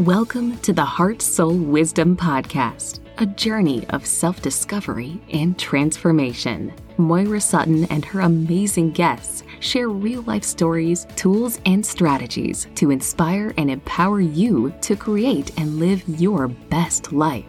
Welcome 0.00 0.56
to 0.60 0.72
the 0.72 0.82
Heart 0.82 1.20
Soul 1.20 1.58
Wisdom 1.58 2.16
Podcast, 2.16 3.00
a 3.18 3.26
journey 3.26 3.86
of 3.90 4.06
self 4.06 4.40
discovery 4.40 5.20
and 5.30 5.58
transformation. 5.58 6.72
Moira 6.96 7.38
Sutton 7.38 7.84
and 7.90 8.02
her 8.06 8.20
amazing 8.20 8.92
guests 8.92 9.42
share 9.58 9.90
real 9.90 10.22
life 10.22 10.42
stories, 10.42 11.06
tools, 11.16 11.60
and 11.66 11.84
strategies 11.84 12.66
to 12.76 12.90
inspire 12.90 13.52
and 13.58 13.70
empower 13.70 14.22
you 14.22 14.72
to 14.80 14.96
create 14.96 15.52
and 15.60 15.78
live 15.78 16.02
your 16.18 16.48
best 16.48 17.12
life. 17.12 17.44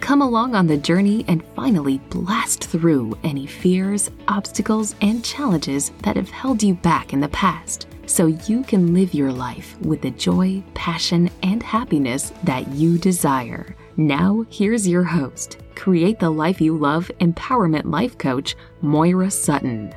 Come 0.00 0.20
along 0.20 0.56
on 0.56 0.66
the 0.66 0.76
journey 0.76 1.24
and 1.28 1.44
finally 1.54 1.98
blast 2.10 2.64
through 2.64 3.16
any 3.22 3.46
fears, 3.46 4.10
obstacles, 4.26 4.96
and 5.00 5.24
challenges 5.24 5.92
that 6.02 6.16
have 6.16 6.30
held 6.30 6.60
you 6.60 6.74
back 6.74 7.12
in 7.12 7.20
the 7.20 7.28
past 7.28 7.86
so 8.06 8.26
you 8.26 8.62
can 8.62 8.92
live 8.92 9.14
your 9.14 9.32
life 9.32 9.78
with 9.80 10.02
the 10.02 10.10
joy, 10.12 10.62
passion, 10.74 11.30
and 11.42 11.62
happiness 11.62 12.32
that 12.44 12.68
you 12.68 12.98
desire. 12.98 13.76
Now, 13.96 14.44
here's 14.50 14.86
your 14.88 15.04
host, 15.04 15.58
Create 15.74 16.18
the 16.18 16.30
Life 16.30 16.60
You 16.60 16.76
Love 16.76 17.10
Empowerment 17.20 17.84
Life 17.84 18.18
Coach, 18.18 18.56
Moira 18.82 19.30
Sutton. 19.30 19.94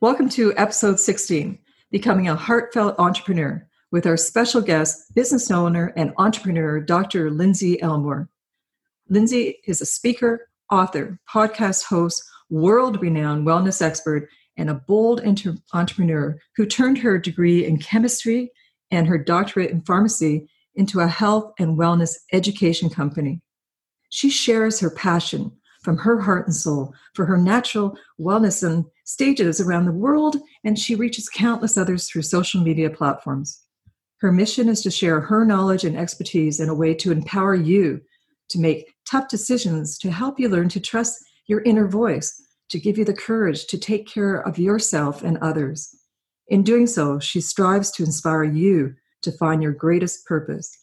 Welcome 0.00 0.30
to 0.30 0.54
episode 0.56 0.98
16 0.98 1.58
Becoming 1.90 2.28
a 2.28 2.34
Heartfelt 2.34 2.98
Entrepreneur 2.98 3.68
with 3.92 4.06
our 4.06 4.16
special 4.16 4.60
guest, 4.60 5.14
business 5.14 5.50
owner 5.50 5.92
and 5.96 6.12
entrepreneur, 6.18 6.80
Dr. 6.80 7.30
Lindsey 7.30 7.80
Elmore. 7.82 8.28
Lindsey 9.08 9.58
is 9.66 9.80
a 9.80 9.86
speaker, 9.86 10.48
author, 10.70 11.18
podcast 11.28 11.84
host, 11.84 12.22
world 12.48 13.00
renowned 13.02 13.46
wellness 13.46 13.82
expert, 13.82 14.28
and 14.56 14.70
a 14.70 14.74
bold 14.74 15.20
inter- 15.20 15.56
entrepreneur 15.72 16.38
who 16.56 16.66
turned 16.66 16.98
her 16.98 17.18
degree 17.18 17.64
in 17.64 17.78
chemistry 17.78 18.50
and 18.90 19.06
her 19.06 19.18
doctorate 19.18 19.70
in 19.70 19.82
pharmacy 19.82 20.48
into 20.74 21.00
a 21.00 21.08
health 21.08 21.52
and 21.58 21.78
wellness 21.78 22.14
education 22.32 22.88
company. 22.88 23.40
She 24.10 24.30
shares 24.30 24.80
her 24.80 24.90
passion 24.90 25.52
from 25.82 25.96
her 25.96 26.20
heart 26.20 26.46
and 26.46 26.54
soul 26.54 26.94
for 27.14 27.24
her 27.24 27.36
natural 27.36 27.96
wellness 28.20 28.62
and 28.62 28.84
stages 29.04 29.60
around 29.60 29.86
the 29.86 29.92
world, 29.92 30.36
and 30.62 30.78
she 30.78 30.94
reaches 30.94 31.28
countless 31.28 31.76
others 31.76 32.08
through 32.08 32.22
social 32.22 32.60
media 32.62 32.90
platforms. 32.90 33.64
Her 34.20 34.32
mission 34.32 34.68
is 34.68 34.82
to 34.82 34.90
share 34.90 35.20
her 35.20 35.44
knowledge 35.44 35.84
and 35.84 35.96
expertise 35.96 36.60
in 36.60 36.68
a 36.68 36.74
way 36.74 36.94
to 36.94 37.12
empower 37.12 37.54
you 37.54 38.02
to 38.50 38.58
make 38.58 38.94
tough 39.08 39.28
decisions, 39.28 39.96
to 39.98 40.10
help 40.10 40.38
you 40.38 40.48
learn 40.48 40.68
to 40.70 40.80
trust 40.80 41.24
your 41.46 41.62
inner 41.62 41.88
voice, 41.88 42.42
to 42.68 42.78
give 42.78 42.98
you 42.98 43.04
the 43.04 43.14
courage 43.14 43.66
to 43.66 43.78
take 43.78 44.06
care 44.06 44.36
of 44.36 44.58
yourself 44.58 45.22
and 45.22 45.38
others. 45.38 45.94
In 46.48 46.62
doing 46.62 46.86
so, 46.86 47.18
she 47.18 47.40
strives 47.40 47.90
to 47.92 48.04
inspire 48.04 48.44
you 48.44 48.94
to 49.22 49.32
find 49.32 49.62
your 49.62 49.72
greatest 49.72 50.26
purpose. 50.26 50.76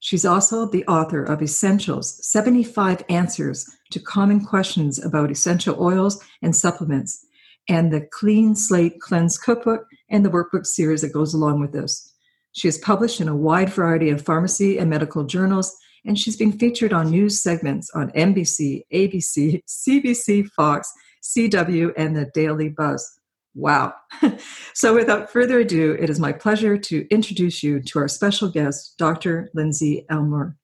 She's 0.00 0.24
also 0.24 0.64
the 0.64 0.86
author 0.86 1.24
of 1.24 1.42
Essentials 1.42 2.24
75 2.26 3.04
Answers 3.08 3.68
to 3.90 4.00
Common 4.00 4.44
Questions 4.44 5.04
about 5.04 5.30
Essential 5.30 5.82
Oils 5.82 6.22
and 6.40 6.54
Supplements, 6.54 7.26
and 7.68 7.92
the 7.92 8.08
Clean 8.12 8.54
Slate 8.54 9.00
Cleanse 9.00 9.36
Cookbook 9.36 9.86
and 10.08 10.24
the 10.24 10.30
workbook 10.30 10.66
series 10.66 11.02
that 11.02 11.12
goes 11.12 11.34
along 11.34 11.60
with 11.60 11.72
this. 11.72 12.14
She 12.58 12.66
has 12.66 12.76
published 12.78 13.20
in 13.20 13.28
a 13.28 13.36
wide 13.36 13.70
variety 13.70 14.10
of 14.10 14.20
pharmacy 14.20 14.78
and 14.78 14.90
medical 14.90 15.22
journals, 15.22 15.76
and 16.04 16.18
she's 16.18 16.36
been 16.36 16.50
featured 16.50 16.92
on 16.92 17.08
news 17.08 17.40
segments 17.40 17.88
on 17.94 18.10
NBC, 18.10 18.82
ABC, 18.92 19.62
CBC, 19.64 20.48
Fox, 20.48 20.92
CW, 21.22 21.92
and 21.96 22.16
the 22.16 22.28
Daily 22.34 22.68
Buzz. 22.68 23.08
Wow. 23.54 23.94
so, 24.74 24.92
without 24.92 25.30
further 25.30 25.60
ado, 25.60 25.96
it 26.00 26.10
is 26.10 26.18
my 26.18 26.32
pleasure 26.32 26.76
to 26.76 27.06
introduce 27.12 27.62
you 27.62 27.80
to 27.80 28.00
our 28.00 28.08
special 28.08 28.48
guest, 28.48 28.98
Dr. 28.98 29.50
Lindsey 29.54 30.04
Elmore. 30.10 30.56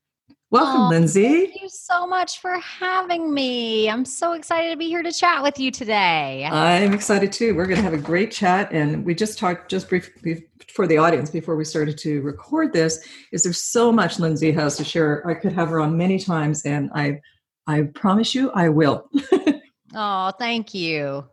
Welcome, 0.50 0.83
oh, 0.83 0.88
Lindsey. 0.88 1.47
Thank 1.47 1.62
you 1.62 1.69
so 1.69 2.06
much 2.06 2.41
for 2.41 2.59
having 2.59 3.33
me. 3.33 3.88
I'm 3.88 4.04
so 4.04 4.34
excited 4.34 4.71
to 4.71 4.77
be 4.77 4.87
here 4.87 5.03
to 5.03 5.12
chat 5.12 5.43
with 5.43 5.59
you 5.59 5.72
today. 5.72 6.49
I'm 6.50 6.93
excited 6.93 7.33
too. 7.33 7.56
We're 7.56 7.66
going 7.66 7.78
to 7.78 7.83
have 7.83 7.93
a 7.93 7.99
great 7.99 8.31
chat. 8.31 8.71
And 8.72 9.04
we 9.04 9.16
just 9.16 9.37
talked 9.37 9.69
just 9.69 9.88
briefly 9.88 10.47
for 10.75 10.87
the 10.87 10.99
audience 10.99 11.31
before 11.31 11.57
we 11.57 11.65
started 11.65 11.97
to 11.99 12.21
record 12.23 12.73
this 12.73 13.07
is 13.33 13.45
there's 13.45 13.62
so 13.62 13.93
much 13.93 14.19
Lindsey 14.19 14.51
has 14.53 14.77
to 14.77 14.85
share. 14.85 15.27
I 15.27 15.35
could 15.35 15.53
have 15.53 15.69
her 15.69 15.81
on 15.81 15.97
many 15.97 16.19
times 16.19 16.65
and 16.65 16.91
I 16.95 17.21
I 17.67 17.83
promise 17.95 18.35
you 18.35 18.51
I 18.53 18.69
will. 18.69 19.09
oh, 19.95 20.33
thank 20.39 20.75
you. 20.75 21.25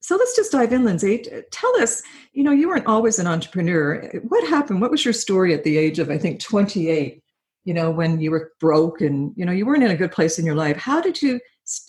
So 0.00 0.16
let's 0.16 0.36
just 0.36 0.52
dive 0.52 0.72
in, 0.72 0.84
Lindsey. 0.84 1.26
Tell 1.50 1.80
us, 1.80 2.02
you 2.32 2.44
know, 2.44 2.52
you 2.52 2.68
weren't 2.68 2.86
always 2.86 3.18
an 3.18 3.26
entrepreneur. 3.26 4.08
What 4.28 4.48
happened? 4.48 4.80
What 4.80 4.90
was 4.90 5.04
your 5.04 5.14
story 5.14 5.52
at 5.52 5.64
the 5.64 5.76
age 5.76 5.98
of, 5.98 6.10
I 6.10 6.18
think, 6.18 6.40
28? 6.40 7.22
you 7.66 7.74
know, 7.74 7.90
when 7.90 8.20
you 8.20 8.30
were 8.30 8.52
broke 8.60 9.00
and, 9.00 9.34
you 9.36 9.44
know, 9.44 9.52
you 9.52 9.66
weren't 9.66 9.82
in 9.82 9.90
a 9.90 9.96
good 9.96 10.12
place 10.12 10.38
in 10.38 10.46
your 10.46 10.54
life. 10.54 10.76
How 10.76 11.00
did 11.00 11.20
you 11.20 11.40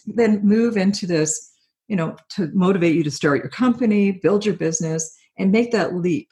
then 0.07 0.43
move 0.43 0.75
into 0.75 1.05
this, 1.05 1.53
you 1.87 1.95
know, 1.95 2.17
to 2.29 2.49
motivate 2.53 2.95
you 2.95 3.03
to 3.03 3.11
start 3.11 3.43
your 3.43 3.49
company, 3.49 4.11
build 4.11 4.43
your 4.43 4.55
business, 4.55 5.15
and 5.37 5.51
make 5.51 5.71
that 5.71 5.93
leap? 5.93 6.29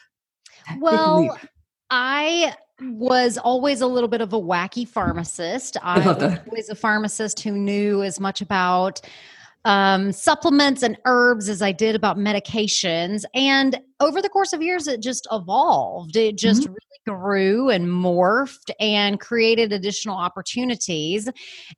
Well. 0.80 1.38
I 1.92 2.56
was 2.82 3.38
always 3.38 3.82
a 3.82 3.88
little 3.88 4.10
bit 4.10 4.22
of 4.22 4.34
a 4.34 4.40
wacky 4.40 4.88
pharmacist. 4.88 5.78
I, 5.82 6.02
I 6.02 6.08
was 6.08 6.40
always 6.48 6.70
a 6.70 6.76
pharmacist 6.76 7.40
who 7.42 7.52
knew 7.52 8.04
as 8.04 8.20
much 8.20 8.42
about 8.42 9.02
um, 9.66 10.12
supplements 10.12 10.84
and 10.84 10.98
herbs 11.06 11.50
as 11.50 11.62
I 11.62 11.72
did 11.72 11.96
about 11.96 12.18
medications. 12.18 13.24
And 13.34 13.80
over 14.06 14.22
the 14.22 14.30
course 14.30 14.54
of 14.54 14.62
years, 14.62 14.88
it 14.88 15.02
just 15.02 15.28
evolved. 15.32 16.16
It 16.16 16.38
just 16.38 16.64
mm-hmm 16.64 16.74
grew 17.06 17.70
and 17.70 17.88
morphed 17.88 18.72
and 18.80 19.20
created 19.20 19.72
additional 19.72 20.18
opportunities. 20.18 21.30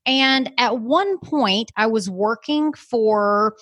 And 0.05 0.51
at 0.57 0.79
one 0.79 1.19
point, 1.19 1.71
I 1.75 1.87
was 1.87 2.09
working 2.09 2.73
for 2.73 3.55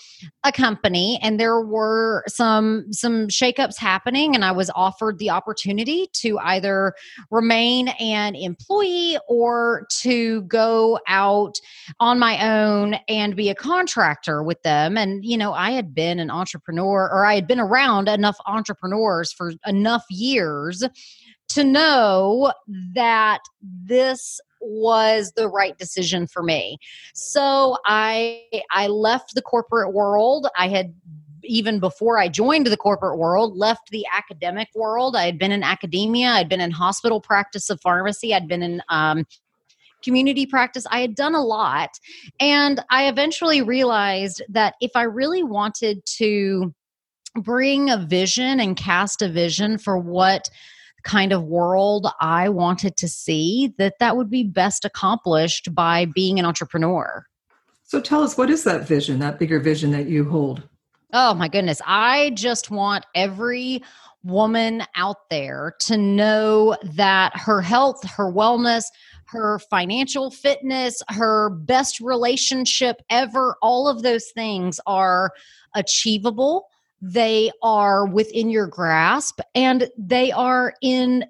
a 0.44 0.52
company 0.52 1.20
and 1.22 1.40
there 1.40 1.62
were 1.62 2.24
some 2.28 2.86
some 2.92 3.28
shakeups 3.28 3.78
happening 3.78 4.36
and 4.36 4.46
I 4.46 4.52
was 4.52 4.70
offered 4.76 5.18
the 5.18 5.32
opportunity 5.32 6.08
to 6.14 6.38
either 6.40 6.94
remain 7.32 7.90
an 8.00 8.36
employee 8.36 9.18
or 9.28 9.88
to 10.02 10.44
go 10.44 11.00
out 11.08 11.56
on 12.00 12.20
my 12.20 12.62
own 12.62 12.96
and 13.08 13.36
be 13.36 13.50
a 13.50 13.56
contractor 13.56 14.44
with 14.44 14.62
them 14.62 14.98
and 14.98 15.26
you 15.26 15.38
know 15.38 15.54
I 15.54 15.72
had 15.72 15.96
been 15.96 16.20
an 16.20 16.30
entrepreneur 16.30 17.10
or 17.12 17.26
I 17.26 17.36
had 17.36 17.48
been 17.48 17.60
around 17.60 18.08
enough 18.08 18.38
entrepreneurs 18.46 18.55
for 18.64 19.54
enough 19.66 20.06
years 20.10 20.84
to 21.50 21.64
know 21.64 22.54
that 22.94 23.40
this 23.62 24.40
was 24.62 25.32
the 25.36 25.48
right 25.48 25.78
decision 25.78 26.28
for 26.28 26.42
me. 26.42 26.78
So 27.14 27.78
I 27.86 28.42
I 28.72 28.88
left 28.88 29.36
the 29.36 29.42
corporate 29.42 29.94
world. 29.94 30.48
I 30.58 30.68
had 30.68 30.94
even 31.44 31.80
before 31.80 32.18
I 32.18 32.28
joined 32.28 32.66
the 32.66 32.78
corporate 32.78 33.20
world, 33.20 33.56
left 33.56 33.92
the 33.92 34.06
academic 34.12 34.68
world. 34.74 35.16
I 35.16 35.26
had 35.26 35.38
been 35.38 35.52
in 35.52 35.62
academia, 35.62 36.30
I'd 36.30 36.50
been 36.50 36.62
in 36.62 36.72
hospital 36.72 37.22
practice 37.22 37.70
of 37.70 37.80
pharmacy, 37.82 38.34
I'd 38.34 38.48
been 38.48 38.64
in 38.64 38.82
um, 38.90 39.26
community 40.04 40.46
practice. 40.46 40.86
I 40.90 41.02
had 41.02 41.16
done 41.16 41.36
a 41.36 41.44
lot. 41.44 41.90
And 42.40 42.84
I 42.90 43.08
eventually 43.08 43.62
realized 43.62 44.42
that 44.50 44.76
if 44.82 44.92
I 44.96 45.04
really 45.04 45.44
wanted 45.44 46.06
to 46.18 46.74
bring 47.36 47.90
a 47.90 47.98
vision 47.98 48.60
and 48.60 48.76
cast 48.76 49.22
a 49.22 49.30
vision 49.30 49.78
for 49.78 49.98
what 49.98 50.50
kind 51.04 51.32
of 51.32 51.44
world 51.44 52.08
I 52.20 52.50
wanted 52.50 52.98
to 52.98 53.08
see, 53.08 53.74
that 53.78 54.00
that 54.00 54.18
would 54.18 54.30
be 54.30 54.44
best 54.44 54.86
accomplished 54.86 55.74
by 55.74 56.06
being 56.06 56.40
an 56.40 56.46
entrepreneur. 56.46 57.26
So 57.84 58.02
tell 58.02 58.24
us, 58.24 58.38
what 58.38 58.50
is 58.50 58.64
that 58.64 58.88
vision, 58.88 59.20
that 59.20 59.38
bigger 59.38 59.60
vision 59.60 59.92
that 59.92 60.08
you 60.08 60.26
hold? 60.28 60.64
Oh 61.14 61.36
my 61.36 61.48
goodness. 61.48 61.82
I 61.86 62.32
just 62.32 62.72
want 62.72 63.06
every 63.14 63.84
woman 64.24 64.84
out 64.96 65.30
there 65.30 65.76
to 65.82 65.98
know 65.98 66.76
that 66.96 67.38
her 67.38 67.62
health, 67.62 68.04
her 68.10 68.32
wellness, 68.32 68.86
her 69.26 69.60
financial 69.60 70.32
fitness, 70.32 71.04
her 71.10 71.52
best 71.52 72.00
relationship 72.00 72.98
ever, 73.12 73.56
all 73.62 73.88
of 73.88 74.02
those 74.02 74.32
things 74.34 74.80
are 74.88 75.32
achievable 75.76 76.68
they 77.08 77.52
are 77.62 78.08
within 78.08 78.50
your 78.50 78.66
grasp 78.66 79.40
and 79.54 79.90
they 79.98 80.32
are 80.32 80.74
in 80.82 81.24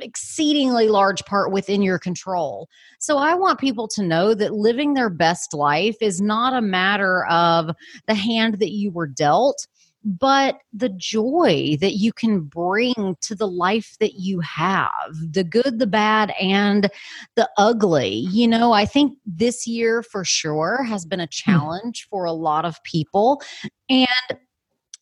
exceedingly 0.00 0.88
large 0.88 1.24
part 1.24 1.50
within 1.50 1.82
your 1.82 1.98
control. 1.98 2.68
So 3.00 3.18
I 3.18 3.34
want 3.34 3.58
people 3.58 3.88
to 3.88 4.02
know 4.02 4.34
that 4.34 4.54
living 4.54 4.94
their 4.94 5.10
best 5.10 5.54
life 5.54 5.96
is 6.00 6.20
not 6.20 6.52
a 6.52 6.60
matter 6.60 7.26
of 7.26 7.70
the 8.06 8.14
hand 8.14 8.60
that 8.60 8.70
you 8.70 8.90
were 8.90 9.06
dealt. 9.06 9.66
but 10.04 10.60
the 10.72 10.88
joy 10.90 11.76
that 11.80 11.94
you 11.94 12.12
can 12.12 12.40
bring 12.40 13.16
to 13.20 13.34
the 13.34 13.48
life 13.48 13.96
that 13.98 14.14
you 14.14 14.38
have 14.38 15.12
the 15.32 15.42
good, 15.42 15.80
the 15.80 15.88
bad, 15.88 16.32
and 16.40 16.88
the 17.34 17.50
ugly. 17.58 18.26
You 18.30 18.46
know, 18.46 18.70
I 18.72 18.86
think 18.86 19.18
this 19.26 19.66
year 19.66 20.04
for 20.04 20.24
sure 20.24 20.84
has 20.84 21.04
been 21.04 21.18
a 21.18 21.24
hmm. 21.24 21.30
challenge 21.30 22.06
for 22.08 22.24
a 22.24 22.32
lot 22.32 22.64
of 22.64 22.82
people. 22.84 23.42
And 23.90 24.38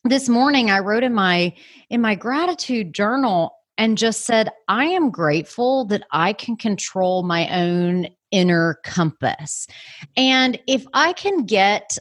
this 0.09 0.29
morning 0.29 0.69
I 0.69 0.79
wrote 0.79 1.03
in 1.03 1.13
my 1.13 1.53
in 1.89 2.01
my 2.01 2.15
gratitude 2.15 2.93
journal 2.93 3.51
and 3.77 3.97
just 3.97 4.25
said 4.25 4.49
I 4.67 4.85
am 4.85 5.11
grateful 5.11 5.85
that 5.85 6.03
I 6.11 6.33
can 6.33 6.55
control 6.55 7.23
my 7.23 7.47
own 7.49 8.07
inner 8.31 8.79
compass. 8.83 9.67
And 10.15 10.59
if 10.67 10.85
I 10.93 11.13
can 11.13 11.45
get 11.45 11.97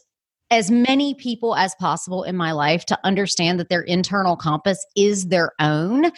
as 0.51 0.71
many 0.71 1.13
people 1.15 1.57
as 1.57 1.75
possible 1.81 2.23
in 2.23 2.37
my 2.37 2.53
life 2.53 2.85
to 2.87 2.99
understand 3.03 3.59
that 3.59 3.69
their 3.69 3.83
internal 3.83 4.37
compass 4.37 4.85
is 4.97 5.27
their 5.27 5.51
own 5.59 6.13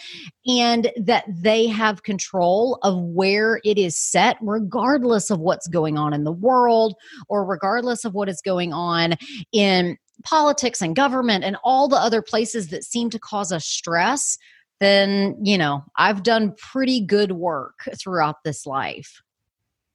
and 0.45 0.91
that 0.97 1.25
they 1.27 1.65
have 1.65 2.03
control 2.03 2.77
of 2.83 3.01
where 3.01 3.59
it 3.65 3.79
is 3.79 3.99
set, 3.99 4.37
regardless 4.41 5.31
of 5.31 5.39
what's 5.39 5.67
going 5.67 5.97
on 5.97 6.13
in 6.13 6.25
the 6.25 6.31
world 6.31 6.93
or 7.27 7.43
regardless 7.43 8.05
of 8.05 8.13
what 8.13 8.29
is 8.29 8.41
going 8.41 8.71
on 8.71 9.15
in 9.51 9.97
politics 10.23 10.81
and 10.81 10.95
government 10.95 11.43
and 11.43 11.57
all 11.63 11.87
the 11.87 11.95
other 11.95 12.21
places 12.21 12.69
that 12.69 12.83
seem 12.83 13.09
to 13.09 13.19
cause 13.19 13.51
us 13.51 13.65
stress. 13.65 14.37
Then, 14.79 15.37
you 15.41 15.57
know, 15.57 15.83
I've 15.97 16.23
done 16.23 16.55
pretty 16.57 17.01
good 17.01 17.33
work 17.33 17.89
throughout 17.97 18.43
this 18.43 18.65
life. 18.65 19.21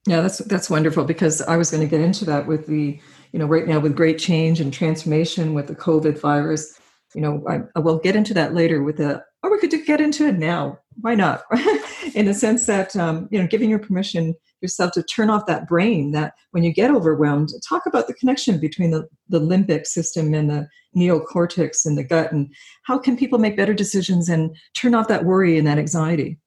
Yeah, 0.07 0.21
that's 0.21 0.37
that's 0.39 0.69
wonderful 0.69 1.03
because 1.03 1.41
I 1.41 1.57
was 1.57 1.71
going 1.71 1.81
to 1.81 1.89
get 1.89 2.01
into 2.01 2.25
that 2.25 2.45
with 2.45 2.67
the, 2.67 2.99
you 3.31 3.39
know, 3.39 3.47
right 3.47 3.67
now 3.67 3.79
with 3.79 3.95
great 3.95 4.19
change 4.19 4.61
and 4.61 4.71
transformation 4.71 5.55
with 5.55 5.67
the 5.67 5.75
COVID 5.75 6.19
virus. 6.19 6.79
You 7.15 7.21
know, 7.21 7.43
I, 7.49 7.61
I 7.75 7.79
will 7.79 7.97
get 7.97 8.15
into 8.15 8.33
that 8.35 8.53
later 8.53 8.83
with 8.83 8.97
the, 8.97 9.23
or 9.45 9.51
we 9.51 9.59
could 9.59 9.85
get 9.85 10.01
into 10.01 10.25
it 10.27 10.37
now. 10.37 10.79
Why 11.01 11.13
not? 11.13 11.43
In 12.15 12.25
the 12.25 12.33
sense 12.33 12.65
that, 12.65 12.95
um, 12.95 13.27
you 13.31 13.39
know, 13.39 13.47
giving 13.47 13.69
your 13.69 13.79
permission 13.79 14.33
yourself 14.61 14.91
to 14.93 15.03
turn 15.03 15.29
off 15.29 15.45
that 15.45 15.67
brain 15.67 16.11
that 16.13 16.33
when 16.51 16.63
you 16.63 16.73
get 16.73 16.89
overwhelmed, 16.89 17.49
talk 17.67 17.85
about 17.85 18.07
the 18.07 18.13
connection 18.15 18.59
between 18.59 18.91
the, 18.91 19.07
the 19.29 19.39
limbic 19.39 19.85
system 19.85 20.33
and 20.33 20.49
the 20.49 20.67
neocortex 20.95 21.85
in 21.85 21.95
the 21.95 22.03
gut 22.03 22.31
and 22.31 22.51
how 22.83 22.97
can 22.97 23.17
people 23.17 23.37
make 23.37 23.57
better 23.57 23.73
decisions 23.73 24.29
and 24.29 24.55
turn 24.73 24.95
off 24.95 25.09
that 25.09 25.25
worry 25.25 25.57
and 25.57 25.67
that 25.67 25.77
anxiety? 25.77 26.39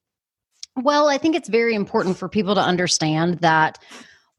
Well, 0.75 1.07
I 1.07 1.17
think 1.17 1.35
it's 1.35 1.49
very 1.49 1.75
important 1.75 2.17
for 2.17 2.27
people 2.27 2.55
to 2.55 2.61
understand 2.61 3.39
that 3.39 3.77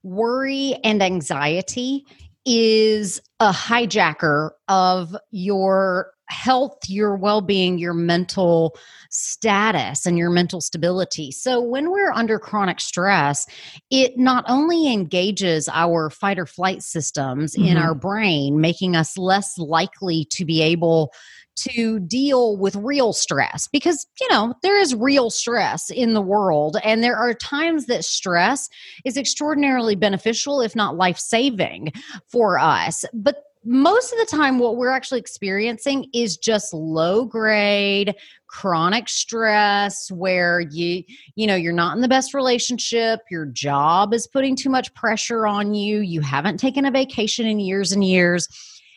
worry 0.02 0.74
and 0.84 1.02
anxiety 1.02 2.04
is 2.44 3.20
a 3.38 3.52
hijacker 3.52 4.50
of 4.68 5.16
your 5.30 6.12
health, 6.30 6.78
your 6.88 7.16
well 7.16 7.40
being, 7.40 7.78
your 7.78 7.94
mental 7.94 8.76
status, 9.10 10.06
and 10.06 10.16
your 10.16 10.30
mental 10.30 10.60
stability. 10.60 11.30
So, 11.30 11.60
when 11.60 11.90
we're 11.90 12.12
under 12.12 12.38
chronic 12.38 12.80
stress, 12.80 13.46
it 13.90 14.16
not 14.16 14.44
only 14.48 14.92
engages 14.92 15.68
our 15.68 16.10
fight 16.10 16.38
or 16.38 16.46
flight 16.46 16.82
systems 16.82 17.54
mm-hmm. 17.54 17.68
in 17.68 17.76
our 17.76 17.94
brain, 17.94 18.60
making 18.60 18.96
us 18.96 19.18
less 19.18 19.58
likely 19.58 20.26
to 20.30 20.44
be 20.44 20.62
able 20.62 21.12
to 21.56 22.00
deal 22.00 22.56
with 22.56 22.74
real 22.76 23.12
stress 23.12 23.68
because, 23.68 24.06
you 24.20 24.28
know, 24.30 24.54
there 24.62 24.80
is 24.80 24.94
real 24.94 25.30
stress 25.30 25.90
in 25.90 26.14
the 26.14 26.22
world. 26.22 26.76
And 26.82 27.02
there 27.02 27.16
are 27.16 27.34
times 27.34 27.86
that 27.86 28.04
stress 28.04 28.68
is 29.04 29.16
extraordinarily 29.16 29.94
beneficial, 29.94 30.60
if 30.60 30.74
not 30.74 30.96
life 30.96 31.18
saving 31.18 31.92
for 32.30 32.58
us. 32.58 33.04
But 33.12 33.42
most 33.64 34.12
of 34.12 34.18
the 34.18 34.26
time 34.26 34.58
what 34.58 34.76
we're 34.76 34.90
actually 34.90 35.20
experiencing 35.20 36.06
is 36.14 36.36
just 36.36 36.72
low 36.72 37.24
grade 37.24 38.14
chronic 38.46 39.08
stress 39.08 40.10
where 40.10 40.60
you 40.60 41.02
you 41.34 41.46
know 41.46 41.54
you're 41.54 41.72
not 41.72 41.94
in 41.94 42.00
the 42.00 42.08
best 42.08 42.34
relationship 42.34 43.20
your 43.30 43.46
job 43.46 44.14
is 44.14 44.26
putting 44.26 44.56
too 44.56 44.70
much 44.70 44.92
pressure 44.94 45.46
on 45.46 45.74
you 45.74 46.00
you 46.00 46.20
haven't 46.20 46.56
taken 46.58 46.84
a 46.84 46.90
vacation 46.90 47.46
in 47.46 47.60
years 47.60 47.92
and 47.92 48.04
years. 48.04 48.48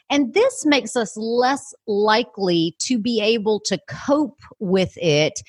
And 0.10 0.33
this 0.33 0.65
makes 0.65 0.95
us 0.95 1.15
less 1.18 1.74
likely 1.88 2.75
to 2.80 3.00
be 3.00 3.21
able 3.21 3.60
to 3.62 3.80
cope 3.88 4.39
with 4.60 4.95
it 4.98 5.42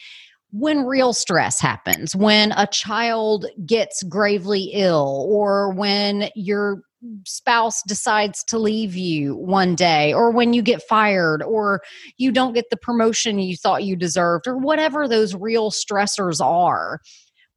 when 0.52 0.86
real 0.86 1.12
stress 1.12 1.60
happens, 1.60 2.14
when 2.14 2.52
a 2.52 2.66
child 2.68 3.46
gets 3.66 4.04
gravely 4.04 4.70
ill, 4.72 5.26
or 5.28 5.72
when 5.74 6.30
your 6.36 6.82
spouse 7.24 7.82
decides 7.86 8.44
to 8.44 8.58
leave 8.58 8.96
you 8.96 9.36
one 9.36 9.74
day, 9.74 10.12
or 10.12 10.30
when 10.30 10.52
you 10.52 10.62
get 10.62 10.82
fired, 10.82 11.42
or 11.42 11.82
you 12.16 12.32
don't 12.32 12.54
get 12.54 12.66
the 12.70 12.76
promotion 12.76 13.38
you 13.38 13.56
thought 13.56 13.84
you 13.84 13.96
deserved, 13.96 14.46
or 14.46 14.56
whatever 14.56 15.06
those 15.08 15.34
real 15.34 15.70
stressors 15.70 16.44
are 16.44 17.00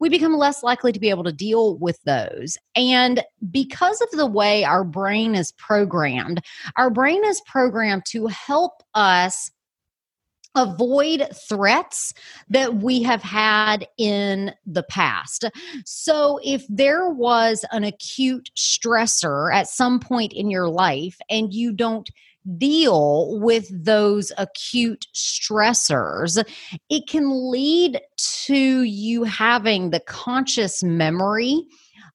we 0.00 0.08
become 0.08 0.34
less 0.34 0.62
likely 0.62 0.92
to 0.92 1.00
be 1.00 1.10
able 1.10 1.24
to 1.24 1.32
deal 1.32 1.76
with 1.78 1.98
those. 2.04 2.56
And 2.76 3.22
because 3.50 4.00
of 4.00 4.10
the 4.12 4.26
way 4.26 4.64
our 4.64 4.84
brain 4.84 5.34
is 5.34 5.52
programmed, 5.52 6.40
our 6.76 6.90
brain 6.90 7.24
is 7.24 7.42
programmed 7.46 8.04
to 8.10 8.26
help 8.26 8.82
us 8.94 9.50
avoid 10.54 11.28
threats 11.48 12.14
that 12.48 12.76
we 12.76 13.02
have 13.02 13.22
had 13.22 13.86
in 13.96 14.52
the 14.66 14.82
past. 14.82 15.44
So, 15.84 16.40
if 16.44 16.64
there 16.68 17.10
was 17.10 17.64
an 17.70 17.84
acute 17.84 18.50
stressor 18.56 19.54
at 19.54 19.68
some 19.68 20.00
point 20.00 20.32
in 20.32 20.50
your 20.50 20.68
life 20.68 21.18
and 21.30 21.52
you 21.52 21.72
don't 21.72 22.08
deal 22.56 23.38
with 23.40 23.68
those 23.72 24.32
acute 24.38 25.06
stressors, 25.14 26.42
it 26.88 27.08
can 27.08 27.50
lead 27.50 28.00
to 28.44 28.82
you 28.82 29.24
having 29.24 29.90
the 29.90 30.00
conscious 30.00 30.82
memory 30.82 31.66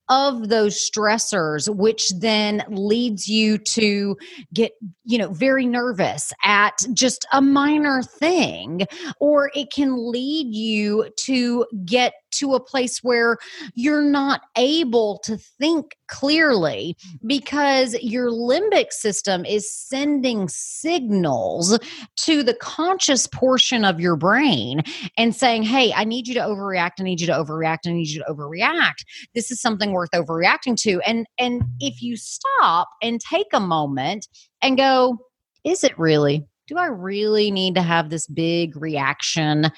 of 0.09 0.49
those 0.49 0.75
stressors 0.77 1.73
which 1.75 2.11
then 2.19 2.63
leads 2.69 3.27
you 3.27 3.57
to 3.57 4.17
get 4.53 4.71
you 5.05 5.17
know 5.17 5.31
very 5.31 5.65
nervous 5.65 6.33
at 6.43 6.77
just 6.93 7.25
a 7.31 7.41
minor 7.41 8.03
thing 8.03 8.85
or 9.19 9.49
it 9.55 9.71
can 9.73 10.11
lead 10.11 10.53
you 10.53 11.09
to 11.15 11.65
get 11.85 12.13
to 12.37 12.53
a 12.53 12.59
place 12.59 12.99
where 13.03 13.37
you're 13.73 14.01
not 14.01 14.41
able 14.57 15.19
to 15.23 15.37
think 15.37 15.95
clearly 16.07 16.95
because 17.25 17.95
your 18.01 18.29
limbic 18.29 18.91
system 18.91 19.45
is 19.45 19.71
sending 19.71 20.47
signals 20.47 21.79
to 22.17 22.43
the 22.43 22.53
conscious 22.55 23.27
portion 23.27 23.83
of 23.83 23.99
your 23.99 24.15
brain 24.15 24.83
and 25.17 25.35
saying, 25.35 25.63
Hey, 25.63 25.93
I 25.93 26.03
need 26.03 26.27
you 26.27 26.33
to 26.35 26.39
overreact. 26.39 26.93
I 26.99 27.03
need 27.03 27.21
you 27.21 27.27
to 27.27 27.33
overreact. 27.33 27.79
I 27.87 27.93
need 27.93 28.09
you 28.09 28.23
to 28.23 28.31
overreact. 28.31 29.03
This 29.33 29.51
is 29.51 29.61
something 29.61 29.91
worth 29.91 30.11
overreacting 30.11 30.77
to. 30.81 31.01
And 31.01 31.25
and 31.37 31.63
if 31.79 32.01
you 32.01 32.15
stop 32.15 32.89
and 33.01 33.19
take 33.19 33.47
a 33.53 33.59
moment 33.59 34.27
and 34.61 34.77
go, 34.77 35.17
is 35.63 35.83
it 35.83 35.97
really? 35.97 36.45
Do 36.67 36.77
I 36.77 36.85
really 36.87 37.51
need 37.51 37.75
to 37.75 37.81
have 37.81 38.09
this 38.09 38.27
big 38.27 38.75
reaction 38.75 39.71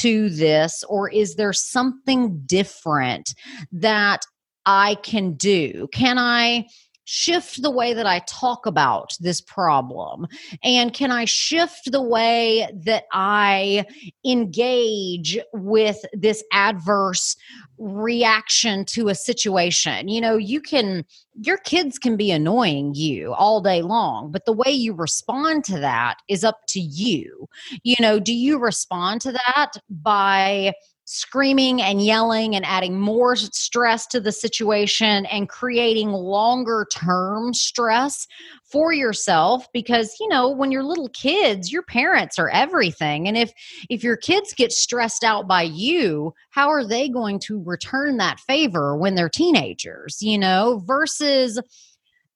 to 0.00 0.30
this? 0.30 0.82
Or 0.88 1.10
is 1.10 1.34
there 1.34 1.52
something 1.52 2.42
different 2.46 3.34
that 3.72 4.22
I 4.66 4.96
can 4.96 5.34
do? 5.34 5.88
Can 5.92 6.18
I 6.18 6.66
shift 7.10 7.60
the 7.60 7.72
way 7.72 7.92
that 7.92 8.06
I 8.06 8.20
talk 8.20 8.66
about 8.66 9.16
this 9.18 9.40
problem? 9.40 10.28
And 10.62 10.94
can 10.94 11.10
I 11.10 11.24
shift 11.24 11.90
the 11.90 12.00
way 12.00 12.70
that 12.72 13.04
I 13.12 13.84
engage 14.24 15.36
with 15.52 15.98
this 16.12 16.44
adverse 16.52 17.36
reaction 17.78 18.84
to 18.84 19.08
a 19.08 19.16
situation? 19.16 20.06
You 20.06 20.20
know, 20.20 20.36
you 20.36 20.60
can, 20.60 21.04
your 21.34 21.58
kids 21.58 21.98
can 21.98 22.16
be 22.16 22.30
annoying 22.30 22.94
you 22.94 23.32
all 23.32 23.60
day 23.60 23.82
long, 23.82 24.30
but 24.30 24.44
the 24.44 24.52
way 24.52 24.70
you 24.70 24.94
respond 24.94 25.64
to 25.64 25.80
that 25.80 26.18
is 26.28 26.44
up 26.44 26.60
to 26.68 26.80
you. 26.80 27.48
You 27.82 27.96
know, 27.98 28.20
do 28.20 28.32
you 28.32 28.56
respond 28.56 29.20
to 29.22 29.32
that 29.32 29.72
by, 29.88 30.74
screaming 31.12 31.82
and 31.82 32.00
yelling 32.00 32.54
and 32.54 32.64
adding 32.64 33.00
more 33.00 33.34
stress 33.34 34.06
to 34.06 34.20
the 34.20 34.30
situation 34.30 35.26
and 35.26 35.48
creating 35.48 36.12
longer 36.12 36.86
term 36.94 37.52
stress 37.52 38.28
for 38.62 38.92
yourself 38.92 39.66
because 39.72 40.14
you 40.20 40.28
know 40.28 40.48
when 40.48 40.70
you're 40.70 40.84
little 40.84 41.08
kids 41.08 41.72
your 41.72 41.82
parents 41.82 42.38
are 42.38 42.48
everything. 42.50 43.26
And 43.26 43.36
if 43.36 43.50
if 43.88 44.04
your 44.04 44.16
kids 44.16 44.54
get 44.54 44.70
stressed 44.70 45.24
out 45.24 45.48
by 45.48 45.62
you 45.62 46.32
how 46.50 46.68
are 46.68 46.86
they 46.86 47.08
going 47.08 47.40
to 47.40 47.60
return 47.64 48.18
that 48.18 48.38
favor 48.38 48.96
when 48.96 49.16
they're 49.16 49.28
teenagers 49.28 50.18
you 50.20 50.38
know? 50.38 50.80
Versus 50.86 51.60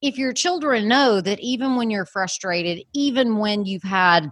if 0.02 0.19
your 0.19 0.33
children 0.33 0.88
know 0.88 1.21
that 1.21 1.38
even 1.38 1.76
when 1.76 1.90
you're 1.90 2.07
frustrated 2.07 2.85
even 2.93 3.37
when 3.37 3.66
you've 3.66 3.85
had 3.85 4.31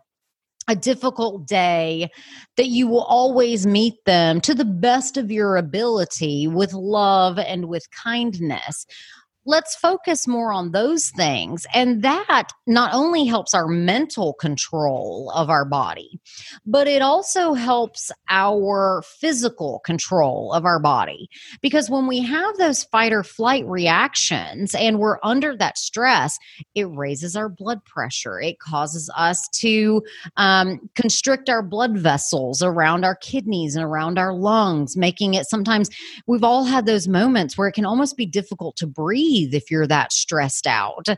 a 0.69 0.77
difficult 0.77 1.47
day, 1.47 2.09
that 2.57 2.69
you 2.69 2.87
will 2.87 3.05
always 3.05 3.67
meet 3.67 4.05
them 4.05 4.41
to 4.43 4.55
the 4.55 4.65
best 4.65 5.17
of 5.17 5.31
your 5.31 5.57
ability 5.57 6.47
with 6.47 6.73
love 6.73 7.39
and 7.39 7.69
with 7.69 7.91
kindness. 7.91 8.87
Let's 9.45 9.75
focus 9.75 10.29
more 10.29 10.53
on 10.53 10.71
those 10.71 11.11
things. 11.11 11.67
And 11.75 12.03
that 12.03 12.51
not 12.67 12.95
only 12.95 13.25
helps 13.25 13.55
our 13.55 13.67
mental 13.67 14.35
control 14.35 15.33
of 15.35 15.51
our 15.51 15.65
body, 15.65 16.21
but 16.65 16.87
it 16.87 17.03
also 17.03 17.55
helps 17.55 18.13
our 18.29 19.03
physical 19.03 19.81
control 19.85 20.53
of 20.53 20.65
our 20.65 20.79
body. 20.79 21.29
Because 21.61 21.91
when 21.91 22.07
we 22.07 22.21
have 22.21 22.57
those 22.57 22.85
fight 22.85 23.13
or 23.13 23.25
flight 23.25 23.67
reactions 23.67 24.75
and 24.75 24.99
we're 24.99 25.19
under 25.23 25.57
that 25.57 25.77
stress, 25.77 26.39
it 26.75 26.85
raises 26.85 27.35
our 27.35 27.49
blood 27.49 27.85
pressure. 27.85 28.41
It 28.41 28.61
causes 28.61 29.11
us 29.17 29.49
to 29.55 30.03
um, 30.37 30.89
constrict 30.95 31.49
our 31.49 31.63
blood 31.63 31.99
vessels 31.99 32.63
around 32.63 33.05
our 33.05 33.17
kidneys 33.17 33.75
and 33.75 33.85
around 33.85 34.19
our 34.19 34.33
lungs, 34.33 34.97
making 34.97 35.35
it 35.35 35.47
sometimes 35.47 35.91
we've 36.27 36.45
all 36.45 36.65
had 36.65 36.87
those 36.87 37.09
moments 37.09 37.59
where 37.59 37.69
it 37.69 37.73
can 37.73 37.85
almost 37.85 38.17
be 38.17 38.27
difficult 38.27 38.77
to 38.77 38.87
breathe 38.87 39.32
if 39.41 39.71
you're 39.71 39.87
that 39.87 40.13
stressed 40.13 40.67
out. 40.67 41.09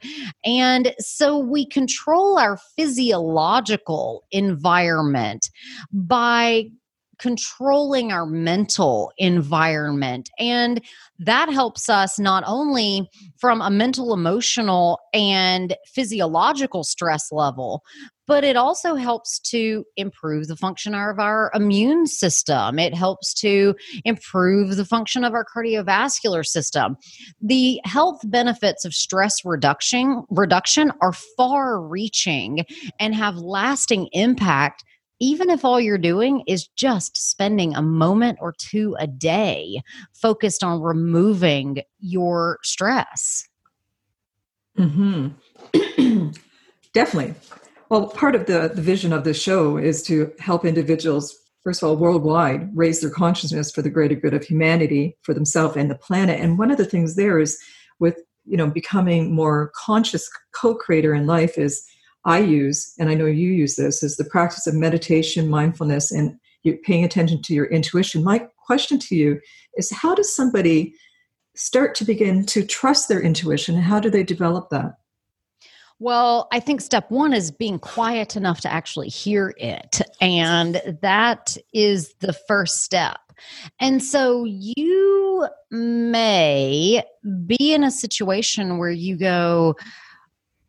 And 0.44 0.94
so 0.98 1.38
we 1.38 1.66
control 1.66 2.38
our 2.38 2.58
physiological 2.76 4.24
environment 4.30 5.50
by 5.92 6.70
controlling 7.18 8.12
our 8.12 8.26
mental 8.26 9.12
environment. 9.18 10.30
And 10.38 10.80
that 11.18 11.48
helps 11.48 11.88
us 11.88 12.18
not 12.18 12.42
only 12.46 13.08
from 13.38 13.60
a 13.60 13.70
mental, 13.70 14.12
emotional, 14.12 14.98
and 15.12 15.76
physiological 15.86 16.84
stress 16.84 17.30
level, 17.30 17.84
but 18.26 18.44
it 18.44 18.56
also 18.56 18.94
helps 18.94 19.38
to 19.38 19.84
improve 19.96 20.48
the 20.48 20.56
function 20.56 20.94
of 20.94 21.18
our 21.18 21.50
immune 21.54 22.06
system. 22.06 22.78
It 22.78 22.94
helps 22.94 23.34
to 23.34 23.74
improve 24.04 24.76
the 24.76 24.84
function 24.84 25.24
of 25.24 25.34
our 25.34 25.44
cardiovascular 25.44 26.44
system. 26.44 26.96
The 27.40 27.80
health 27.84 28.20
benefits 28.24 28.84
of 28.84 28.94
stress 28.94 29.44
reduction 29.44 30.24
reduction 30.30 30.92
are 31.00 31.12
far 31.36 31.80
reaching 31.80 32.64
and 32.98 33.14
have 33.14 33.36
lasting 33.36 34.08
impact 34.12 34.84
even 35.20 35.48
if 35.48 35.64
all 35.64 35.80
you're 35.80 35.96
doing 35.96 36.42
is 36.46 36.68
just 36.76 37.16
spending 37.16 37.74
a 37.74 37.82
moment 37.82 38.38
or 38.40 38.52
two 38.52 38.96
a 38.98 39.06
day 39.06 39.80
focused 40.12 40.64
on 40.64 40.82
removing 40.82 41.78
your 42.00 42.58
stress. 42.62 43.48
Mhm. 44.76 45.34
Definitely. 46.92 47.34
Well, 47.94 48.08
part 48.08 48.34
of 48.34 48.46
the, 48.46 48.72
the 48.74 48.82
vision 48.82 49.12
of 49.12 49.22
this 49.22 49.40
show 49.40 49.76
is 49.76 50.02
to 50.08 50.32
help 50.40 50.64
individuals, 50.64 51.32
first 51.62 51.80
of 51.80 51.88
all, 51.88 51.96
worldwide, 51.96 52.76
raise 52.76 53.00
their 53.00 53.08
consciousness 53.08 53.70
for 53.70 53.82
the 53.82 53.88
greater 53.88 54.16
good 54.16 54.34
of 54.34 54.42
humanity, 54.42 55.16
for 55.22 55.32
themselves 55.32 55.76
and 55.76 55.88
the 55.88 55.94
planet. 55.94 56.40
And 56.40 56.58
one 56.58 56.72
of 56.72 56.76
the 56.76 56.86
things 56.86 57.14
there 57.14 57.38
is 57.38 57.56
with 58.00 58.18
you 58.46 58.56
know 58.56 58.68
becoming 58.68 59.32
more 59.32 59.70
conscious 59.76 60.28
co-creator 60.56 61.14
in 61.14 61.28
life 61.28 61.56
is 61.56 61.86
I 62.24 62.40
use, 62.40 62.92
and 62.98 63.10
I 63.10 63.14
know 63.14 63.26
you 63.26 63.52
use 63.52 63.76
this, 63.76 64.02
is 64.02 64.16
the 64.16 64.24
practice 64.24 64.66
of 64.66 64.74
meditation, 64.74 65.48
mindfulness, 65.48 66.10
and 66.10 66.36
paying 66.82 67.04
attention 67.04 67.42
to 67.42 67.54
your 67.54 67.66
intuition. 67.66 68.24
My 68.24 68.48
question 68.66 68.98
to 68.98 69.14
you 69.14 69.40
is 69.76 69.92
how 69.92 70.16
does 70.16 70.34
somebody 70.34 70.94
start 71.54 71.94
to 71.94 72.04
begin 72.04 72.44
to 72.46 72.66
trust 72.66 73.08
their 73.08 73.22
intuition? 73.22 73.76
How 73.76 74.00
do 74.00 74.10
they 74.10 74.24
develop 74.24 74.70
that? 74.70 74.94
Well, 76.04 76.48
I 76.52 76.60
think 76.60 76.82
step 76.82 77.10
one 77.10 77.32
is 77.32 77.50
being 77.50 77.78
quiet 77.78 78.36
enough 78.36 78.60
to 78.60 78.70
actually 78.70 79.08
hear 79.08 79.54
it. 79.56 80.02
And 80.20 80.98
that 81.00 81.56
is 81.72 82.12
the 82.20 82.34
first 82.46 82.82
step. 82.82 83.16
And 83.80 84.04
so 84.04 84.44
you 84.44 85.48
may 85.70 87.02
be 87.46 87.72
in 87.72 87.84
a 87.84 87.90
situation 87.90 88.76
where 88.76 88.90
you 88.90 89.16
go, 89.16 89.76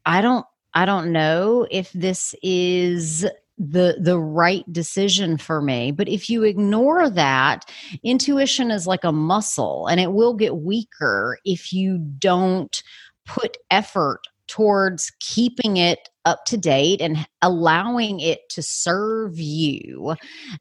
I 0.05 0.21
don't 0.21 0.45
I 0.73 0.85
don't 0.85 1.11
know 1.11 1.67
if 1.69 1.91
this 1.91 2.33
is 2.41 3.25
the 3.57 3.97
the 3.99 4.17
right 4.17 4.65
decision 4.71 5.37
for 5.37 5.61
me 5.61 5.89
but 5.91 6.09
if 6.09 6.29
you 6.29 6.43
ignore 6.43 7.09
that 7.09 7.63
intuition 8.03 8.69
is 8.69 8.85
like 8.85 9.05
a 9.05 9.13
muscle 9.13 9.87
and 9.87 10.01
it 10.01 10.11
will 10.11 10.33
get 10.33 10.57
weaker 10.57 11.37
if 11.45 11.71
you 11.71 11.97
don't 11.97 12.83
put 13.25 13.55
effort 13.71 14.19
towards 14.47 15.11
keeping 15.19 15.77
it 15.77 16.09
up 16.25 16.45
to 16.45 16.57
date 16.57 17.01
and 17.01 17.27
allowing 17.41 18.19
it 18.19 18.47
to 18.49 18.61
serve 18.61 19.37
you. 19.39 20.15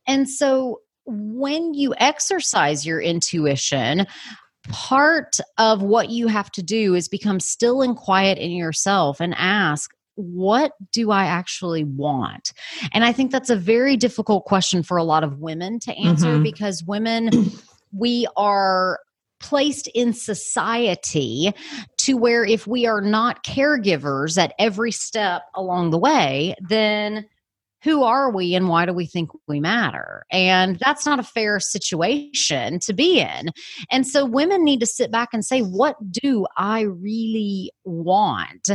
And 0.06 0.28
so 0.28 0.80
when 1.06 1.74
you 1.74 1.94
exercise 1.98 2.86
your 2.86 3.00
intuition, 3.00 4.06
part 4.68 5.36
of 5.58 5.82
what 5.82 6.10
you 6.10 6.26
have 6.26 6.50
to 6.52 6.62
do 6.62 6.94
is 6.94 7.08
become 7.08 7.40
still 7.40 7.82
and 7.82 7.96
quiet 7.96 8.38
in 8.38 8.52
yourself 8.52 9.20
and 9.20 9.34
ask, 9.36 9.90
what 10.16 10.72
do 10.92 11.10
I 11.10 11.24
actually 11.24 11.84
want? 11.84 12.52
And 12.92 13.04
I 13.04 13.12
think 13.12 13.32
that's 13.32 13.50
a 13.50 13.56
very 13.56 13.96
difficult 13.96 14.44
question 14.44 14.82
for 14.82 14.96
a 14.96 15.04
lot 15.04 15.24
of 15.24 15.40
women 15.40 15.80
to 15.80 15.94
answer 15.98 16.28
mm-hmm. 16.28 16.42
because 16.42 16.84
women, 16.84 17.30
we 17.92 18.26
are 18.36 19.00
placed 19.44 19.88
in 19.88 20.14
society 20.14 21.52
to 21.98 22.16
where 22.16 22.46
if 22.46 22.66
we 22.66 22.86
are 22.86 23.02
not 23.02 23.44
caregivers 23.44 24.42
at 24.42 24.54
every 24.58 24.90
step 24.90 25.42
along 25.54 25.90
the 25.90 25.98
way, 25.98 26.54
then 26.60 27.26
who 27.84 28.02
are 28.02 28.30
we 28.30 28.54
and 28.54 28.68
why 28.68 28.86
do 28.86 28.94
we 28.94 29.04
think 29.04 29.30
we 29.46 29.60
matter? 29.60 30.24
And 30.32 30.78
that's 30.78 31.04
not 31.04 31.18
a 31.18 31.22
fair 31.22 31.60
situation 31.60 32.80
to 32.80 32.94
be 32.94 33.20
in. 33.20 33.50
And 33.90 34.06
so 34.06 34.24
women 34.24 34.64
need 34.64 34.80
to 34.80 34.86
sit 34.86 35.10
back 35.10 35.28
and 35.34 35.44
say, 35.44 35.60
what 35.60 35.96
do 36.10 36.46
I 36.56 36.80
really 36.80 37.70
want? 37.84 38.70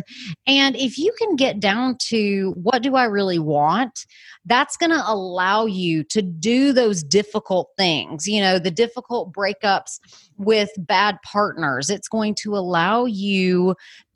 And 0.45 0.75
if 0.75 0.99
you 0.99 1.11
can 1.17 1.35
get 1.35 1.59
down 1.59 1.97
to 2.09 2.53
what 2.55 2.83
do 2.83 2.95
I 2.95 3.05
really 3.05 3.39
want, 3.39 4.05
that's 4.45 4.77
going 4.77 4.91
to 4.91 5.03
allow 5.03 5.65
you 5.65 6.03
to 6.05 6.21
do 6.21 6.71
those 6.71 7.01
difficult 7.01 7.71
things, 7.77 8.27
you 8.27 8.39
know, 8.39 8.59
the 8.59 8.71
difficult 8.71 9.33
breakups 9.33 9.99
with 10.37 10.69
bad 10.77 11.17
partners. 11.23 11.89
It's 11.89 12.07
going 12.07 12.35
to 12.35 12.55
allow 12.55 13.05
you 13.05 13.75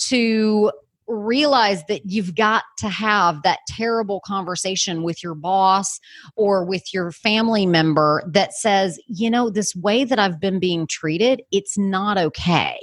to 0.10 0.72
realize 1.08 1.84
that 1.86 2.02
you've 2.06 2.36
got 2.36 2.64
to 2.78 2.90
have 2.90 3.42
that 3.44 3.60
terrible 3.68 4.22
conversation 4.26 5.04
with 5.04 5.24
your 5.24 5.36
boss 5.36 6.00
or 6.36 6.66
with 6.66 6.94
your 6.94 7.12
family 7.12 7.66
member 7.66 8.24
that 8.28 8.54
says, 8.54 9.00
you 9.08 9.30
know, 9.30 9.50
this 9.50 9.76
way 9.76 10.04
that 10.04 10.20
I've 10.20 10.40
been 10.40 10.60
being 10.60 10.88
treated, 10.88 11.42
it's 11.52 11.78
not 11.78 12.18
okay. 12.18 12.78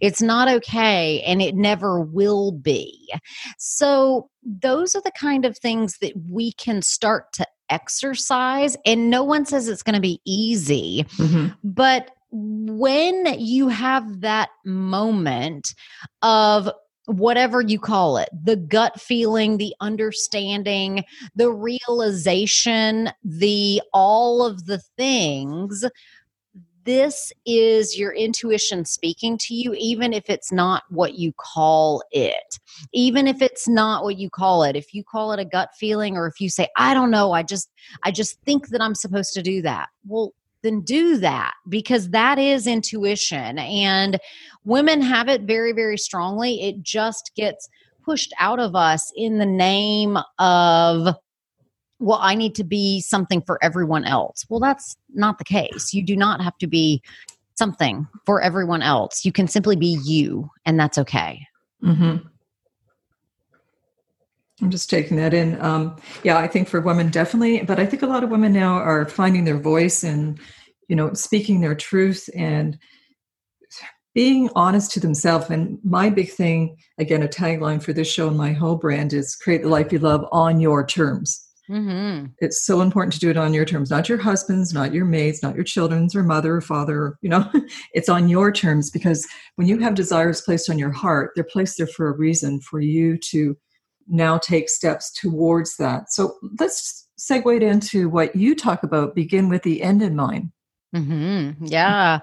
It's 0.00 0.22
not 0.22 0.48
okay 0.48 1.22
and 1.22 1.42
it 1.42 1.54
never 1.54 2.00
will 2.00 2.52
be. 2.52 3.12
So, 3.58 4.30
those 4.48 4.94
are 4.94 5.02
the 5.02 5.10
kind 5.10 5.44
of 5.44 5.58
things 5.58 5.98
that 5.98 6.12
we 6.30 6.52
can 6.52 6.80
start 6.80 7.32
to 7.32 7.44
exercise. 7.68 8.76
And 8.86 9.10
no 9.10 9.24
one 9.24 9.44
says 9.44 9.68
it's 9.68 9.82
going 9.82 9.96
to 9.96 10.00
be 10.00 10.20
easy, 10.24 11.04
mm-hmm. 11.16 11.48
but 11.64 12.12
when 12.30 13.38
you 13.38 13.68
have 13.68 14.20
that 14.20 14.50
moment 14.64 15.74
of 16.22 16.70
whatever 17.06 17.60
you 17.60 17.78
call 17.78 18.16
it 18.16 18.28
the 18.44 18.56
gut 18.56 19.00
feeling 19.00 19.56
the 19.56 19.74
understanding 19.80 21.04
the 21.36 21.50
realization 21.50 23.10
the 23.24 23.80
all 23.92 24.44
of 24.44 24.66
the 24.66 24.78
things 24.96 25.84
this 26.86 27.32
is 27.44 27.98
your 27.98 28.12
intuition 28.12 28.84
speaking 28.84 29.36
to 29.36 29.54
you 29.54 29.74
even 29.76 30.12
if 30.12 30.30
it's 30.30 30.52
not 30.52 30.84
what 30.88 31.14
you 31.14 31.32
call 31.36 32.00
it. 32.12 32.60
Even 32.92 33.26
if 33.26 33.42
it's 33.42 33.68
not 33.68 34.04
what 34.04 34.16
you 34.16 34.30
call 34.30 34.62
it 34.62 34.76
if 34.76 34.94
you 34.94 35.02
call 35.04 35.32
it 35.32 35.40
a 35.40 35.44
gut 35.44 35.70
feeling 35.78 36.16
or 36.16 36.26
if 36.26 36.40
you 36.40 36.48
say 36.48 36.68
i 36.76 36.94
don't 36.94 37.10
know 37.10 37.32
i 37.32 37.42
just 37.42 37.70
i 38.04 38.10
just 38.10 38.40
think 38.42 38.68
that 38.68 38.80
i'm 38.80 38.94
supposed 38.94 39.34
to 39.34 39.42
do 39.42 39.60
that. 39.60 39.88
Well 40.06 40.32
then 40.66 40.80
do 40.80 41.16
that 41.18 41.54
because 41.68 42.10
that 42.10 42.38
is 42.38 42.66
intuition. 42.66 43.58
And 43.58 44.18
women 44.64 45.00
have 45.00 45.28
it 45.28 45.42
very, 45.42 45.72
very 45.72 45.96
strongly. 45.96 46.60
It 46.62 46.82
just 46.82 47.30
gets 47.36 47.68
pushed 48.04 48.34
out 48.38 48.60
of 48.60 48.76
us 48.76 49.10
in 49.16 49.38
the 49.38 49.46
name 49.46 50.18
of, 50.38 51.14
well, 51.98 52.18
I 52.20 52.34
need 52.34 52.54
to 52.56 52.64
be 52.64 53.00
something 53.00 53.40
for 53.42 53.58
everyone 53.62 54.04
else. 54.04 54.44
Well, 54.48 54.60
that's 54.60 54.96
not 55.14 55.38
the 55.38 55.44
case. 55.44 55.94
You 55.94 56.02
do 56.02 56.16
not 56.16 56.42
have 56.42 56.58
to 56.58 56.66
be 56.66 57.02
something 57.54 58.06
for 58.26 58.42
everyone 58.42 58.82
else. 58.82 59.24
You 59.24 59.32
can 59.32 59.48
simply 59.48 59.76
be 59.76 59.98
you, 60.04 60.50
and 60.66 60.78
that's 60.78 60.98
okay. 60.98 61.46
Mm-hmm. 61.82 62.26
I'm 64.62 64.70
just 64.70 64.88
taking 64.88 65.16
that 65.18 65.34
in. 65.34 65.60
Um, 65.60 65.96
yeah, 66.22 66.38
I 66.38 66.46
think 66.46 66.68
for 66.68 66.80
women 66.80 67.10
definitely, 67.10 67.62
but 67.62 67.78
I 67.78 67.86
think 67.86 68.02
a 68.02 68.06
lot 68.06 68.24
of 68.24 68.30
women 68.30 68.52
now 68.52 68.74
are 68.74 69.06
finding 69.06 69.44
their 69.44 69.58
voice 69.58 70.02
and 70.02 70.38
you 70.88 70.96
know 70.96 71.12
speaking 71.12 71.60
their 71.60 71.74
truth 71.74 72.28
and 72.34 72.78
being 74.14 74.48
honest 74.56 74.92
to 74.92 75.00
themselves. 75.00 75.50
And 75.50 75.78
my 75.84 76.08
big 76.08 76.30
thing, 76.30 76.78
again, 76.98 77.22
a 77.22 77.28
tagline 77.28 77.82
for 77.82 77.92
this 77.92 78.10
show 78.10 78.28
and 78.28 78.36
my 78.38 78.54
whole 78.54 78.76
brand 78.76 79.12
is 79.12 79.36
create 79.36 79.62
the 79.62 79.68
life 79.68 79.92
you 79.92 79.98
love 79.98 80.26
on 80.32 80.58
your 80.58 80.86
terms. 80.86 81.46
Mm-hmm. 81.68 82.26
It's 82.38 82.64
so 82.64 82.80
important 82.80 83.12
to 83.12 83.18
do 83.18 83.28
it 83.28 83.36
on 83.36 83.52
your 83.52 83.66
terms, 83.66 83.90
not 83.90 84.08
your 84.08 84.16
husband's, 84.16 84.72
not 84.72 84.94
your 84.94 85.04
maid's, 85.04 85.42
not 85.42 85.54
your 85.54 85.64
children's 85.64 86.14
or 86.14 86.22
mother 86.22 86.56
or 86.56 86.60
father. 86.62 87.18
You 87.20 87.28
know, 87.28 87.50
it's 87.92 88.08
on 88.08 88.30
your 88.30 88.50
terms 88.52 88.90
because 88.90 89.26
when 89.56 89.68
you 89.68 89.78
have 89.80 89.94
desires 89.94 90.40
placed 90.40 90.70
on 90.70 90.78
your 90.78 90.92
heart, 90.92 91.32
they're 91.34 91.44
placed 91.44 91.76
there 91.76 91.86
for 91.86 92.08
a 92.08 92.16
reason 92.16 92.60
for 92.60 92.80
you 92.80 93.18
to 93.18 93.54
now 94.08 94.38
take 94.38 94.68
steps 94.68 95.12
towards 95.12 95.76
that. 95.76 96.12
So 96.12 96.36
let's 96.58 97.08
segue 97.18 97.60
into 97.60 98.08
what 98.08 98.36
you 98.36 98.54
talk 98.54 98.82
about. 98.82 99.14
Begin 99.14 99.48
with 99.48 99.62
the 99.62 99.82
end 99.82 100.02
in 100.02 100.14
mind. 100.14 100.52
Mm-hmm. 100.94 101.66
Yeah. 101.66 102.20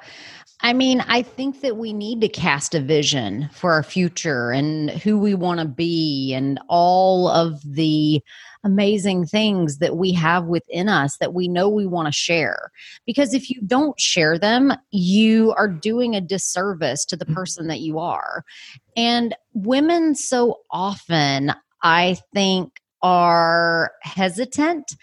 I 0.62 0.72
mean, 0.72 1.02
I 1.02 1.24
think 1.24 1.60
that 1.60 1.75
we 1.75 1.92
need 1.92 2.22
to 2.22 2.30
cast 2.30 2.74
a 2.74 2.80
vision 2.80 3.50
for 3.52 3.74
our 3.74 3.84
future 3.84 4.52
and 4.52 4.90
who 4.90 5.18
we 5.18 5.36
want 5.36 5.60
to 5.60 5.68
be 5.68 6.34
and 6.34 6.58
all 6.70 7.28
of 7.28 7.62
the 7.66 8.22
amazing 8.63 9.25
things 9.25 9.80
that 9.80 9.98
we 9.98 10.13
have 10.13 10.46
within 10.46 10.88
us 10.88 11.18
that 11.18 11.34
we 11.34 11.50
know 11.50 11.68
we 11.68 11.86
want 11.86 12.06
to 12.06 12.13
share. 12.13 12.72
Because 13.06 13.34
if 13.34 13.50
you 13.50 13.62
don't 13.68 14.00
share 14.00 14.40
them, 14.40 14.74
you 14.92 15.54
are 15.58 15.68
doing 15.68 16.16
a 16.16 16.22
disservice 16.22 17.04
to 17.06 17.18
the 17.18 17.25
mm-hmm. 17.25 17.34
person 17.34 17.68
that 17.68 17.82
you 17.82 18.00
are. 18.00 18.46
And 18.96 19.36
women 19.54 20.16
so 20.16 20.62
often, 20.72 21.54
I 21.84 22.18
think, 22.34 22.80
are 23.04 23.92
hesitant 24.02 24.96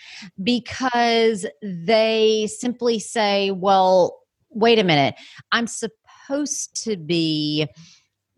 because 0.43 1.45
they 1.63 2.49
simply 2.59 2.99
say, 2.99 3.51
well, 3.51 4.21
wait 4.49 4.79
a 4.79 4.85
minute, 4.85 5.15
I'm 5.53 5.67
supposed 5.67 6.83
to 6.85 6.97
be 6.97 7.69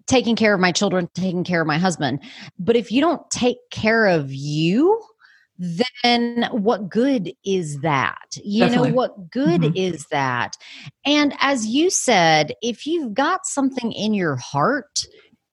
taking 0.09 0.35
care 0.35 0.53
of 0.53 0.61
my 0.61 0.73
children, 0.73 1.09
taking 1.15 1.45
care 1.45 1.61
of 1.61 1.69
my 1.69 1.79
husband. 1.79 2.21
But 2.59 2.75
if 2.75 2.91
you 2.91 3.01
don't 3.01 3.23
take 3.31 3.59
care 3.71 4.07
of 4.07 4.33
you, 4.33 5.01
then 5.59 6.49
what 6.51 6.89
good 6.89 7.33
is 7.45 7.81
that? 7.83 8.37
You 8.43 8.65
Definitely. 8.65 8.91
know, 8.91 8.97
what 8.97 9.31
good 9.31 9.61
mm-hmm. 9.61 9.77
is 9.77 10.07
that? 10.11 10.57
And 11.07 11.35
as 11.39 11.67
you 11.67 11.89
said, 11.89 12.53
if 12.63 12.85
you've 12.85 13.15
got 13.15 13.47
something 13.47 13.93
in 13.93 14.13
your 14.13 14.35
heart, 14.35 15.07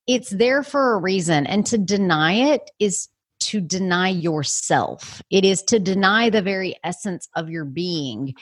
it's 0.09 0.31
there 0.31 0.63
for 0.63 0.95
a 0.95 0.97
reason. 0.97 1.45
And 1.45 1.67
to 1.67 1.77
deny 1.77 2.33
it 2.33 2.71
is 2.79 3.09
to 3.41 3.61
deny 3.61 4.09
yourself. 4.09 5.21
It 5.29 5.45
is 5.45 5.61
to 5.63 5.77
deny 5.77 6.31
the 6.31 6.41
very 6.41 6.75
essence 6.83 7.29
of 7.35 7.51
your 7.51 7.63
being. 7.63 8.33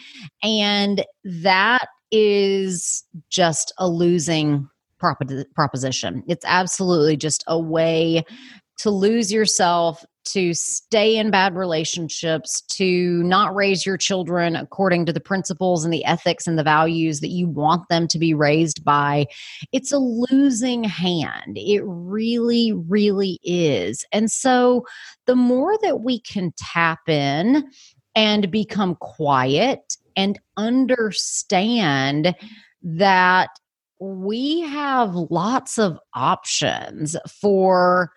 And 0.41 1.05
that 1.25 1.89
is 2.09 3.03
just 3.29 3.73
a 3.77 3.89
losing 3.89 4.69
proposition. 4.97 6.23
It's 6.25 6.45
absolutely 6.45 7.17
just 7.17 7.43
a 7.47 7.59
way 7.59 8.23
to 8.77 8.89
lose 8.89 9.29
yourself, 9.31 10.05
to 10.31 10.53
stay 10.53 11.17
in 11.17 11.31
bad 11.31 11.55
relationships, 11.55 12.61
to 12.69 13.23
not 13.23 13.55
raise 13.55 13.85
your 13.85 13.97
children 13.97 14.55
according 14.55 15.05
to 15.05 15.13
the 15.13 15.19
principles 15.19 15.83
and 15.83 15.93
the 15.93 16.05
ethics 16.05 16.47
and 16.47 16.57
the 16.57 16.63
values 16.63 17.19
that 17.19 17.29
you 17.29 17.47
want 17.47 17.87
them 17.89 18.07
to 18.07 18.19
be 18.19 18.33
raised 18.33 18.83
by. 18.83 19.25
It's 19.71 19.91
a 19.91 19.99
losing 19.99 20.83
hand. 20.83 21.57
It 21.57 21.81
really, 21.85 22.73
really 22.73 23.39
is. 23.43 24.05
And 24.11 24.31
so 24.31 24.85
the 25.25 25.35
more 25.35 25.77
that 25.81 26.01
we 26.01 26.19
can 26.21 26.53
tap 26.57 27.07
in 27.07 27.63
and 28.15 28.51
become 28.51 28.95
quiet 28.95 29.97
and 30.15 30.39
understand 30.57 32.35
that 32.81 33.49
we 33.99 34.61
have 34.61 35.15
lots 35.15 35.77
of 35.79 35.99
options 36.13 37.15
for 37.41 38.11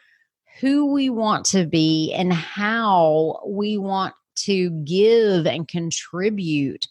who 0.61 0.93
we 0.93 1.09
want 1.09 1.47
to 1.47 1.67
be 1.67 2.12
and 2.14 2.33
how 2.33 3.40
we 3.47 3.79
want 3.79 4.14
to 4.37 4.71
give 4.85 5.47
and 5.47 5.67
contribute 5.67 6.87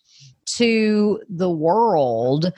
to 0.45 1.21
the 1.29 1.49
world, 1.49 2.51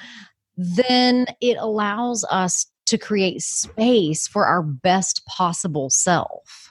then 0.57 1.25
it 1.41 1.57
allows 1.59 2.25
us 2.29 2.65
to 2.85 2.97
create 2.97 3.41
space 3.41 4.27
for 4.27 4.45
our 4.45 4.61
best 4.61 5.25
possible 5.25 5.89
self. 5.89 6.70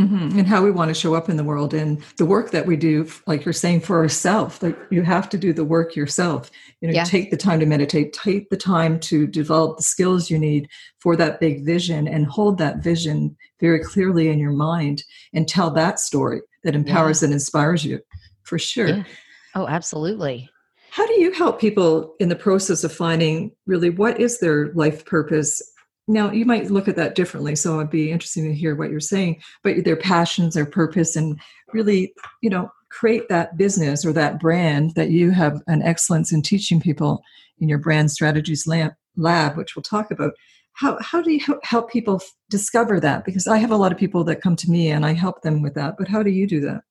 Mm-hmm. 0.00 0.38
And 0.38 0.46
how 0.46 0.62
we 0.62 0.70
want 0.70 0.88
to 0.88 0.94
show 0.94 1.14
up 1.14 1.28
in 1.28 1.36
the 1.36 1.44
world 1.44 1.74
and 1.74 2.00
the 2.16 2.24
work 2.24 2.52
that 2.52 2.64
we 2.64 2.76
do, 2.76 3.06
like 3.26 3.44
you're 3.44 3.52
saying, 3.52 3.80
for 3.80 3.98
ourselves. 3.98 4.62
Like 4.62 4.78
you 4.90 5.02
have 5.02 5.28
to 5.28 5.38
do 5.38 5.52
the 5.52 5.64
work 5.64 5.94
yourself. 5.94 6.50
You 6.80 6.88
know, 6.88 6.94
yeah. 6.94 7.04
take 7.04 7.30
the 7.30 7.36
time 7.36 7.60
to 7.60 7.66
meditate, 7.66 8.14
take 8.14 8.48
the 8.48 8.56
time 8.56 8.98
to 9.00 9.26
develop 9.26 9.76
the 9.76 9.82
skills 9.82 10.30
you 10.30 10.38
need 10.38 10.68
for 11.00 11.16
that 11.16 11.38
big 11.38 11.66
vision 11.66 12.08
and 12.08 12.24
hold 12.26 12.56
that 12.58 12.82
vision 12.82 13.36
very 13.60 13.80
clearly 13.80 14.28
in 14.28 14.38
your 14.38 14.52
mind 14.52 15.04
and 15.34 15.46
tell 15.46 15.70
that 15.72 16.00
story 16.00 16.40
that 16.64 16.74
empowers 16.74 17.20
yeah. 17.20 17.26
and 17.26 17.34
inspires 17.34 17.84
you 17.84 18.00
for 18.42 18.58
sure. 18.58 18.88
Yeah. 18.88 19.04
Oh, 19.54 19.66
absolutely. 19.66 20.48
How 20.90 21.06
do 21.06 21.20
you 21.20 21.30
help 21.32 21.60
people 21.60 22.16
in 22.18 22.28
the 22.28 22.36
process 22.36 22.82
of 22.82 22.92
finding 22.92 23.52
really 23.66 23.90
what 23.90 24.20
is 24.20 24.40
their 24.40 24.72
life 24.72 25.04
purpose 25.04 25.62
now, 26.10 26.30
you 26.30 26.44
might 26.44 26.70
look 26.70 26.88
at 26.88 26.96
that 26.96 27.14
differently, 27.14 27.54
so 27.54 27.78
it'd 27.78 27.90
be 27.90 28.10
interesting 28.10 28.44
to 28.44 28.54
hear 28.54 28.74
what 28.74 28.90
you're 28.90 29.00
saying. 29.00 29.40
But 29.62 29.84
their 29.84 29.96
passions, 29.96 30.54
their 30.54 30.66
purpose, 30.66 31.16
and 31.16 31.40
really, 31.72 32.12
you 32.42 32.50
know, 32.50 32.70
create 32.90 33.28
that 33.28 33.56
business 33.56 34.04
or 34.04 34.12
that 34.12 34.40
brand 34.40 34.94
that 34.96 35.10
you 35.10 35.30
have 35.30 35.62
an 35.68 35.82
excellence 35.82 36.32
in 36.32 36.42
teaching 36.42 36.80
people 36.80 37.22
in 37.60 37.68
your 37.68 37.78
brand 37.78 38.10
strategies 38.10 38.66
lab, 38.66 39.56
which 39.56 39.76
we'll 39.76 39.82
talk 39.82 40.10
about. 40.10 40.32
How, 40.72 40.98
how 41.00 41.22
do 41.22 41.30
you 41.30 41.40
help 41.62 41.90
people 41.90 42.20
discover 42.48 42.98
that? 43.00 43.24
Because 43.24 43.46
I 43.46 43.58
have 43.58 43.70
a 43.70 43.76
lot 43.76 43.92
of 43.92 43.98
people 43.98 44.24
that 44.24 44.40
come 44.40 44.56
to 44.56 44.70
me 44.70 44.88
and 44.88 45.06
I 45.06 45.12
help 45.12 45.42
them 45.42 45.62
with 45.62 45.74
that. 45.74 45.94
But 45.98 46.08
how 46.08 46.22
do 46.22 46.30
you 46.30 46.46
do 46.46 46.60
that? 46.62 46.82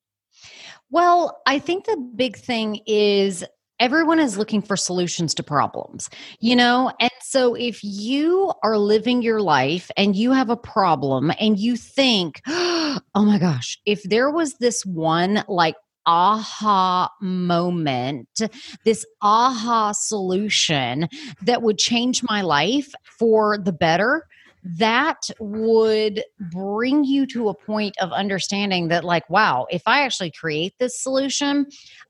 Well, 0.92 1.42
I 1.46 1.60
think 1.60 1.86
the 1.86 1.98
big 2.16 2.38
thing 2.38 2.82
is 2.86 3.44
everyone 3.80 4.20
is 4.20 4.38
looking 4.38 4.62
for 4.62 4.76
solutions 4.76 5.34
to 5.36 5.44
problems, 5.44 6.10
you 6.40 6.56
know? 6.56 6.92
So 7.32 7.54
if 7.54 7.84
you 7.84 8.52
are 8.64 8.80
living 8.80 9.22
your 9.22 9.40
life 9.40 9.92
and 9.96 10.16
you 10.16 10.32
have 10.32 10.50
a 10.50 10.58
problem 10.58 11.32
and 11.40 11.60
you 11.60 11.76
think, 11.78 12.42
oh 12.48 13.00
my 13.14 13.38
gosh, 13.38 13.78
if 13.86 14.02
there 14.02 14.32
was 14.32 14.56
this 14.56 14.84
one 14.84 15.44
like 15.48 15.76
aha 16.08 17.08
moment, 17.22 18.42
this 18.84 19.06
aha 19.22 19.92
solution 19.92 21.08
that 21.44 21.62
would 21.62 21.78
change 21.78 22.24
my 22.24 22.42
life 22.42 22.92
for 23.04 23.60
the 23.60 23.74
better, 23.74 24.26
that 24.64 25.30
would 25.40 26.24
bring 26.52 27.04
you 27.04 27.28
to 27.28 27.50
a 27.50 27.54
point 27.54 27.96
of 28.02 28.12
understanding 28.12 28.88
that, 28.88 29.04
like, 29.04 29.30
wow, 29.30 29.68
if 29.70 29.84
I 29.86 30.02
actually 30.02 30.32
create 30.32 30.74
this 30.80 31.00
solution, 31.00 31.68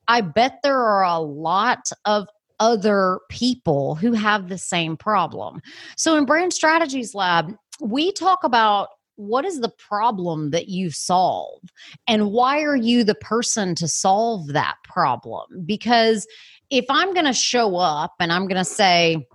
I 0.08 0.22
bet 0.22 0.60
there 0.64 0.80
are 0.80 1.04
a 1.04 1.20
lot 1.20 1.92
of 2.06 2.30
other 2.60 3.20
people 3.30 3.96
who 3.96 4.14
have 4.14 4.50
the 4.50 4.58
same 4.58 4.98
problem. 4.98 5.62
So 5.96 6.16
in 6.18 6.26
Brand 6.26 6.54
Strategies 6.54 7.16
Lab, 7.16 7.54
we 7.80 8.12
talk 8.12 8.44
about 8.44 8.90
what 9.16 9.44
is 9.44 9.60
the 9.60 9.72
problem 9.78 10.52
that 10.52 10.70
you 10.70 10.90
solve 10.92 11.62
and 12.08 12.32
why 12.32 12.62
are 12.62 12.78
you 12.78 13.04
the 13.04 13.16
person 13.16 13.76
to 13.76 13.88
solve 13.88 14.48
that 14.48 14.76
problem? 14.86 15.46
Because 15.66 16.26
if 16.70 16.86
I'm 16.90 17.14
going 17.14 17.26
to 17.26 17.34
show 17.34 17.76
up 17.76 18.14
and 18.20 18.32
I'm 18.32 18.48
going 18.48 18.64
to 18.64 18.66
say, 18.66 19.28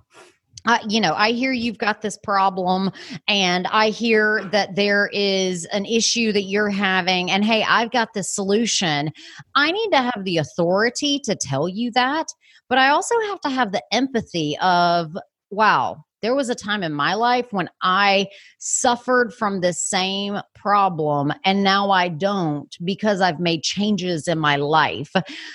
uh, 0.66 0.78
you 0.88 1.00
know, 1.00 1.12
I 1.14 1.32
hear 1.32 1.52
you've 1.52 1.76
got 1.76 2.00
this 2.00 2.16
problem, 2.16 2.90
and 3.28 3.66
I 3.66 3.90
hear 3.90 4.44
that 4.50 4.76
there 4.76 5.10
is 5.12 5.66
an 5.66 5.84
issue 5.84 6.32
that 6.32 6.44
you're 6.44 6.70
having, 6.70 7.30
and 7.30 7.44
hey, 7.44 7.62
I've 7.64 7.90
got 7.90 8.14
this 8.14 8.34
solution. 8.34 9.12
I 9.54 9.70
need 9.72 9.90
to 9.90 9.98
have 9.98 10.24
the 10.24 10.38
authority 10.38 11.20
to 11.24 11.36
tell 11.36 11.68
you 11.68 11.90
that, 11.92 12.28
but 12.68 12.78
I 12.78 12.88
also 12.88 13.14
have 13.28 13.40
to 13.42 13.50
have 13.50 13.72
the 13.72 13.82
empathy 13.92 14.56
of, 14.58 15.16
wow, 15.50 16.04
there 16.22 16.34
was 16.34 16.48
a 16.48 16.54
time 16.54 16.82
in 16.82 16.92
my 16.92 17.14
life 17.14 17.52
when 17.52 17.68
I 17.82 18.28
suffered 18.58 19.34
from 19.34 19.60
the 19.60 19.72
same 19.72 20.40
problem, 20.54 21.32
and 21.44 21.62
now 21.62 21.90
I 21.90 22.08
don't 22.08 22.74
because 22.82 23.20
I've 23.20 23.40
made 23.40 23.62
changes 23.62 24.26
in 24.26 24.38
my 24.38 24.56
life. 24.56 25.12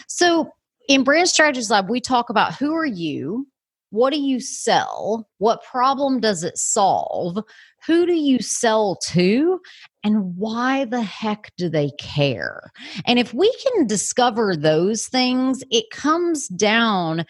So, 0.08 0.52
in 0.88 1.04
Brand 1.04 1.30
Strategies 1.30 1.70
Lab, 1.70 1.90
we 1.90 2.02
talk 2.02 2.30
about 2.30 2.56
who 2.56 2.76
are 2.76 2.86
you? 2.86 3.48
what 3.92 4.14
do 4.14 4.20
you 4.20 4.40
sell? 4.40 5.28
What 5.38 5.64
problem 5.64 6.20
does 6.20 6.44
it 6.44 6.58
solve? 6.58 7.40
Who 7.86 8.06
do 8.06 8.14
you 8.14 8.40
sell 8.40 8.98
to? 9.08 9.60
And 10.04 10.36
why 10.38 10.86
the 10.86 11.02
heck 11.02 11.52
do 11.58 11.68
they 11.68 11.92
care? 12.00 12.72
And 13.06 13.20
if 13.20 13.34
we 13.34 13.54
can 13.56 13.86
discover 13.86 14.56
those 14.56 15.08
things, 15.08 15.62
it 15.72 15.90
comes 15.92 16.48
down 16.48 17.26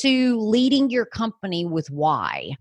to 0.00 0.38
leading 0.38 0.88
your 0.88 1.04
company 1.04 1.64
with 1.64 1.90
why. 1.90 2.52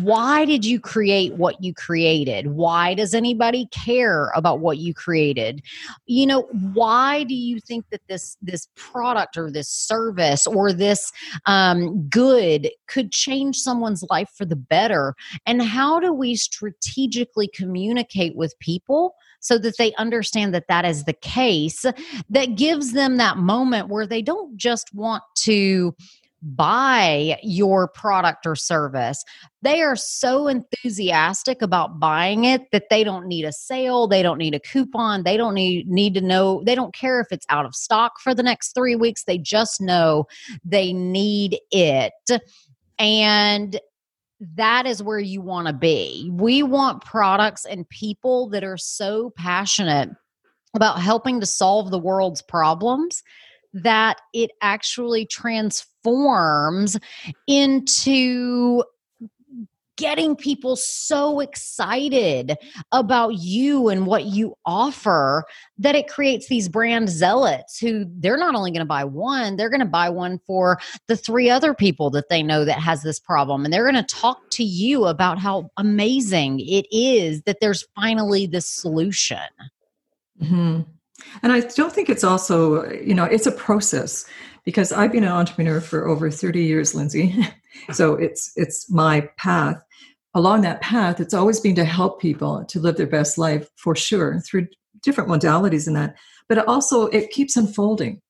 Why 0.00 0.44
did 0.44 0.64
you 0.64 0.80
create 0.80 1.34
what 1.34 1.62
you 1.62 1.74
created? 1.74 2.48
Why 2.48 2.94
does 2.94 3.14
anybody 3.14 3.66
care 3.70 4.32
about 4.34 4.60
what 4.60 4.78
you 4.78 4.94
created? 4.94 5.62
You 6.06 6.26
know, 6.26 6.42
why 6.72 7.24
do 7.24 7.34
you 7.34 7.60
think 7.60 7.86
that 7.90 8.00
this 8.08 8.36
this 8.40 8.68
product 8.74 9.36
or 9.36 9.50
this 9.50 9.68
service 9.68 10.46
or 10.46 10.72
this 10.72 11.12
um, 11.46 12.08
good 12.08 12.70
could 12.88 13.12
change 13.12 13.58
someone's 13.58 14.04
life 14.08 14.30
for 14.34 14.46
the 14.46 14.56
better? 14.56 15.14
And 15.46 15.62
how 15.62 16.00
do 16.00 16.12
we 16.12 16.36
strategically 16.36 17.48
communicate 17.48 18.34
with 18.34 18.58
people? 18.60 19.10
So 19.40 19.58
that 19.58 19.76
they 19.78 19.92
understand 19.94 20.54
that 20.54 20.68
that 20.68 20.84
is 20.84 21.04
the 21.04 21.12
case 21.12 21.84
that 22.28 22.56
gives 22.56 22.92
them 22.92 23.16
that 23.16 23.38
moment 23.38 23.88
where 23.88 24.06
they 24.06 24.22
don't 24.22 24.56
just 24.56 24.94
want 24.94 25.22
to 25.36 25.94
buy 26.42 27.38
your 27.42 27.86
product 27.88 28.46
or 28.46 28.56
service. 28.56 29.22
They 29.60 29.82
are 29.82 29.94
so 29.94 30.48
enthusiastic 30.48 31.60
about 31.60 32.00
buying 32.00 32.44
it 32.44 32.70
that 32.72 32.84
they 32.88 33.04
don't 33.04 33.26
need 33.26 33.44
a 33.44 33.52
sale, 33.52 34.08
they 34.08 34.22
don't 34.22 34.38
need 34.38 34.54
a 34.54 34.60
coupon, 34.60 35.24
they 35.24 35.36
don't 35.36 35.52
need 35.52 35.86
need 35.86 36.14
to 36.14 36.22
know, 36.22 36.62
they 36.64 36.74
don't 36.74 36.94
care 36.94 37.20
if 37.20 37.26
it's 37.30 37.44
out 37.50 37.66
of 37.66 37.74
stock 37.74 38.12
for 38.20 38.34
the 38.34 38.42
next 38.42 38.74
3 38.74 38.96
weeks. 38.96 39.24
They 39.24 39.36
just 39.36 39.82
know 39.82 40.24
they 40.64 40.94
need 40.94 41.58
it. 41.70 42.14
And 42.98 43.78
that 44.40 44.86
is 44.86 45.02
where 45.02 45.18
you 45.18 45.40
want 45.40 45.66
to 45.66 45.72
be. 45.72 46.30
We 46.32 46.62
want 46.62 47.04
products 47.04 47.66
and 47.66 47.88
people 47.88 48.48
that 48.50 48.64
are 48.64 48.78
so 48.78 49.30
passionate 49.36 50.10
about 50.74 51.00
helping 51.00 51.40
to 51.40 51.46
solve 51.46 51.90
the 51.90 51.98
world's 51.98 52.42
problems 52.42 53.22
that 53.72 54.20
it 54.32 54.50
actually 54.62 55.26
transforms 55.26 56.98
into 57.46 58.82
getting 60.00 60.34
people 60.34 60.76
so 60.76 61.40
excited 61.40 62.56
about 62.90 63.34
you 63.34 63.88
and 63.88 64.06
what 64.06 64.24
you 64.24 64.56
offer 64.64 65.44
that 65.78 65.94
it 65.94 66.08
creates 66.08 66.48
these 66.48 66.68
brand 66.68 67.10
zealots 67.10 67.78
who 67.78 68.06
they're 68.18 68.38
not 68.38 68.54
only 68.54 68.70
going 68.70 68.80
to 68.80 68.86
buy 68.86 69.04
one 69.04 69.56
they're 69.56 69.68
going 69.68 69.78
to 69.78 69.86
buy 69.86 70.08
one 70.08 70.40
for 70.46 70.78
the 71.06 71.16
three 71.16 71.50
other 71.50 71.74
people 71.74 72.08
that 72.08 72.30
they 72.30 72.42
know 72.42 72.64
that 72.64 72.80
has 72.80 73.02
this 73.02 73.20
problem 73.20 73.64
and 73.64 73.72
they're 73.74 73.90
going 73.90 74.02
to 74.02 74.14
talk 74.14 74.38
to 74.50 74.64
you 74.64 75.04
about 75.04 75.38
how 75.38 75.70
amazing 75.76 76.58
it 76.60 76.86
is 76.90 77.42
that 77.42 77.58
there's 77.60 77.84
finally 77.94 78.46
this 78.46 78.66
solution 78.66 79.38
mm-hmm. 80.42 80.80
And 81.42 81.52
I 81.52 81.60
don't 81.60 81.92
think 81.92 82.08
it's 82.08 82.24
also, 82.24 82.90
you 82.90 83.14
know, 83.14 83.24
it's 83.24 83.46
a 83.46 83.52
process 83.52 84.24
because 84.64 84.90
I've 84.90 85.12
been 85.12 85.24
an 85.24 85.30
entrepreneur 85.30 85.80
for 85.80 86.06
over 86.06 86.30
30 86.30 86.62
years, 86.62 86.94
Lindsey. 86.94 87.46
so 87.92 88.14
it's 88.14 88.52
it's 88.56 88.90
my 88.90 89.22
path. 89.36 89.82
Along 90.34 90.60
that 90.62 90.80
path, 90.80 91.18
it's 91.20 91.34
always 91.34 91.60
been 91.60 91.74
to 91.74 91.84
help 91.84 92.20
people 92.20 92.64
to 92.66 92.80
live 92.80 92.96
their 92.96 93.06
best 93.06 93.36
life 93.36 93.68
for 93.76 93.96
sure 93.96 94.40
through 94.40 94.68
different 95.02 95.30
modalities 95.30 95.88
in 95.88 95.94
that. 95.94 96.14
But 96.48 96.66
also 96.68 97.06
it 97.06 97.30
keeps 97.30 97.56
unfolding. 97.56 98.20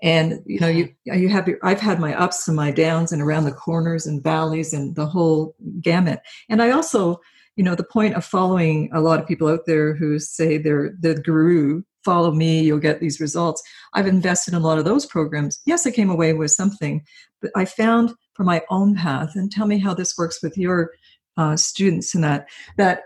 And 0.00 0.40
you 0.46 0.60
know, 0.60 0.68
you 0.68 0.90
you 1.04 1.28
have 1.28 1.48
your, 1.48 1.58
I've 1.64 1.80
had 1.80 1.98
my 1.98 2.14
ups 2.14 2.46
and 2.46 2.56
my 2.56 2.70
downs 2.70 3.10
and 3.10 3.20
around 3.20 3.44
the 3.44 3.52
corners 3.52 4.06
and 4.06 4.22
valleys 4.22 4.72
and 4.72 4.94
the 4.94 5.06
whole 5.06 5.56
gamut. 5.80 6.20
And 6.48 6.62
I 6.62 6.70
also, 6.70 7.20
you 7.56 7.64
know, 7.64 7.74
the 7.74 7.82
point 7.82 8.14
of 8.14 8.24
following 8.24 8.90
a 8.92 9.00
lot 9.00 9.18
of 9.18 9.26
people 9.26 9.48
out 9.48 9.66
there 9.66 9.94
who 9.94 10.20
say 10.20 10.58
they're 10.58 10.92
the 11.00 11.14
guru 11.14 11.82
follow 12.04 12.30
me, 12.30 12.62
you'll 12.62 12.78
get 12.78 13.00
these 13.00 13.20
results. 13.20 13.62
I've 13.92 14.06
invested 14.06 14.54
in 14.54 14.60
a 14.60 14.64
lot 14.64 14.78
of 14.78 14.84
those 14.84 15.04
programs. 15.04 15.60
Yes, 15.66 15.86
I 15.86 15.90
came 15.90 16.08
away 16.08 16.32
with 16.32 16.50
something, 16.52 17.04
but 17.42 17.50
I 17.54 17.64
found 17.64 18.14
for 18.34 18.44
my 18.44 18.62
own 18.70 18.94
path, 18.94 19.32
and 19.34 19.50
tell 19.50 19.66
me 19.66 19.78
how 19.78 19.92
this 19.94 20.16
works 20.16 20.42
with 20.42 20.56
your 20.56 20.92
uh, 21.38 21.56
students 21.56 22.14
and 22.14 22.22
that, 22.24 22.48
that 22.76 23.04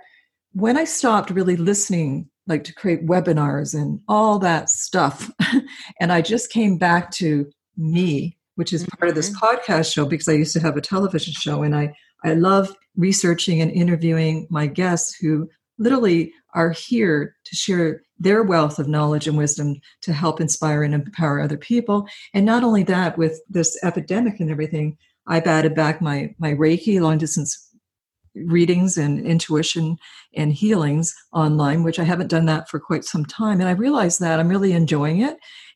when 0.52 0.76
I 0.76 0.84
stopped 0.84 1.30
really 1.30 1.56
listening, 1.56 2.28
like 2.46 2.64
to 2.64 2.74
create 2.74 3.06
webinars 3.06 3.74
and 3.74 4.00
all 4.08 4.38
that 4.40 4.68
stuff, 4.68 5.30
and 6.00 6.12
I 6.12 6.22
just 6.22 6.50
came 6.50 6.78
back 6.78 7.10
to 7.12 7.48
me, 7.76 8.36
which 8.56 8.72
is 8.72 8.86
part 8.98 9.08
of 9.08 9.14
this 9.14 9.30
mm-hmm. 9.30 9.44
podcast 9.44 9.92
show 9.92 10.06
because 10.06 10.28
I 10.28 10.32
used 10.32 10.52
to 10.54 10.60
have 10.60 10.76
a 10.76 10.80
television 10.80 11.32
show 11.32 11.62
and 11.62 11.76
I, 11.76 11.94
I 12.24 12.34
love 12.34 12.74
researching 12.96 13.60
and 13.60 13.70
interviewing 13.70 14.46
my 14.50 14.66
guests 14.66 15.16
who 15.16 15.48
literally 15.78 16.32
are 16.54 16.70
here 16.70 17.34
to 17.44 17.56
share 17.56 18.02
their 18.18 18.42
wealth 18.42 18.78
of 18.78 18.88
knowledge 18.88 19.26
and 19.26 19.36
wisdom 19.36 19.76
to 20.02 20.12
help 20.12 20.40
inspire 20.40 20.82
and 20.82 20.94
empower 20.94 21.40
other 21.40 21.56
people. 21.56 22.06
And 22.34 22.46
not 22.46 22.62
only 22.62 22.82
that, 22.84 23.18
with 23.18 23.40
this 23.48 23.82
epidemic 23.82 24.38
and 24.38 24.50
everything, 24.50 24.96
I've 25.26 25.46
added 25.46 25.74
back 25.74 26.00
my 26.00 26.34
my 26.38 26.52
Reiki 26.52 27.00
long 27.00 27.18
distance 27.18 27.68
readings 28.34 28.96
and 28.96 29.24
intuition 29.24 29.96
and 30.34 30.52
healings 30.52 31.14
online, 31.32 31.82
which 31.82 31.98
I 31.98 32.04
haven't 32.04 32.30
done 32.30 32.46
that 32.46 32.68
for 32.68 32.80
quite 32.80 33.04
some 33.04 33.24
time. 33.24 33.60
And 33.60 33.68
I 33.68 33.72
realized 33.72 34.20
that 34.20 34.40
I'm 34.40 34.48
really 34.48 34.72
enjoying 34.72 35.20
it. 35.20 35.34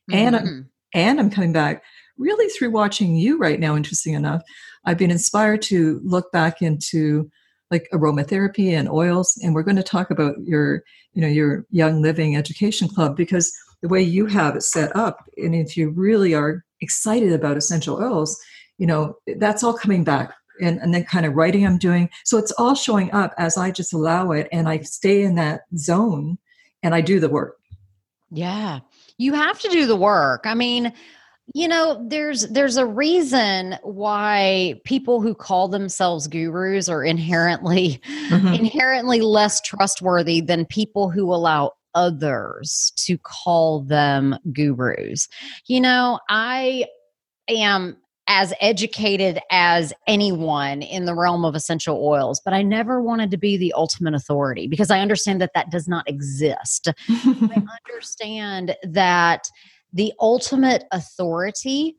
Mm-hmm. 0.09 0.15
And 0.15 0.35
I'm, 0.35 0.69
and 0.93 1.19
I'm 1.19 1.29
coming 1.29 1.53
back 1.53 1.83
really 2.17 2.47
through 2.49 2.71
watching 2.71 3.15
you 3.15 3.37
right 3.37 3.59
now, 3.59 3.75
interesting 3.75 4.13
enough. 4.13 4.41
I've 4.85 4.97
been 4.97 5.11
inspired 5.11 5.61
to 5.63 5.99
look 6.03 6.31
back 6.31 6.61
into 6.61 7.29
like 7.71 7.87
aromatherapy 7.93 8.71
and 8.71 8.89
oils 8.89 9.37
and 9.43 9.53
we're 9.53 9.63
going 9.63 9.75
to 9.77 9.83
talk 9.83 10.09
about 10.09 10.35
your 10.43 10.83
you 11.13 11.21
know 11.21 11.27
your 11.27 11.65
young 11.69 12.01
living 12.01 12.35
education 12.35 12.87
club 12.87 13.15
because 13.15 13.51
the 13.81 13.89
way 13.89 14.01
you 14.01 14.25
have 14.25 14.55
it 14.55 14.63
set 14.63 14.95
up 14.95 15.25
and 15.37 15.53
if 15.53 15.75
you 15.75 15.89
really 15.89 16.33
are 16.33 16.63
excited 16.81 17.33
about 17.33 17.57
essential 17.57 17.97
oils 17.97 18.39
you 18.77 18.87
know 18.87 19.15
that's 19.37 19.63
all 19.63 19.73
coming 19.73 20.03
back 20.03 20.33
and, 20.61 20.79
and 20.79 20.93
then 20.93 21.03
kind 21.03 21.25
of 21.25 21.35
writing 21.35 21.65
i'm 21.65 21.77
doing. 21.77 22.09
So 22.23 22.37
it's 22.37 22.51
all 22.53 22.75
showing 22.75 23.11
up 23.11 23.33
as 23.37 23.57
i 23.57 23.71
just 23.71 23.93
allow 23.93 24.31
it 24.31 24.47
and 24.51 24.67
i 24.67 24.79
stay 24.79 25.23
in 25.23 25.35
that 25.35 25.61
zone 25.77 26.37
and 26.83 26.93
i 26.95 27.01
do 27.01 27.19
the 27.19 27.29
work. 27.29 27.57
Yeah. 28.29 28.79
You 29.17 29.33
have 29.33 29.59
to 29.61 29.69
do 29.69 29.85
the 29.85 29.95
work. 29.95 30.41
I 30.45 30.53
mean 30.53 30.93
you 31.53 31.67
know 31.67 32.05
there's 32.07 32.47
there's 32.49 32.77
a 32.77 32.85
reason 32.85 33.77
why 33.83 34.79
people 34.83 35.21
who 35.21 35.33
call 35.33 35.67
themselves 35.67 36.27
gurus 36.27 36.89
are 36.89 37.03
inherently 37.03 38.01
mm-hmm. 38.29 38.53
inherently 38.53 39.21
less 39.21 39.61
trustworthy 39.61 40.41
than 40.41 40.65
people 40.65 41.09
who 41.09 41.33
allow 41.33 41.71
others 41.95 42.91
to 42.97 43.17
call 43.17 43.81
them 43.81 44.35
gurus. 44.51 45.27
You 45.67 45.81
know 45.81 46.19
i 46.29 46.85
am 47.47 47.97
as 48.27 48.53
educated 48.59 49.39
as 49.51 49.93
anyone 50.05 50.81
in 50.81 51.05
the 51.05 51.15
realm 51.15 51.45
of 51.45 51.55
essential 51.55 52.05
oils, 52.05 52.41
but 52.43 52.53
I 52.53 52.61
never 52.61 53.01
wanted 53.01 53.31
to 53.31 53.37
be 53.37 53.57
the 53.57 53.73
ultimate 53.73 54.13
authority 54.13 54.67
because 54.67 54.91
I 54.91 54.99
understand 54.99 55.39
that 55.41 55.51
that 55.55 55.71
does 55.71 55.87
not 55.87 56.07
exist. 56.09 56.89
I 57.09 57.63
understand 57.87 58.75
that 58.83 59.49
the 59.93 60.13
ultimate 60.19 60.83
authority 60.91 61.97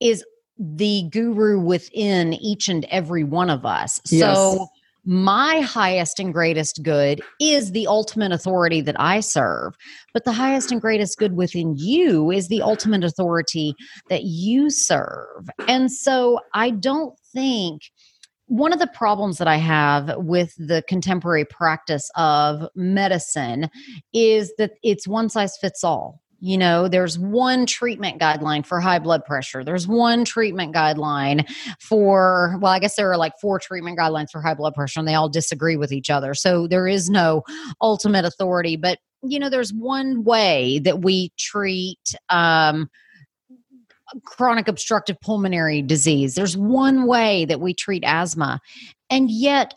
is 0.00 0.24
the 0.58 1.08
guru 1.10 1.58
within 1.58 2.34
each 2.34 2.68
and 2.68 2.84
every 2.86 3.24
one 3.24 3.50
of 3.50 3.66
us. 3.66 4.00
Yes. 4.10 4.36
So 4.36 4.68
my 5.04 5.60
highest 5.60 6.18
and 6.18 6.32
greatest 6.32 6.82
good 6.82 7.20
is 7.40 7.72
the 7.72 7.86
ultimate 7.86 8.32
authority 8.32 8.80
that 8.82 8.96
I 8.98 9.20
serve. 9.20 9.74
But 10.12 10.24
the 10.24 10.32
highest 10.32 10.72
and 10.72 10.80
greatest 10.80 11.18
good 11.18 11.36
within 11.36 11.74
you 11.76 12.30
is 12.30 12.48
the 12.48 12.62
ultimate 12.62 13.04
authority 13.04 13.74
that 14.08 14.24
you 14.24 14.70
serve. 14.70 15.48
And 15.68 15.90
so 15.92 16.40
I 16.54 16.70
don't 16.70 17.18
think 17.32 17.82
one 18.46 18.72
of 18.72 18.78
the 18.78 18.86
problems 18.86 19.38
that 19.38 19.48
I 19.48 19.56
have 19.56 20.12
with 20.18 20.54
the 20.58 20.82
contemporary 20.88 21.44
practice 21.46 22.10
of 22.16 22.68
medicine 22.74 23.68
is 24.12 24.52
that 24.58 24.72
it's 24.82 25.08
one 25.08 25.28
size 25.28 25.56
fits 25.56 25.82
all 25.82 26.20
you 26.44 26.58
know 26.58 26.88
there's 26.88 27.18
one 27.18 27.64
treatment 27.64 28.20
guideline 28.20 28.66
for 28.66 28.78
high 28.78 28.98
blood 28.98 29.24
pressure. 29.24 29.64
There's 29.64 29.88
one 29.88 30.26
treatment 30.26 30.74
guideline 30.74 31.48
for 31.80 32.58
well 32.60 32.72
i 32.72 32.78
guess 32.78 32.96
there 32.96 33.10
are 33.10 33.16
like 33.16 33.32
four 33.40 33.58
treatment 33.58 33.98
guidelines 33.98 34.30
for 34.30 34.42
high 34.42 34.52
blood 34.52 34.74
pressure 34.74 35.00
and 35.00 35.08
they 35.08 35.14
all 35.14 35.30
disagree 35.30 35.76
with 35.76 35.90
each 35.90 36.10
other. 36.10 36.34
So 36.34 36.66
there 36.66 36.86
is 36.86 37.08
no 37.08 37.42
ultimate 37.80 38.26
authority 38.26 38.76
but 38.76 38.98
you 39.22 39.38
know 39.38 39.48
there's 39.48 39.72
one 39.72 40.22
way 40.22 40.80
that 40.80 41.00
we 41.00 41.32
treat 41.38 42.14
um, 42.28 42.90
chronic 44.24 44.68
obstructive 44.68 45.18
pulmonary 45.22 45.80
disease. 45.80 46.34
There's 46.34 46.58
one 46.58 47.06
way 47.06 47.46
that 47.46 47.60
we 47.60 47.72
treat 47.72 48.04
asthma. 48.06 48.60
And 49.08 49.30
yet 49.30 49.74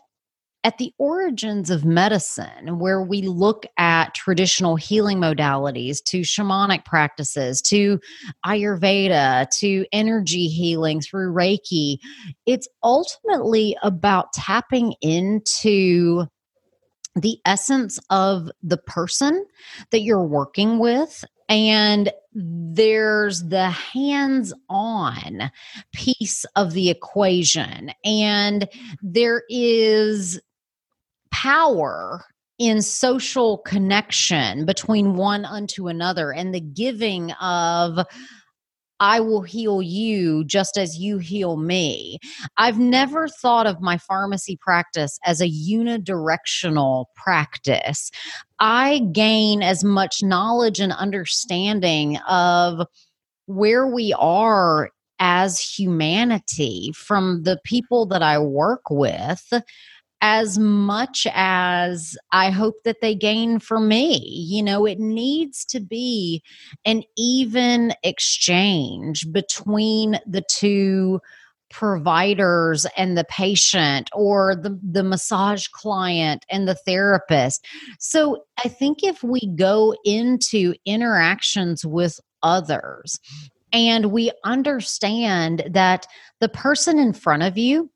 at 0.68 0.76
the 0.76 0.92
origins 0.98 1.70
of 1.70 1.86
medicine, 1.86 2.78
where 2.78 3.00
we 3.00 3.22
look 3.22 3.64
at 3.78 4.14
traditional 4.14 4.76
healing 4.76 5.16
modalities 5.16 6.04
to 6.04 6.20
shamanic 6.20 6.84
practices 6.84 7.62
to 7.62 7.98
Ayurveda 8.44 9.48
to 9.60 9.86
energy 9.92 10.46
healing 10.46 11.00
through 11.00 11.32
Reiki, 11.32 11.96
it's 12.44 12.68
ultimately 12.82 13.78
about 13.82 14.30
tapping 14.34 14.92
into 15.00 16.26
the 17.16 17.38
essence 17.46 17.98
of 18.10 18.50
the 18.62 18.76
person 18.76 19.46
that 19.90 20.02
you're 20.02 20.22
working 20.22 20.78
with 20.78 21.24
and 21.48 22.12
there's 22.34 23.42
the 23.48 23.70
hands 23.70 24.52
on 24.68 25.50
piece 25.94 26.44
of 26.56 26.74
the 26.74 26.90
equation. 26.90 27.90
And 28.04 28.68
there 29.02 29.44
is 29.48 30.38
power 31.42 32.24
in 32.58 32.82
social 32.82 33.58
connection 33.58 34.66
between 34.66 35.14
one 35.14 35.44
unto 35.44 35.86
another 35.86 36.32
and 36.32 36.52
the 36.52 36.60
giving 36.60 37.30
of 37.32 38.04
I 39.00 39.20
will 39.20 39.42
heal 39.42 39.80
you 39.80 40.44
just 40.44 40.76
as 40.76 40.98
you 40.98 41.18
heal 41.18 41.56
me. 41.56 42.18
I've 42.56 42.80
never 42.80 43.28
thought 43.28 43.68
of 43.68 43.80
my 43.80 43.96
pharmacy 43.98 44.58
practice 44.60 45.20
as 45.24 45.40
a 45.40 45.48
unidirectional 45.48 47.04
practice. 47.14 48.10
I 48.58 49.02
gain 49.12 49.62
as 49.62 49.84
much 49.84 50.20
knowledge 50.20 50.80
and 50.80 50.92
understanding 50.92 52.16
of 52.28 52.84
where 53.46 53.86
we 53.86 54.12
are 54.18 54.90
as 55.20 55.60
humanity 55.60 56.92
from 56.96 57.44
the 57.44 57.60
people 57.64 58.06
that 58.06 58.22
I 58.22 58.40
work 58.40 58.90
with 58.90 59.52
as 60.20 60.58
much 60.58 61.26
as 61.32 62.16
I 62.32 62.50
hope 62.50 62.82
that 62.84 63.00
they 63.00 63.14
gain 63.14 63.58
for 63.58 63.80
me. 63.80 64.20
You 64.24 64.62
know, 64.62 64.84
it 64.86 64.98
needs 64.98 65.64
to 65.66 65.80
be 65.80 66.42
an 66.84 67.02
even 67.16 67.92
exchange 68.02 69.30
between 69.32 70.18
the 70.26 70.42
two 70.50 71.20
providers 71.70 72.86
and 72.96 73.16
the 73.16 73.24
patient 73.24 74.08
or 74.14 74.56
the 74.56 74.78
the 74.82 75.04
massage 75.04 75.66
client 75.68 76.44
and 76.50 76.66
the 76.66 76.74
therapist. 76.74 77.66
So 77.98 78.44
I 78.64 78.68
think 78.68 79.02
if 79.02 79.22
we 79.22 79.40
go 79.54 79.94
into 80.04 80.74
interactions 80.86 81.84
with 81.84 82.18
others 82.42 83.20
and 83.72 84.06
we 84.06 84.32
understand 84.44 85.64
that 85.70 86.06
the 86.40 86.48
person 86.48 86.98
in 86.98 87.12
front 87.12 87.42
of 87.42 87.58
you 87.58 87.90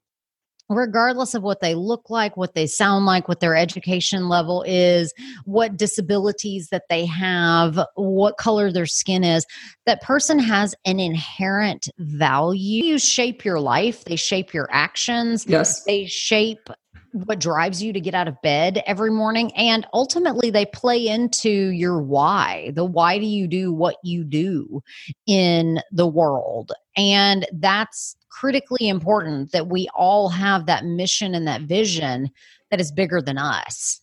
regardless 0.77 1.35
of 1.35 1.43
what 1.43 1.61
they 1.61 1.75
look 1.75 2.11
like, 2.11 2.37
what 2.37 2.55
they 2.55 2.67
sound 2.67 3.07
like, 3.07 3.29
what 3.29 3.41
their 3.41 3.57
education 3.57 4.29
level 4.29 4.63
is, 4.67 5.13
what 5.45 5.77
disabilities 5.77 6.69
that 6.71 6.85
they 6.89 7.07
have, 7.07 7.79
what 7.95 8.37
color 8.39 8.73
their 8.73 8.87
skin 8.87 9.25
is, 9.25 9.47
that 9.87 10.03
person 10.03 10.39
has 10.39 10.75
an 10.85 11.01
inherent 11.01 11.89
value. 11.99 12.85
You 12.85 12.99
shape 12.99 13.45
your 13.45 13.61
life, 13.61 14.05
they 14.05 14.17
shape 14.17 14.55
your 14.55 14.69
actions. 14.71 15.45
Yes. 15.47 15.85
They 15.85 16.07
shape 16.07 16.69
what 17.12 17.38
drives 17.38 17.83
you 17.83 17.92
to 17.92 18.01
get 18.01 18.14
out 18.14 18.29
of 18.29 18.40
bed 18.42 18.83
every 18.87 19.11
morning 19.11 19.53
and 19.55 19.87
ultimately 19.92 20.51
they 20.51 20.64
play 20.64 21.07
into 21.07 21.51
your 21.51 22.01
why 22.01 22.72
the 22.75 22.85
why 22.85 23.18
do 23.18 23.27
you 23.27 23.46
do 23.46 23.72
what 23.72 23.96
you 24.03 24.25
do 24.25 24.83
in 25.27 25.81
the 25.90 26.07
world 26.07 26.72
and 26.96 27.46
that's 27.55 28.16
critically 28.31 28.88
important 28.88 29.53
that 29.53 29.68
we 29.68 29.88
all 29.94 30.29
have 30.31 30.66
that 30.66 30.85
mission 30.85 31.35
and 31.35 31.46
that 31.46 31.62
vision 31.62 32.31
that 32.70 32.81
is 32.81 32.90
bigger 32.90 33.20
than 33.20 33.37
us. 33.37 34.01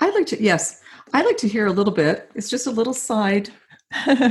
I'd 0.00 0.14
like 0.14 0.26
to 0.26 0.42
yes 0.42 0.80
i'd 1.14 1.24
like 1.24 1.38
to 1.38 1.48
hear 1.48 1.66
a 1.66 1.72
little 1.72 1.92
bit 1.92 2.30
it's 2.34 2.50
just 2.50 2.66
a 2.66 2.70
little 2.70 2.94
side 2.94 3.50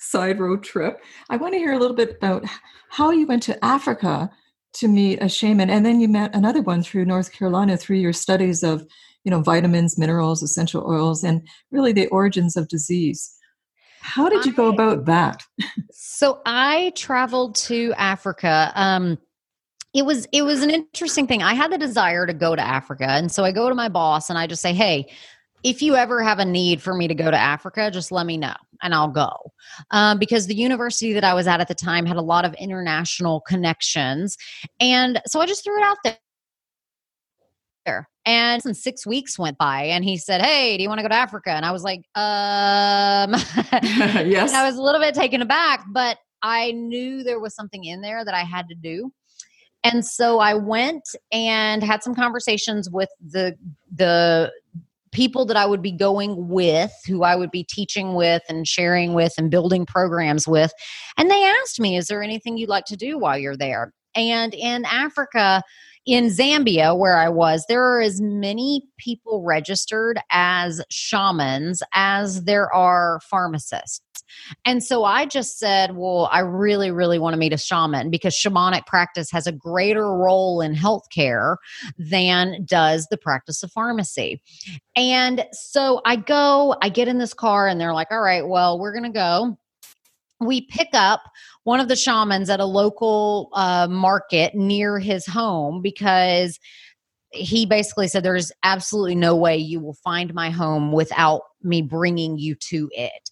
side 0.00 0.40
road 0.40 0.64
trip. 0.64 1.00
I 1.30 1.36
want 1.36 1.54
to 1.54 1.58
hear 1.58 1.72
a 1.72 1.78
little 1.78 1.96
bit 1.96 2.16
about 2.16 2.44
how 2.90 3.10
you 3.10 3.26
went 3.26 3.44
to 3.44 3.64
africa 3.64 4.28
to 4.74 4.88
meet 4.88 5.22
a 5.22 5.28
shaman 5.28 5.70
and 5.70 5.84
then 5.84 6.00
you 6.00 6.08
met 6.08 6.34
another 6.34 6.60
one 6.60 6.82
through 6.82 7.04
north 7.04 7.32
carolina 7.32 7.76
through 7.76 7.96
your 7.96 8.12
studies 8.12 8.62
of 8.62 8.86
you 9.24 9.30
know 9.30 9.42
vitamins 9.42 9.98
minerals 9.98 10.42
essential 10.42 10.84
oils 10.88 11.22
and 11.22 11.46
really 11.70 11.92
the 11.92 12.06
origins 12.08 12.56
of 12.56 12.68
disease. 12.68 13.34
How 14.00 14.28
did 14.28 14.46
you 14.46 14.54
go 14.54 14.68
about 14.68 15.04
that? 15.04 15.42
So 15.92 16.40
i 16.46 16.92
traveled 16.96 17.56
to 17.56 17.92
africa. 17.98 18.72
Um, 18.74 19.18
it 19.92 20.06
was 20.06 20.26
it 20.32 20.42
was 20.42 20.62
an 20.62 20.70
interesting 20.70 21.26
thing. 21.26 21.42
I 21.42 21.54
had 21.54 21.72
the 21.72 21.78
desire 21.78 22.26
to 22.26 22.32
go 22.32 22.56
to 22.56 22.62
africa 22.62 23.06
and 23.06 23.30
so 23.30 23.44
i 23.44 23.52
go 23.52 23.68
to 23.68 23.74
my 23.74 23.88
boss 23.88 24.30
and 24.30 24.38
i 24.38 24.46
just 24.46 24.62
say 24.62 24.72
hey 24.72 25.10
if 25.64 25.82
you 25.82 25.96
ever 25.96 26.22
have 26.22 26.38
a 26.38 26.44
need 26.44 26.80
for 26.80 26.94
me 26.94 27.08
to 27.08 27.14
go 27.14 27.30
to 27.30 27.36
Africa, 27.36 27.90
just 27.90 28.12
let 28.12 28.26
me 28.26 28.36
know 28.36 28.54
and 28.82 28.94
I'll 28.94 29.08
go. 29.08 29.52
Um, 29.90 30.18
because 30.18 30.46
the 30.46 30.54
university 30.54 31.12
that 31.12 31.24
I 31.24 31.34
was 31.34 31.46
at 31.46 31.60
at 31.60 31.68
the 31.68 31.74
time 31.74 32.06
had 32.06 32.16
a 32.16 32.22
lot 32.22 32.44
of 32.44 32.54
international 32.54 33.40
connections. 33.40 34.36
And 34.80 35.20
so 35.26 35.40
I 35.40 35.46
just 35.46 35.64
threw 35.64 35.78
it 35.78 35.84
out 35.84 35.98
there. 36.04 36.18
And 38.26 38.62
some 38.62 38.74
six 38.74 39.06
weeks 39.06 39.38
went 39.38 39.56
by 39.56 39.84
and 39.84 40.04
he 40.04 40.18
said, 40.18 40.42
Hey, 40.42 40.76
do 40.76 40.82
you 40.82 40.88
want 40.88 40.98
to 40.98 41.02
go 41.02 41.08
to 41.08 41.14
Africa? 41.14 41.50
And 41.50 41.64
I 41.64 41.72
was 41.72 41.82
like, 41.82 42.00
um, 42.14 43.32
yes. 44.28 44.52
I 44.52 44.66
was 44.66 44.76
a 44.76 44.82
little 44.82 45.00
bit 45.00 45.14
taken 45.14 45.40
aback, 45.40 45.84
but 45.92 46.18
I 46.42 46.72
knew 46.72 47.22
there 47.22 47.40
was 47.40 47.54
something 47.54 47.84
in 47.84 48.02
there 48.02 48.24
that 48.24 48.34
I 48.34 48.42
had 48.42 48.68
to 48.68 48.74
do. 48.74 49.10
And 49.84 50.04
so 50.04 50.40
I 50.40 50.54
went 50.54 51.04
and 51.32 51.82
had 51.82 52.02
some 52.02 52.14
conversations 52.14 52.90
with 52.90 53.08
the 53.24 53.56
the 53.94 54.52
people 55.12 55.44
that 55.46 55.56
I 55.56 55.66
would 55.66 55.82
be 55.82 55.92
going 55.92 56.48
with, 56.48 56.92
who 57.06 57.22
I 57.22 57.36
would 57.36 57.50
be 57.50 57.64
teaching 57.64 58.14
with 58.14 58.42
and 58.48 58.66
sharing 58.66 59.14
with 59.14 59.34
and 59.38 59.50
building 59.50 59.86
programs 59.86 60.46
with. 60.46 60.72
And 61.16 61.30
they 61.30 61.44
asked 61.44 61.80
me, 61.80 61.96
Is 61.96 62.08
there 62.08 62.22
anything 62.22 62.56
you'd 62.56 62.68
like 62.68 62.84
to 62.86 62.96
do 62.96 63.18
while 63.18 63.38
you're 63.38 63.56
there? 63.56 63.92
And 64.14 64.54
in 64.54 64.84
Africa, 64.84 65.62
in 66.06 66.26
Zambia, 66.26 66.98
where 66.98 67.18
I 67.18 67.28
was, 67.28 67.64
there 67.68 67.84
are 67.84 68.00
as 68.00 68.20
many 68.20 68.82
people 68.98 69.44
registered 69.44 70.18
as 70.32 70.82
shamans 70.90 71.82
as 71.92 72.44
there 72.44 72.72
are 72.72 73.20
pharmacists. 73.28 74.00
And 74.64 74.82
so 74.82 75.04
I 75.04 75.26
just 75.26 75.58
said, 75.58 75.96
well, 75.96 76.28
I 76.32 76.40
really, 76.40 76.90
really 76.90 77.18
want 77.18 77.34
to 77.34 77.38
meet 77.38 77.52
a 77.52 77.58
shaman 77.58 78.10
because 78.10 78.34
shamanic 78.34 78.86
practice 78.86 79.30
has 79.30 79.46
a 79.46 79.52
greater 79.52 80.14
role 80.14 80.60
in 80.60 80.74
healthcare 80.74 81.56
than 81.98 82.64
does 82.64 83.06
the 83.10 83.16
practice 83.16 83.62
of 83.62 83.72
pharmacy. 83.72 84.42
And 84.96 85.46
so 85.52 86.00
I 86.04 86.16
go, 86.16 86.76
I 86.82 86.88
get 86.88 87.08
in 87.08 87.18
this 87.18 87.34
car, 87.34 87.68
and 87.68 87.80
they're 87.80 87.94
like, 87.94 88.10
all 88.10 88.20
right, 88.20 88.46
well, 88.46 88.78
we're 88.78 88.92
going 88.92 89.04
to 89.04 89.10
go 89.10 89.58
we 90.40 90.62
pick 90.62 90.90
up 90.92 91.22
one 91.64 91.80
of 91.80 91.88
the 91.88 91.96
shamans 91.96 92.48
at 92.48 92.60
a 92.60 92.64
local 92.64 93.48
uh, 93.54 93.88
market 93.90 94.54
near 94.54 94.98
his 94.98 95.26
home 95.26 95.82
because 95.82 96.58
he 97.30 97.66
basically 97.66 98.08
said 98.08 98.22
there's 98.22 98.52
absolutely 98.62 99.14
no 99.14 99.36
way 99.36 99.56
you 99.56 99.80
will 99.80 99.94
find 99.94 100.32
my 100.32 100.50
home 100.50 100.92
without 100.92 101.42
me 101.62 101.82
bringing 101.82 102.38
you 102.38 102.54
to 102.54 102.88
it 102.92 103.30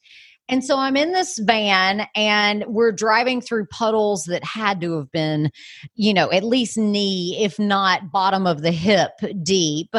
and 0.49 0.65
so 0.65 0.79
I'm 0.79 0.97
in 0.97 1.13
this 1.13 1.39
van 1.39 2.07
and 2.15 2.65
we're 2.67 2.93
driving 2.93 3.41
through 3.41 3.67
puddles 3.67 4.25
that 4.25 4.45
had 4.45 4.81
to 4.83 4.97
have 4.99 5.11
been, 5.11 5.51
you 5.95 6.15
know, 6.15 6.31
at 6.31 6.45
least 6.45 6.79
knee, 6.79 7.37
if 7.41 7.59
not 7.59 8.13
bottom 8.13 8.47
of 8.47 8.63
the 8.63 8.71
hip 8.71 9.13
deep. 9.43 9.95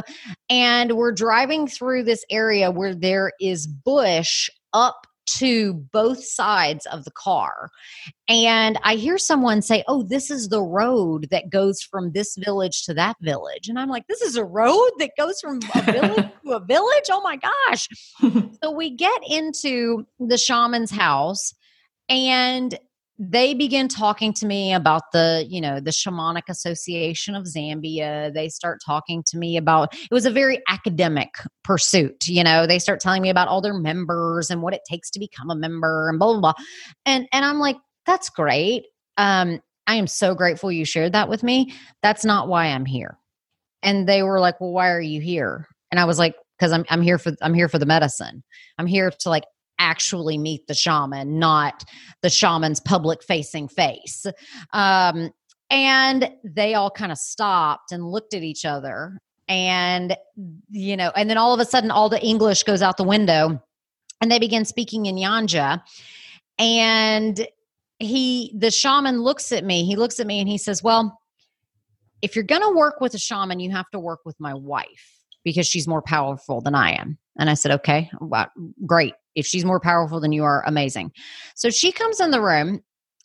And 0.49 0.93
we're 0.93 1.11
driving 1.11 1.67
through 1.67 2.03
this 2.03 2.23
area 2.29 2.71
where 2.71 2.95
there 2.95 3.31
is 3.41 3.67
bush 3.67 4.49
up 4.73 5.06
to 5.27 5.73
both 5.91 6.23
sides 6.23 6.85
of 6.87 7.03
the 7.03 7.11
car. 7.11 7.69
And 8.27 8.79
I 8.83 8.95
hear 8.95 9.17
someone 9.17 9.61
say, 9.61 9.83
Oh, 9.87 10.03
this 10.03 10.31
is 10.31 10.49
the 10.49 10.61
road 10.61 11.27
that 11.31 11.49
goes 11.49 11.81
from 11.81 12.11
this 12.11 12.35
village 12.35 12.83
to 12.85 12.93
that 12.95 13.17
village. 13.21 13.67
And 13.67 13.77
I'm 13.77 13.89
like, 13.89 14.07
This 14.07 14.21
is 14.21 14.35
a 14.35 14.45
road 14.45 14.91
that 14.99 15.11
goes 15.17 15.39
from 15.39 15.59
a 15.75 15.81
village 15.83 16.29
to 16.45 16.51
a 16.53 16.59
village? 16.59 17.05
Oh 17.11 17.21
my 17.21 17.37
gosh. 17.37 17.87
so 18.63 18.71
we 18.71 18.89
get 18.89 19.21
into 19.29 20.05
the 20.19 20.37
shaman's 20.37 20.91
house 20.91 21.53
and 22.09 22.77
they 23.19 23.53
begin 23.53 23.87
talking 23.87 24.31
to 24.33 24.45
me 24.45 24.73
about 24.73 25.03
the 25.11 25.45
you 25.49 25.59
know 25.59 25.79
the 25.79 25.91
shamanic 25.91 26.43
association 26.49 27.35
of 27.35 27.45
zambia. 27.45 28.33
They 28.33 28.49
start 28.49 28.79
talking 28.85 29.23
to 29.27 29.37
me 29.37 29.57
about 29.57 29.93
it 29.93 30.13
was 30.13 30.25
a 30.25 30.31
very 30.31 30.61
academic 30.67 31.33
pursuit 31.63 32.27
you 32.27 32.43
know? 32.43 32.67
They 32.67 32.79
start 32.79 32.99
telling 32.99 33.21
me 33.21 33.29
about 33.29 33.47
all 33.47 33.61
their 33.61 33.73
members 33.73 34.49
and 34.49 34.61
what 34.61 34.73
it 34.73 34.81
takes 34.89 35.09
to 35.11 35.19
become 35.19 35.49
a 35.49 35.55
member 35.55 36.09
and 36.09 36.19
blah 36.19 36.33
blah 36.33 36.41
blah. 36.41 36.53
And 37.05 37.27
and 37.31 37.43
i'm 37.43 37.59
like 37.59 37.77
that's 38.05 38.29
great. 38.29 38.85
Um 39.17 39.61
i 39.87 39.95
am 39.95 40.07
so 40.07 40.35
grateful 40.35 40.71
you 40.71 40.85
shared 40.85 41.13
that 41.13 41.29
with 41.29 41.43
me. 41.43 41.73
That's 42.03 42.25
not 42.25 42.47
why 42.47 42.67
i'm 42.67 42.85
here. 42.85 43.17
And 43.81 44.07
they 44.07 44.21
were 44.21 44.39
like 44.39 44.61
well 44.61 44.71
why 44.71 44.91
are 44.91 45.01
you 45.01 45.21
here? 45.21 45.67
And 45.91 45.99
i 45.99 46.05
was 46.05 46.19
like 46.19 46.35
because 46.59 46.71
I'm, 46.71 46.85
I'm 46.89 47.01
here 47.01 47.17
for 47.17 47.33
i'm 47.41 47.53
here 47.55 47.69
for 47.69 47.79
the 47.79 47.85
medicine. 47.87 48.43
I'm 48.77 48.87
here 48.87 49.09
to 49.09 49.29
like 49.29 49.45
actually 49.79 50.37
meet 50.37 50.67
the 50.67 50.73
shaman, 50.73 51.39
not 51.39 51.83
the 52.21 52.29
shaman's 52.29 52.79
public 52.79 53.23
facing 53.23 53.67
face. 53.67 54.25
Um, 54.73 55.31
and 55.69 56.31
they 56.43 56.73
all 56.75 56.89
kind 56.89 57.11
of 57.11 57.17
stopped 57.17 57.91
and 57.91 58.09
looked 58.09 58.33
at 58.33 58.43
each 58.43 58.65
other. 58.65 59.19
And, 59.47 60.15
you 60.69 60.97
know, 60.97 61.11
and 61.15 61.29
then 61.29 61.37
all 61.37 61.53
of 61.53 61.59
a 61.59 61.65
sudden, 61.65 61.91
all 61.91 62.09
the 62.09 62.23
English 62.23 62.63
goes 62.63 62.81
out 62.81 62.97
the 62.97 63.03
window 63.03 63.61
and 64.21 64.31
they 64.31 64.39
begin 64.39 64.65
speaking 64.65 65.05
in 65.05 65.15
Nyanja. 65.15 65.81
And 66.59 67.47
he, 67.99 68.53
the 68.57 68.71
shaman 68.71 69.21
looks 69.21 69.51
at 69.51 69.63
me, 69.63 69.85
he 69.85 69.95
looks 69.95 70.19
at 70.19 70.27
me 70.27 70.39
and 70.39 70.49
he 70.49 70.57
says, 70.57 70.83
Well, 70.83 71.19
if 72.21 72.35
you're 72.35 72.43
going 72.43 72.61
to 72.61 72.75
work 72.75 72.99
with 72.99 73.13
a 73.13 73.19
shaman, 73.19 73.59
you 73.59 73.71
have 73.71 73.89
to 73.91 73.99
work 73.99 74.21
with 74.25 74.39
my 74.39 74.53
wife 74.53 75.16
because 75.47 75.65
she's 75.65 75.87
more 75.87 76.01
powerful 76.01 76.59
than 76.59 76.75
I 76.75 76.91
am. 76.91 77.17
And 77.39 77.49
I 77.49 77.53
said, 77.53 77.71
okay, 77.71 78.11
great. 78.85 79.13
If 79.33 79.45
she's 79.45 79.63
more 79.63 79.79
powerful 79.79 80.19
than 80.19 80.33
you 80.33 80.43
are, 80.43 80.61
amazing. 80.67 81.13
So 81.55 81.69
she 81.69 81.93
comes 81.93 82.19
in 82.19 82.31
the 82.31 82.41
room 82.41 82.81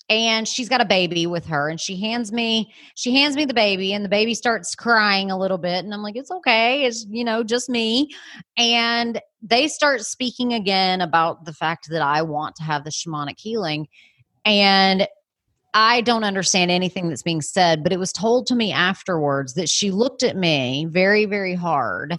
and 0.08 0.46
she's 0.46 0.68
got 0.68 0.80
a 0.80 0.85
baby 0.85 1.26
with 1.26 1.46
her 1.46 1.68
and 1.68 1.80
she 1.80 2.00
hands 2.00 2.32
me 2.32 2.72
she 2.96 3.14
hands 3.14 3.35
me 3.37 3.44
the 3.44 3.54
baby 3.54 3.92
and 3.92 4.04
the 4.04 4.08
baby 4.08 4.35
starts 4.35 4.74
crying 4.74 5.30
a 5.30 5.38
little 5.38 5.58
bit 5.58 5.85
and 5.85 5.94
I'm 5.94 6.02
like 6.02 6.16
it's 6.16 6.30
okay 6.30 6.85
it's 6.85 7.06
you 7.08 7.24
know 7.24 7.44
just 7.44 7.68
me 7.68 8.11
and 8.56 9.20
they 9.42 9.68
start 9.68 10.02
speaking 10.02 10.52
again 10.52 11.00
about 11.00 11.44
the 11.44 11.52
fact 11.52 11.88
that 11.90 12.02
I 12.02 12.22
want 12.22 12.56
to 12.56 12.64
have 12.64 12.82
the 12.85 12.90
shamanic 12.90 13.38
healing 13.38 13.87
And 14.44 15.06
I 15.74 16.02
don't 16.02 16.24
understand 16.24 16.70
anything 16.70 17.08
that's 17.08 17.22
being 17.22 17.40
said, 17.40 17.82
but 17.82 17.92
it 17.92 17.98
was 17.98 18.12
told 18.12 18.46
to 18.48 18.54
me 18.54 18.72
afterwards 18.72 19.54
that 19.54 19.68
she 19.68 19.90
looked 19.90 20.22
at 20.22 20.37
me 20.37 20.87
very, 20.88 21.24
very 21.24 21.54
hard. 21.54 22.16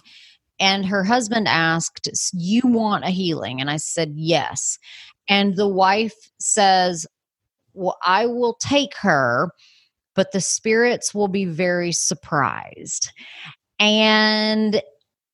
And 0.58 0.86
her 0.86 1.04
husband 1.04 1.48
asked, 1.48 2.08
You 2.32 2.62
want 2.64 3.04
a 3.04 3.10
healing? 3.10 3.60
And 3.60 3.70
I 3.70 3.76
said, 3.76 4.12
Yes. 4.16 4.78
And 5.28 5.56
the 5.56 5.68
wife 5.68 6.14
says, 6.38 7.06
Well, 7.72 7.96
I 8.04 8.26
will 8.26 8.54
take 8.54 8.96
her, 8.98 9.50
but 10.14 10.32
the 10.32 10.40
spirits 10.40 11.14
will 11.14 11.28
be 11.28 11.44
very 11.44 11.92
surprised. 11.92 13.10
And 13.78 14.80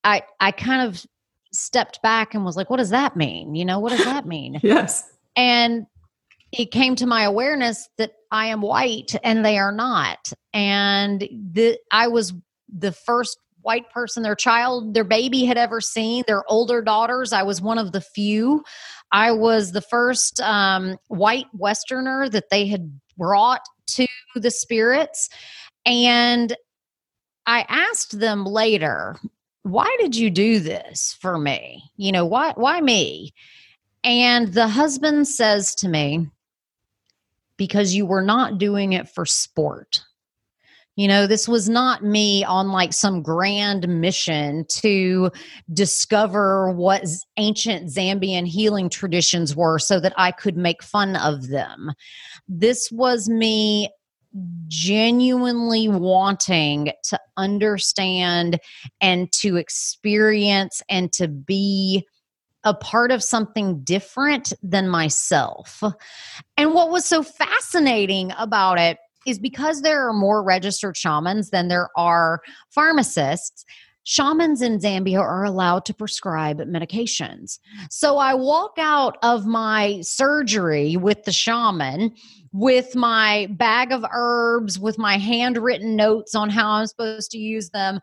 I 0.04 0.22
I 0.40 0.52
kind 0.52 0.88
of 0.88 1.04
stepped 1.52 2.00
back 2.02 2.34
and 2.34 2.44
was 2.44 2.56
like, 2.56 2.70
what 2.70 2.76
does 2.76 2.90
that 2.90 3.16
mean? 3.16 3.54
You 3.54 3.64
know, 3.64 3.78
what 3.78 3.90
does 3.90 4.04
that 4.04 4.26
mean? 4.26 4.58
yes. 4.62 5.10
And 5.36 5.86
it 6.52 6.70
came 6.70 6.96
to 6.96 7.06
my 7.06 7.22
awareness 7.22 7.88
that 7.98 8.12
I 8.30 8.46
am 8.46 8.60
white 8.60 9.14
and 9.22 9.44
they 9.44 9.58
are 9.58 9.72
not. 9.72 10.32
And 10.52 11.20
the, 11.52 11.78
I 11.90 12.08
was 12.08 12.32
the 12.68 12.92
first 12.92 13.38
white 13.62 13.90
person 13.90 14.22
their 14.22 14.34
child, 14.34 14.94
their 14.94 15.04
baby 15.04 15.44
had 15.44 15.58
ever 15.58 15.80
seen, 15.80 16.24
their 16.26 16.42
older 16.50 16.82
daughters. 16.82 17.32
I 17.32 17.42
was 17.42 17.60
one 17.60 17.78
of 17.78 17.92
the 17.92 18.00
few. 18.00 18.64
I 19.12 19.32
was 19.32 19.72
the 19.72 19.82
first 19.82 20.40
um, 20.40 20.96
white 21.08 21.46
Westerner 21.52 22.28
that 22.30 22.50
they 22.50 22.66
had 22.66 23.00
brought 23.16 23.62
to 23.88 24.06
the 24.34 24.50
spirits. 24.50 25.28
And 25.84 26.56
I 27.46 27.64
asked 27.68 28.18
them 28.18 28.44
later, 28.44 29.16
why 29.62 29.94
did 30.00 30.16
you 30.16 30.30
do 30.30 30.60
this 30.60 31.16
for 31.20 31.38
me? 31.38 31.82
You 31.96 32.12
know, 32.12 32.24
why 32.24 32.52
why 32.56 32.80
me? 32.80 33.34
And 34.02 34.54
the 34.54 34.68
husband 34.68 35.28
says 35.28 35.74
to 35.76 35.88
me, 35.88 36.28
because 37.60 37.92
you 37.92 38.06
were 38.06 38.22
not 38.22 38.56
doing 38.56 38.94
it 38.94 39.06
for 39.06 39.26
sport. 39.26 40.02
You 40.96 41.06
know, 41.06 41.26
this 41.26 41.46
was 41.46 41.68
not 41.68 42.02
me 42.02 42.42
on 42.42 42.72
like 42.72 42.94
some 42.94 43.20
grand 43.20 43.86
mission 43.86 44.64
to 44.78 45.30
discover 45.70 46.72
what 46.72 47.04
ancient 47.36 47.90
Zambian 47.90 48.46
healing 48.46 48.88
traditions 48.88 49.54
were 49.54 49.78
so 49.78 50.00
that 50.00 50.14
I 50.16 50.30
could 50.30 50.56
make 50.56 50.82
fun 50.82 51.16
of 51.16 51.48
them. 51.48 51.92
This 52.48 52.90
was 52.90 53.28
me 53.28 53.90
genuinely 54.68 55.86
wanting 55.86 56.92
to 57.10 57.20
understand 57.36 58.58
and 59.02 59.30
to 59.32 59.56
experience 59.56 60.80
and 60.88 61.12
to 61.12 61.28
be 61.28 62.06
a 62.64 62.74
part 62.74 63.10
of 63.10 63.22
something 63.22 63.80
different 63.82 64.52
than 64.62 64.88
myself. 64.88 65.82
And 66.56 66.74
what 66.74 66.90
was 66.90 67.04
so 67.04 67.22
fascinating 67.22 68.32
about 68.38 68.78
it 68.78 68.98
is 69.26 69.38
because 69.38 69.82
there 69.82 70.08
are 70.08 70.12
more 70.12 70.42
registered 70.42 70.96
shamans 70.96 71.50
than 71.50 71.68
there 71.68 71.88
are 71.96 72.40
pharmacists. 72.70 73.64
Shamans 74.04 74.62
in 74.62 74.78
Zambia 74.78 75.20
are 75.20 75.44
allowed 75.44 75.84
to 75.84 75.94
prescribe 75.94 76.58
medications. 76.60 77.58
So 77.90 78.16
I 78.16 78.34
walk 78.34 78.72
out 78.78 79.18
of 79.22 79.46
my 79.46 80.00
surgery 80.00 80.96
with 80.96 81.24
the 81.24 81.32
shaman 81.32 82.14
with 82.52 82.96
my 82.96 83.46
bag 83.50 83.92
of 83.92 84.04
herbs, 84.10 84.78
with 84.78 84.98
my 84.98 85.18
handwritten 85.18 85.96
notes 85.96 86.34
on 86.34 86.50
how 86.50 86.70
I'm 86.72 86.86
supposed 86.86 87.30
to 87.32 87.38
use 87.38 87.70
them, 87.70 88.00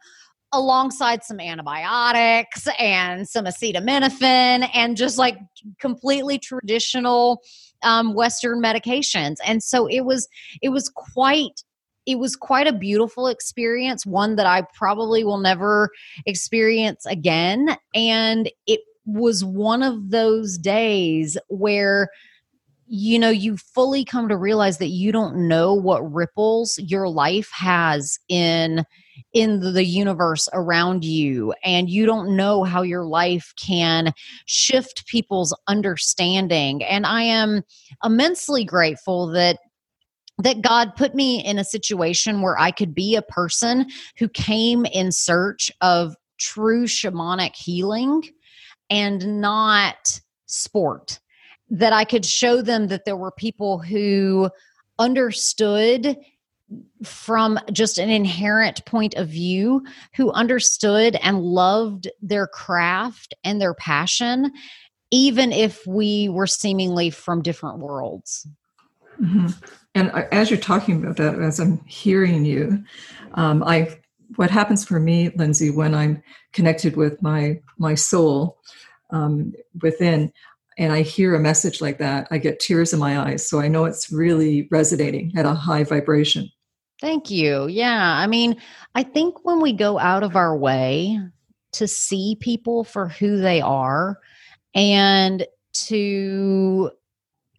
alongside 0.54 1.24
some 1.24 1.40
antibiotics 1.40 2.68
and 2.80 3.28
some 3.28 3.46
acetaminophen 3.46 4.70
and 4.74 4.96
just 4.96 5.18
like 5.18 5.38
completely 5.80 6.40
traditional 6.40 7.42
um, 7.84 8.14
Western 8.14 8.62
medications. 8.62 9.36
And 9.46 9.62
so 9.62 9.88
it 9.88 10.02
was, 10.02 10.28
it 10.62 10.70
was 10.70 10.90
quite 10.90 11.64
it 12.08 12.20
was 12.20 12.38
quite 12.38 12.68
a 12.68 12.74
beautiful 12.74 13.28
experience, 13.28 14.06
one 14.06 14.38
that 14.38 14.46
I 14.46 14.62
probably 14.74 15.26
will 15.26 15.40
never 15.40 15.92
experience 16.26 17.06
again. 17.06 17.76
And 17.94 18.50
it 18.66 18.80
was 19.06 19.44
one 19.44 19.84
of 19.84 20.10
those 20.10 20.58
days 20.58 21.38
where 21.50 22.10
you 22.90 23.20
know 23.20 23.30
you 23.30 23.58
fully 23.58 24.06
come 24.06 24.30
to 24.30 24.38
realize 24.38 24.78
that 24.78 24.90
you 24.90 25.12
don't 25.12 25.36
know 25.36 25.74
what 25.74 26.14
ripples 26.14 26.80
your 26.80 27.10
life 27.10 27.50
has 27.54 28.18
in 28.30 28.84
in 29.34 29.74
the 29.74 29.84
universe 29.84 30.48
around 30.54 31.04
you 31.04 31.54
and 31.64 31.90
you 31.90 32.06
don't 32.06 32.36
know 32.36 32.64
how 32.64 32.82
your 32.82 33.06
life 33.06 33.54
can 33.62 34.14
shift 34.46 35.06
people's 35.08 35.56
understanding 35.68 36.84
and 36.84 37.06
i 37.06 37.22
am 37.22 37.62
immensely 38.04 38.64
grateful 38.64 39.28
that 39.28 39.58
that 40.40 40.62
God 40.62 40.96
put 40.96 41.16
me 41.16 41.44
in 41.44 41.58
a 41.58 41.64
situation 41.64 42.44
where 42.44 42.60
I 42.60 42.70
could 42.70 42.94
be 42.94 43.16
a 43.16 43.24
person 43.24 43.88
who 44.20 44.30
came 44.30 44.86
in 44.86 45.12
search 45.12 45.72
of 45.82 46.16
true 46.40 46.86
shamanic 46.86 47.56
healing 47.56 48.22
and 48.90 49.42
not 49.42 50.22
sport 50.46 51.20
that 51.70 51.94
I 51.94 52.06
could 52.06 52.26
show 52.26 52.62
them 52.62 52.88
that 52.88 53.06
there 53.06 53.18
were 53.18 53.32
people 53.32 53.80
who 53.80 54.50
understood 55.00 56.18
from 57.04 57.60
just 57.72 57.98
an 57.98 58.10
inherent 58.10 58.84
point 58.86 59.16
of 59.16 59.30
view 59.30 59.86
who 60.16 60.32
understood 60.32 61.16
and 61.24 61.42
loved 61.42 62.10
their 62.22 62.48
craft 62.48 63.34
and 63.44 63.62
their 63.62 63.74
passion 63.74 64.52
even 65.10 65.54
if 65.54 65.88
we 65.88 66.28
were 66.28 66.48
seemingly 66.48 67.10
from 67.10 67.42
different 67.42 67.80
worlds 67.80 68.46
mm-hmm. 69.22 69.48
and 69.96 70.12
as 70.34 70.50
you're 70.50 70.60
talking 70.60 71.02
about 71.02 71.16
that 71.16 71.40
as 71.40 71.60
i'm 71.60 71.80
hearing 71.86 72.44
you 72.44 72.84
um, 73.36 73.64
i 73.64 73.88
what 74.36 74.52
happens 74.52 74.84
for 74.84 75.00
me 75.00 75.30
Lindsey 75.38 75.70
when 75.70 75.96
i'm 75.96 76.22
connected 76.52 76.98
with 76.98 77.22
my 77.22 77.62
my 77.78 77.96
soul 77.96 78.58
um, 79.12 79.54
within 79.82 80.34
and 80.78 80.94
I 80.94 81.02
hear 81.02 81.34
a 81.36 81.40
message 81.40 81.82
like 81.82 81.98
that, 81.98 82.28
I 82.30 82.38
get 82.38 82.60
tears 82.60 82.94
in 82.94 83.00
my 83.00 83.20
eyes. 83.20 83.50
So 83.50 83.60
I 83.60 83.68
know 83.68 83.86
it's 83.86 84.12
really 84.12 84.68
resonating 84.72 85.32
at 85.36 85.46
a 85.46 85.54
high 85.54 85.84
vibration. 85.84 86.50
Thank 87.02 87.30
you. 87.30 87.68
Yeah. 87.68 88.02
I 88.02 88.28
mean, 88.28 88.56
I 88.96 89.04
think 89.04 89.46
when 89.46 89.62
we 89.62 89.74
go 89.74 90.00
out 90.00 90.24
of 90.24 90.36
our 90.36 90.58
way 90.58 91.20
to 91.74 91.88
see 91.88 92.38
people 92.40 92.84
for 92.84 93.08
who 93.08 93.38
they 93.40 93.62
are 93.62 94.18
and 94.74 95.46
to 95.74 96.92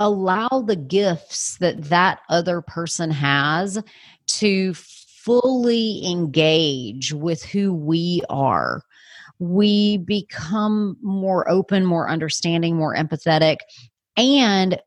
allow 0.00 0.48
the 0.48 0.76
gifts 0.76 1.57
that 1.59 1.85
that 1.85 2.20
other 2.28 2.62
person 2.62 3.11
has 3.11 3.83
to 4.26 4.74
fully 4.74 6.07
engage 6.07 7.12
with 7.12 7.42
who 7.44 7.72
we 7.72 8.22
are 8.31 8.83
we 9.38 9.98
become 9.98 10.96
more 11.03 11.48
open, 11.51 11.85
more 11.85 12.09
understanding, 12.09 12.77
more 12.77 12.94
empathetic. 12.94 13.59
And 14.16 14.81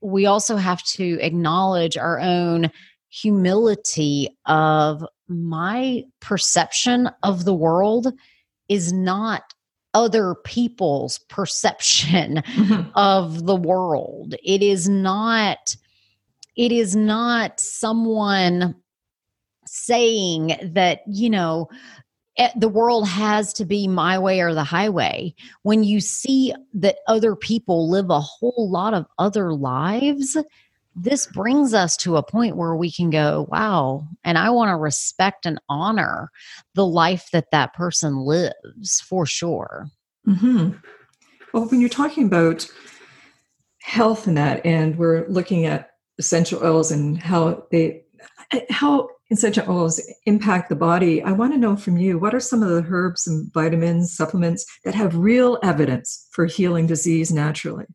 we 0.00 0.26
also 0.26 0.56
have 0.56 0.82
to 0.84 1.18
acknowledge 1.20 1.96
our 1.96 2.18
own 2.18 2.70
humility 3.08 4.28
of 4.46 5.04
my 5.28 6.02
perception 6.20 7.10
of 7.22 7.44
the 7.44 7.54
world 7.54 8.12
is 8.68 8.92
not 8.92 9.42
other 9.94 10.34
people's 10.44 11.18
perception 11.28 12.36
mm-hmm. 12.36 12.90
of 12.94 13.44
the 13.44 13.56
world 13.56 14.34
it 14.42 14.62
is 14.62 14.88
not 14.88 15.76
it 16.56 16.72
is 16.72 16.96
not 16.96 17.60
someone 17.60 18.74
saying 19.66 20.56
that 20.62 21.02
you 21.06 21.28
know 21.28 21.68
the 22.56 22.68
world 22.68 23.08
has 23.08 23.52
to 23.54 23.64
be 23.64 23.86
my 23.88 24.18
way 24.18 24.40
or 24.40 24.54
the 24.54 24.64
highway. 24.64 25.34
When 25.62 25.84
you 25.84 26.00
see 26.00 26.54
that 26.74 26.96
other 27.06 27.36
people 27.36 27.90
live 27.90 28.10
a 28.10 28.20
whole 28.20 28.68
lot 28.70 28.94
of 28.94 29.06
other 29.18 29.52
lives, 29.52 30.36
this 30.94 31.26
brings 31.26 31.72
us 31.72 31.96
to 31.98 32.16
a 32.16 32.22
point 32.22 32.56
where 32.56 32.74
we 32.74 32.90
can 32.90 33.10
go, 33.10 33.46
wow, 33.50 34.06
and 34.24 34.36
I 34.36 34.50
want 34.50 34.70
to 34.70 34.76
respect 34.76 35.46
and 35.46 35.60
honor 35.68 36.30
the 36.74 36.86
life 36.86 37.30
that 37.32 37.50
that 37.50 37.74
person 37.74 38.18
lives 38.18 39.00
for 39.00 39.24
sure. 39.24 39.88
Mm-hmm. 40.26 40.72
Well, 41.52 41.66
when 41.66 41.80
you're 41.80 41.88
talking 41.88 42.26
about 42.26 42.66
health 43.80 44.26
and 44.26 44.36
that, 44.36 44.64
and 44.64 44.96
we're 44.96 45.26
looking 45.28 45.66
at 45.66 45.90
essential 46.18 46.62
oils 46.62 46.90
and 46.90 47.18
how 47.18 47.66
they, 47.70 48.04
how 48.70 49.08
essential 49.32 49.70
oils 49.70 50.00
oh, 50.00 50.12
impact 50.26 50.68
the 50.68 50.76
body, 50.76 51.22
I 51.22 51.32
want 51.32 51.52
to 51.52 51.58
know 51.58 51.76
from 51.76 51.96
you 51.96 52.18
what 52.18 52.34
are 52.34 52.40
some 52.40 52.62
of 52.62 52.68
the 52.68 52.86
herbs 52.88 53.26
and 53.26 53.52
vitamins, 53.52 54.16
supplements 54.16 54.64
that 54.84 54.94
have 54.94 55.16
real 55.16 55.58
evidence 55.62 56.28
for 56.32 56.46
healing 56.46 56.86
disease 56.86 57.32
naturally? 57.32 57.86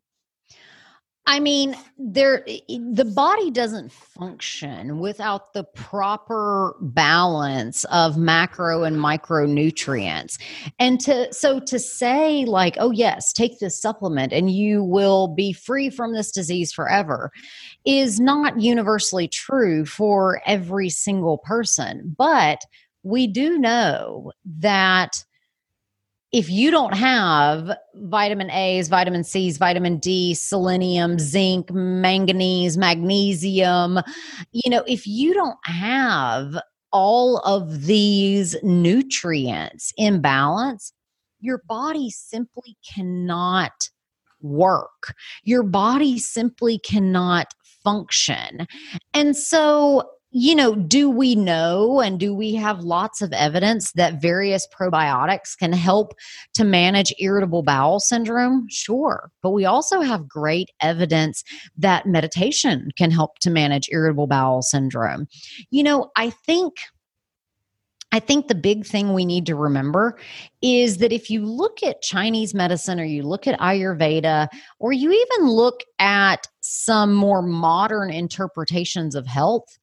I 1.30 1.42
mean, 1.42 1.76
there 1.98 2.46
the 2.70 3.04
body 3.04 3.52
doesn't 3.52 3.92
function 3.92 5.00
without 5.00 5.52
the 5.52 5.66
proper 5.66 6.74
balance 6.80 7.84
of 7.86 8.18
macro 8.18 8.86
and 8.86 8.96
micronutrients. 8.96 10.40
And 10.80 11.02
to 11.02 11.32
so 11.34 11.60
to 11.60 11.80
say 11.80 12.46
like, 12.46 12.78
oh 12.80 12.92
yes, 12.92 13.34
take 13.34 13.60
this 13.60 13.80
supplement 13.80 14.32
and 14.32 14.50
you 14.50 14.86
will 14.86 15.28
be 15.28 15.52
free 15.52 15.90
from 15.90 16.14
this 16.14 16.32
disease 16.32 16.72
forever 16.72 17.30
is 17.86 18.22
not 18.22 18.62
universally 18.62 19.28
true 19.28 19.86
for 19.86 20.42
every 20.46 20.90
single 20.90 21.40
person. 21.40 22.16
But 22.18 22.62
we 23.04 23.28
do 23.28 23.58
know 23.58 24.32
that 24.60 25.26
if 26.32 26.50
you 26.50 26.72
don't 26.72 26.94
have 26.94 27.72
vitamin 27.96 28.52
A's, 28.52 28.90
vitamin 28.90 29.24
C's, 29.24 29.58
vitamin 29.58 29.98
D, 29.98 30.34
selenium, 30.34 31.20
zinc, 31.20 31.72
manganese, 31.72 32.78
magnesium, 32.78 34.00
you 34.52 34.70
know, 34.70 34.84
if 34.88 35.08
you 35.08 35.34
don't 35.34 35.58
have 35.64 36.58
all 36.92 37.38
of 37.40 37.86
these 37.86 38.56
nutrients 38.62 39.94
in 39.98 40.22
balance, 40.22 40.92
your 41.40 41.62
body 41.68 42.10
simply 42.10 42.78
cannot 42.94 43.90
work. 44.42 45.14
Your 45.44 45.64
body 45.64 46.20
simply 46.20 46.80
cannot 46.80 47.54
function. 47.84 48.68
And 49.14 49.36
so 49.36 50.10
you 50.32 50.56
know, 50.56 50.76
do 50.76 51.10
we 51.10 51.36
know 51.36 52.02
and 52.02 52.20
do 52.20 52.34
we 52.34 52.54
have 52.54 52.82
lots 52.84 53.22
of 53.22 53.32
evidence 53.32 53.94
that 53.94 54.22
various 54.22 54.68
probiotics 54.68 55.58
can 55.58 55.72
help 55.72 56.14
to 56.54 56.66
manage 56.66 57.14
irritable 57.20 57.64
bowel 57.64 58.00
syndrome? 58.00 58.68
Sure. 58.70 59.32
But 59.42 59.52
we 59.52 59.66
also 59.66 60.02
have 60.02 60.28
great 60.28 60.70
evidence 60.82 61.44
that 61.78 62.06
meditation 62.06 62.90
can 62.98 63.10
help 63.10 63.40
to 63.40 63.50
manage 63.50 63.88
irritable 63.92 64.28
bowel 64.28 64.62
syndrome. 64.62 65.28
You 65.70 65.84
know, 65.84 66.12
I 66.16 66.30
think. 66.30 66.74
I 68.14 68.22
think 68.22 68.48
the 68.48 68.56
big 68.56 68.86
thing 68.86 69.14
we 69.14 69.26
need 69.26 69.46
to 69.48 69.56
remember 69.56 70.18
is 70.62 71.00
that 71.00 71.12
if 71.12 71.30
you 71.30 71.46
look 71.46 71.84
at 71.84 72.02
Chinese 72.02 72.54
medicine 72.54 73.02
or 73.02 73.04
you 73.04 73.22
look 73.22 73.48
at 73.48 73.60
Ayurveda 73.60 74.48
or 74.80 74.94
you 74.94 75.12
even 75.12 75.50
look 75.50 75.84
at 76.00 76.48
some 76.62 77.14
more 77.14 77.42
modern 77.42 78.10
interpretations 78.10 79.14
of 79.14 79.28
health, 79.28 79.78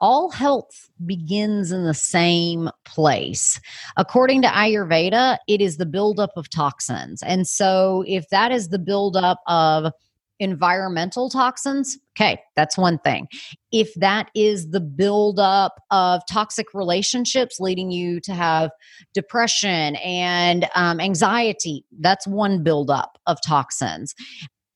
all 0.00 0.30
health 0.30 0.90
begins 1.04 1.72
in 1.72 1.84
the 1.84 1.94
same 1.94 2.70
place. 2.84 3.60
According 3.96 4.42
to 4.42 4.48
Ayurveda, 4.48 5.38
it 5.48 5.60
is 5.60 5.76
the 5.76 5.86
buildup 5.86 6.30
of 6.36 6.50
toxins. 6.50 7.22
And 7.22 7.46
so, 7.46 8.04
if 8.06 8.28
that 8.30 8.52
is 8.52 8.68
the 8.68 8.78
buildup 8.78 9.38
of 9.46 9.92
environmental 10.40 11.30
toxins, 11.30 11.96
okay, 12.16 12.40
that's 12.56 12.76
one 12.76 12.98
thing. 12.98 13.28
If 13.70 13.94
that 13.94 14.30
is 14.34 14.70
the 14.70 14.80
buildup 14.80 15.80
of 15.90 16.22
toxic 16.30 16.66
relationships 16.74 17.60
leading 17.60 17.90
you 17.90 18.20
to 18.20 18.34
have 18.34 18.70
depression 19.14 19.96
and 19.96 20.68
um, 20.74 21.00
anxiety, 21.00 21.84
that's 22.00 22.26
one 22.26 22.62
buildup 22.62 23.18
of 23.26 23.38
toxins 23.46 24.14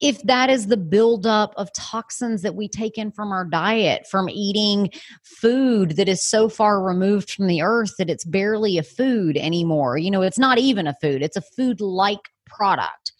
if 0.00 0.22
that 0.22 0.48
is 0.48 0.66
the 0.66 0.76
buildup 0.76 1.52
of 1.56 1.72
toxins 1.72 2.42
that 2.42 2.54
we 2.54 2.68
take 2.68 2.98
in 2.98 3.10
from 3.10 3.32
our 3.32 3.44
diet, 3.44 4.06
from 4.08 4.28
eating 4.28 4.90
food 5.22 5.96
that 5.96 6.08
is 6.08 6.22
so 6.22 6.48
far 6.48 6.82
removed 6.82 7.30
from 7.30 7.46
the 7.46 7.62
earth 7.62 7.94
that 7.98 8.10
it's 8.10 8.24
barely 8.24 8.78
a 8.78 8.82
food 8.82 9.36
anymore. 9.36 9.98
You 9.98 10.10
know, 10.10 10.22
it's 10.22 10.38
not 10.38 10.58
even 10.58 10.86
a 10.86 10.94
food, 11.00 11.22
it's 11.22 11.36
a 11.36 11.42
food 11.42 11.80
like 11.80 12.30
product. 12.46 13.12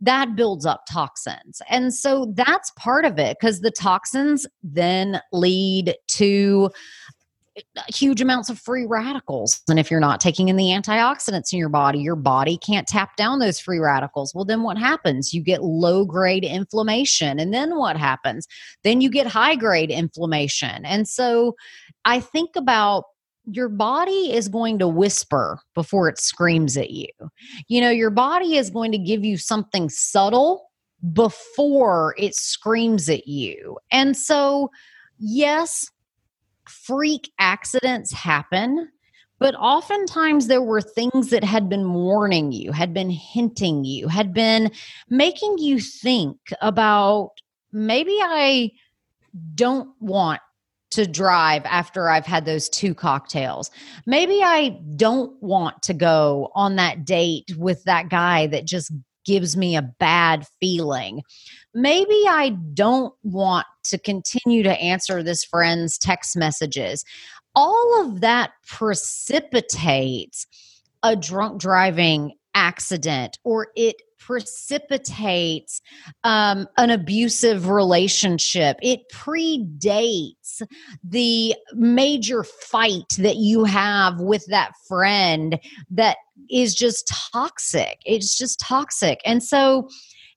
That 0.00 0.34
builds 0.34 0.66
up 0.66 0.82
toxins. 0.90 1.62
And 1.70 1.94
so 1.94 2.32
that's 2.34 2.72
part 2.76 3.04
of 3.04 3.20
it 3.20 3.36
because 3.40 3.60
the 3.60 3.70
toxins 3.70 4.46
then 4.62 5.20
lead 5.32 5.94
to 6.08 6.70
huge 7.88 8.20
amounts 8.20 8.48
of 8.48 8.58
free 8.58 8.86
radicals. 8.86 9.60
And 9.68 9.78
if 9.78 9.90
you're 9.90 10.00
not 10.00 10.20
taking 10.20 10.48
in 10.48 10.56
the 10.56 10.70
antioxidants 10.70 11.52
in 11.52 11.58
your 11.58 11.68
body, 11.68 11.98
your 11.98 12.16
body 12.16 12.56
can't 12.58 12.86
tap 12.86 13.16
down 13.16 13.38
those 13.38 13.60
free 13.60 13.78
radicals. 13.78 14.34
Well, 14.34 14.44
then 14.44 14.62
what 14.62 14.78
happens? 14.78 15.34
You 15.34 15.42
get 15.42 15.62
low 15.62 16.04
grade 16.04 16.44
inflammation. 16.44 17.38
And 17.38 17.52
then 17.52 17.76
what 17.76 17.96
happens? 17.96 18.46
Then 18.84 19.00
you 19.00 19.10
get 19.10 19.26
high 19.26 19.54
grade 19.54 19.90
inflammation. 19.90 20.84
And 20.84 21.06
so 21.06 21.54
I 22.04 22.20
think 22.20 22.56
about 22.56 23.04
your 23.44 23.68
body 23.68 24.32
is 24.32 24.48
going 24.48 24.78
to 24.78 24.88
whisper 24.88 25.58
before 25.74 26.08
it 26.08 26.18
screams 26.18 26.76
at 26.76 26.90
you. 26.90 27.08
You 27.68 27.80
know, 27.80 27.90
your 27.90 28.10
body 28.10 28.56
is 28.56 28.70
going 28.70 28.92
to 28.92 28.98
give 28.98 29.24
you 29.24 29.36
something 29.36 29.88
subtle 29.88 30.70
before 31.12 32.14
it 32.16 32.34
screams 32.34 33.08
at 33.08 33.26
you. 33.26 33.76
And 33.90 34.16
so, 34.16 34.70
yes, 35.18 35.90
freak 36.68 37.30
accidents 37.38 38.12
happen, 38.12 38.88
but 39.38 39.54
oftentimes 39.56 40.46
there 40.46 40.62
were 40.62 40.80
things 40.80 41.30
that 41.30 41.42
had 41.42 41.68
been 41.68 41.92
warning 41.94 42.52
you, 42.52 42.72
had 42.72 42.94
been 42.94 43.10
hinting 43.10 43.84
you, 43.84 44.08
had 44.08 44.32
been 44.32 44.70
making 45.08 45.58
you 45.58 45.80
think 45.80 46.38
about 46.60 47.30
maybe 47.72 48.16
I 48.20 48.70
don't 49.54 49.90
want 50.00 50.40
to 50.92 51.06
drive 51.06 51.64
after 51.64 52.08
I've 52.08 52.26
had 52.26 52.44
those 52.44 52.68
two 52.68 52.94
cocktails. 52.94 53.70
Maybe 54.06 54.42
I 54.42 54.80
don't 54.96 55.42
want 55.42 55.82
to 55.84 55.94
go 55.94 56.50
on 56.54 56.76
that 56.76 57.04
date 57.04 57.50
with 57.56 57.82
that 57.84 58.10
guy 58.10 58.46
that 58.48 58.66
just 58.66 58.92
gives 59.24 59.56
me 59.56 59.76
a 59.76 59.82
bad 59.82 60.46
feeling. 60.60 61.22
Maybe 61.74 62.22
I 62.28 62.56
don't 62.74 63.14
want 63.22 63.66
to 63.84 63.98
continue 63.98 64.62
to 64.62 64.80
answer 64.80 65.22
this 65.22 65.44
friend's 65.44 65.98
text 65.98 66.36
messages. 66.36 67.04
All 67.54 68.02
of 68.02 68.20
that 68.20 68.52
precipitates 68.66 70.46
a 71.02 71.16
drunk 71.16 71.60
driving 71.60 72.32
accident 72.54 73.38
or 73.44 73.68
it 73.76 73.96
precipitates 74.18 75.80
um, 76.22 76.68
an 76.76 76.90
abusive 76.90 77.68
relationship. 77.68 78.76
It 78.80 79.00
predates 79.12 80.62
the 81.02 81.56
major 81.74 82.44
fight 82.44 83.12
that 83.18 83.36
you 83.36 83.64
have 83.64 84.20
with 84.20 84.46
that 84.46 84.72
friend 84.86 85.58
that 85.90 86.18
is 86.50 86.74
just 86.74 87.12
toxic. 87.32 87.98
It's 88.06 88.38
just 88.38 88.60
toxic. 88.60 89.20
And 89.24 89.42
so, 89.42 89.88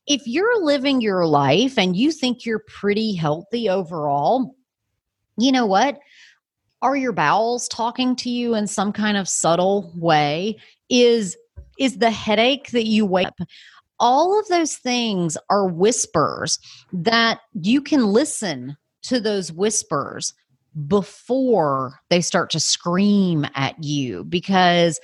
if 0.07 0.25
you're 0.25 0.63
living 0.63 1.01
your 1.01 1.25
life 1.25 1.77
and 1.77 1.95
you 1.95 2.11
think 2.11 2.45
you're 2.45 2.63
pretty 2.67 3.13
healthy 3.13 3.69
overall, 3.69 4.55
you 5.37 5.51
know 5.51 5.65
what? 5.65 5.99
Are 6.81 6.95
your 6.95 7.13
bowels 7.13 7.67
talking 7.67 8.15
to 8.17 8.29
you 8.29 8.53
in 8.55 8.67
some 8.67 8.91
kind 8.91 9.17
of 9.17 9.27
subtle 9.27 9.91
way? 9.95 10.57
Is 10.89 11.35
is 11.79 11.97
the 11.97 12.11
headache 12.11 12.71
that 12.71 12.85
you 12.85 13.05
wake 13.05 13.27
up 13.27 13.39
all 13.99 14.39
of 14.39 14.47
those 14.47 14.75
things 14.75 15.37
are 15.49 15.67
whispers 15.67 16.59
that 16.91 17.39
you 17.53 17.81
can 17.81 18.07
listen 18.07 18.75
to 19.03 19.19
those 19.19 19.51
whispers 19.51 20.33
before 20.87 21.99
they 22.09 22.21
start 22.21 22.49
to 22.49 22.59
scream 22.59 23.45
at 23.55 23.81
you 23.81 24.23
because 24.25 24.99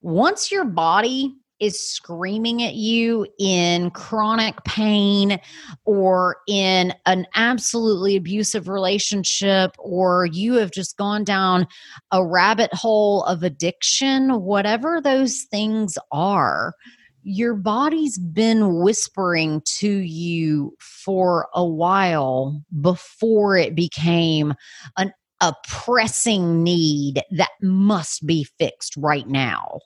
once 0.00 0.50
your 0.50 0.64
body 0.64 1.34
is 1.60 1.80
screaming 1.80 2.62
at 2.62 2.74
you 2.74 3.26
in 3.38 3.90
chronic 3.90 4.62
pain 4.64 5.38
or 5.84 6.38
in 6.48 6.94
an 7.06 7.26
absolutely 7.34 8.16
abusive 8.16 8.68
relationship, 8.68 9.76
or 9.78 10.26
you 10.26 10.54
have 10.54 10.70
just 10.70 10.96
gone 10.96 11.24
down 11.24 11.66
a 12.10 12.24
rabbit 12.24 12.72
hole 12.72 13.22
of 13.24 13.42
addiction, 13.42 14.40
whatever 14.42 15.00
those 15.00 15.42
things 15.50 15.96
are, 16.10 16.74
your 17.22 17.54
body's 17.54 18.18
been 18.18 18.80
whispering 18.80 19.60
to 19.66 19.90
you 19.90 20.74
for 20.80 21.48
a 21.54 21.64
while 21.64 22.62
before 22.80 23.56
it 23.56 23.74
became 23.74 24.54
an 24.96 25.12
a 25.42 25.54
pressing 25.66 26.62
need 26.62 27.22
that 27.30 27.48
must 27.62 28.26
be 28.26 28.44
fixed 28.58 28.94
right 28.98 29.26
now. 29.26 29.80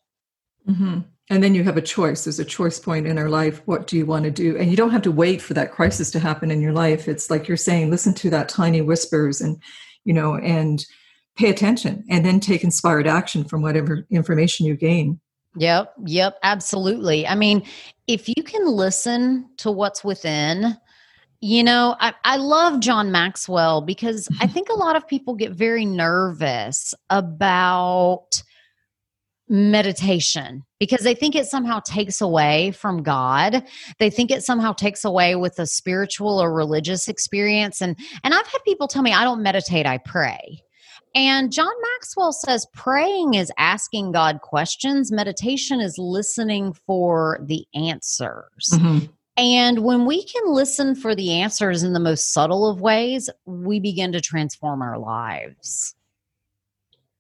Mm-hmm. 0.69 1.01
And 1.31 1.43
then 1.43 1.55
you 1.55 1.65
have 1.65 1.79
a 1.79 1.83
choice. 1.83 2.25
There's 2.25 2.39
a 2.39 2.45
choice 2.45 2.79
point 2.79 3.07
in 3.07 3.17
our 3.17 3.31
life. 3.31 3.63
What 3.65 3.87
do 3.87 3.97
you 3.97 4.05
want 4.05 4.25
to 4.25 4.31
do? 4.31 4.59
And 4.59 4.71
you 4.71 4.77
don't 4.77 4.91
have 4.91 5.03
to 5.03 5.13
wait 5.13 5.41
for 5.41 5.55
that 5.55 5.73
crisis 5.73 6.11
to 6.13 6.19
happen 6.19 6.51
in 6.51 6.61
your 6.61 6.73
life. 6.73 7.09
It's 7.09 7.31
like 7.31 7.49
you're 7.49 7.57
saying, 7.57 7.91
listen 7.91 8.13
to 8.15 8.31
that 8.31 8.49
tiny 8.49 8.83
whispers 8.83 9.41
and, 9.41 9.57
you 10.05 10.13
know, 10.13 10.37
and 10.37 10.85
pay 11.37 11.49
attention 11.49 12.05
and 12.11 12.25
then 12.25 12.41
take 12.41 12.63
inspired 12.63 13.07
action 13.07 13.45
from 13.45 13.63
whatever 13.63 14.07
information 14.11 14.67
you 14.67 14.77
gain. 14.77 15.19
Yep, 15.57 15.95
yep, 16.07 16.39
absolutely. 16.43 17.27
I 17.27 17.35
mean, 17.35 17.63
if 18.07 18.29
you 18.29 18.43
can 18.45 18.67
listen 18.67 19.49
to 19.59 19.71
what's 19.71 20.05
within, 20.05 20.77
you 21.41 21.63
know, 21.63 21.97
I, 22.01 22.13
I 22.25 22.37
love 22.37 22.81
John 22.81 23.13
Maxwell 23.13 23.81
because 23.81 24.29
I 24.41 24.47
think 24.49 24.69
a 24.69 24.75
lot 24.75 24.97
of 24.97 25.07
people 25.07 25.35
get 25.35 25.53
very 25.53 25.85
nervous 25.85 26.95
about 27.09 28.43
meditation 29.49 30.63
because 30.81 31.03
they 31.03 31.15
think 31.15 31.35
it 31.35 31.47
somehow 31.47 31.81
takes 31.81 32.21
away 32.21 32.71
from 32.73 33.03
God. 33.03 33.63
They 33.99 34.11
think 34.11 34.31
it 34.31 34.43
somehow 34.43 34.73
takes 34.73 35.05
away 35.05 35.37
with 35.37 35.59
a 35.59 35.67
spiritual 35.67 36.41
or 36.41 36.53
religious 36.53 37.09
experience 37.09 37.81
and 37.83 37.97
and 38.23 38.33
I've 38.33 38.47
had 38.47 38.65
people 38.65 38.89
tell 38.89 39.03
me 39.03 39.13
I 39.13 39.25
don't 39.25 39.43
meditate, 39.43 39.87
I 39.87 39.99
pray. 39.99 40.63
And 41.15 41.53
John 41.53 41.73
Maxwell 41.93 42.33
says 42.33 42.67
praying 42.73 43.35
is 43.35 43.53
asking 43.57 44.13
God 44.13 44.41
questions, 44.41 45.13
meditation 45.13 45.81
is 45.81 45.97
listening 45.97 46.73
for 46.73 47.39
the 47.47 47.67
answers. 47.75 48.71
Mm-hmm. 48.73 49.07
And 49.37 49.81
when 49.81 50.07
we 50.07 50.25
can 50.25 50.43
listen 50.47 50.95
for 50.95 51.15
the 51.15 51.33
answers 51.33 51.83
in 51.83 51.93
the 51.93 52.01
most 52.01 52.33
subtle 52.33 52.69
of 52.69 52.81
ways, 52.81 53.29
we 53.45 53.81
begin 53.81 54.13
to 54.13 54.21
transform 54.21 54.81
our 54.81 54.99
lives. 54.99 55.95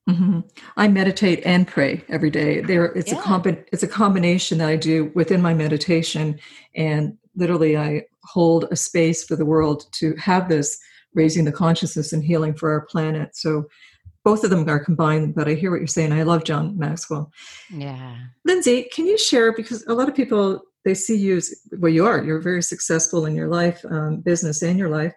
Mm-hmm. 0.09 0.41
I 0.77 0.89
meditate 0.89 1.43
and 1.47 1.67
pray 1.67 2.05
every 2.09 2.31
day. 2.31 2.61
There, 2.61 2.87
it's 2.87 3.11
yeah. 3.11 3.19
a 3.19 3.23
combi- 3.23 3.65
it's 3.73 3.83
a 3.83 3.89
combination 3.89 4.59
that 4.59 4.69
I 4.69 4.77
do 4.77 5.11
within 5.15 5.41
my 5.41 5.55
meditation, 5.55 6.39
and 6.77 7.17
literally, 7.35 7.77
I 7.77 8.03
hold 8.23 8.67
a 8.71 8.77
space 8.77 9.25
for 9.25 9.35
the 9.35 9.47
world 9.47 9.87
to 9.93 10.15
have 10.17 10.49
this 10.49 10.79
raising 11.15 11.45
the 11.45 11.53
consciousness 11.53 12.13
and 12.13 12.23
healing 12.23 12.55
for 12.55 12.71
our 12.71 12.83
planet. 12.83 13.35
So, 13.35 13.65
both 14.25 14.45
of 14.45 14.51
them 14.51 14.69
are 14.69 14.79
combined. 14.79 15.35
But 15.35 15.49
I 15.49 15.55
hear 15.55 15.71
what 15.71 15.81
you're 15.81 15.87
saying. 15.87 16.13
I 16.13 16.23
love 16.23 16.45
John 16.45 16.79
Maxwell. 16.79 17.33
Yeah, 17.71 18.15
Lindsey, 18.45 18.89
can 18.93 19.07
you 19.07 19.17
share 19.17 19.55
because 19.55 19.87
a 19.87 19.95
lot 19.95 20.11
of 20.11 20.15
people 20.15 20.61
they 20.85 20.95
see 20.95 21.17
you 21.17 21.39
as 21.39 21.55
well. 21.79 21.91
You 21.91 22.05
are. 22.05 22.23
You're 22.23 22.41
very 22.41 22.63
successful 22.63 23.25
in 23.25 23.35
your 23.35 23.49
life, 23.49 23.83
um, 23.89 24.21
business, 24.21 24.61
and 24.61 24.79
your 24.79 24.91
life 24.91 25.15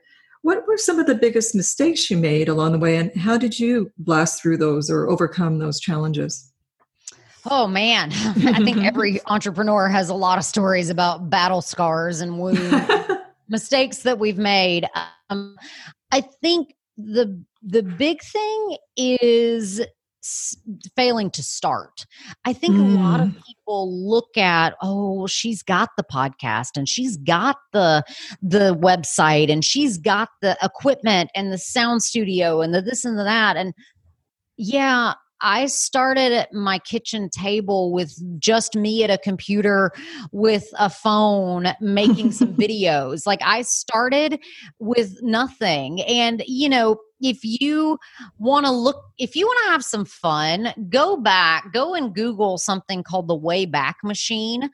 what 0.47 0.65
were 0.65 0.77
some 0.77 0.97
of 0.97 1.05
the 1.07 1.13
biggest 1.13 1.53
mistakes 1.53 2.09
you 2.09 2.15
made 2.15 2.47
along 2.47 2.71
the 2.71 2.79
way, 2.79 2.95
and 2.95 3.13
how 3.17 3.37
did 3.37 3.59
you 3.59 3.91
blast 3.97 4.41
through 4.41 4.55
those 4.55 4.89
or 4.89 5.09
overcome 5.09 5.59
those 5.59 5.77
challenges? 5.77 6.53
Oh 7.51 7.67
man, 7.67 8.11
I 8.13 8.63
think 8.63 8.77
every 8.77 9.19
entrepreneur 9.25 9.89
has 9.89 10.07
a 10.07 10.13
lot 10.13 10.37
of 10.37 10.45
stories 10.45 10.89
about 10.89 11.29
battle 11.29 11.61
scars 11.61 12.21
and 12.21 12.39
wounds, 12.39 12.61
mistakes 13.49 14.03
that 14.03 14.19
we've 14.19 14.37
made. 14.37 14.87
Um, 15.29 15.57
I 16.13 16.21
think 16.21 16.75
the 16.95 17.43
the 17.61 17.83
big 17.83 18.21
thing 18.21 18.77
is 18.95 19.81
failing 20.95 21.29
to 21.31 21.43
start. 21.43 22.05
I 22.45 22.53
think 22.53 22.75
mm. 22.75 22.79
a 22.79 22.99
lot 22.99 23.19
of 23.19 23.29
mm. 23.29 23.43
people 23.45 24.09
look 24.09 24.37
at, 24.37 24.75
oh, 24.81 25.27
she's 25.27 25.63
got 25.63 25.89
the 25.97 26.03
podcast 26.03 26.77
and 26.77 26.87
she's 26.87 27.17
got 27.17 27.57
the 27.73 28.03
the 28.41 28.75
website 28.75 29.51
and 29.51 29.63
she's 29.63 29.97
got 29.97 30.29
the 30.41 30.57
equipment 30.61 31.29
and 31.35 31.51
the 31.51 31.57
sound 31.57 32.03
studio 32.03 32.61
and 32.61 32.73
the 32.73 32.81
this 32.81 33.05
and 33.05 33.17
the 33.17 33.23
that 33.23 33.57
and 33.57 33.73
yeah, 34.57 35.13
I 35.41 35.67
started 35.67 36.31
at 36.31 36.53
my 36.53 36.79
kitchen 36.79 37.29
table 37.29 37.93
with 37.93 38.19
just 38.39 38.75
me 38.75 39.03
at 39.03 39.09
a 39.09 39.17
computer 39.17 39.91
with 40.31 40.67
a 40.79 40.89
phone 40.89 41.67
making 41.79 42.31
some 42.31 42.53
videos. 42.55 43.27
Like 43.27 43.41
I 43.43 43.61
started 43.61 44.39
with 44.79 45.21
nothing. 45.21 46.01
And, 46.01 46.43
you 46.47 46.69
know, 46.69 46.97
if 47.21 47.39
you 47.43 47.97
want 48.37 48.65
to 48.65 48.71
look 48.71 49.03
if 49.17 49.35
you 49.35 49.45
want 49.45 49.59
to 49.65 49.71
have 49.71 49.83
some 49.83 50.05
fun 50.05 50.73
go 50.89 51.17
back 51.17 51.71
go 51.73 51.93
and 51.93 52.13
google 52.13 52.57
something 52.57 53.03
called 53.03 53.27
the 53.27 53.37
wayback 53.37 53.95
machine 54.03 54.69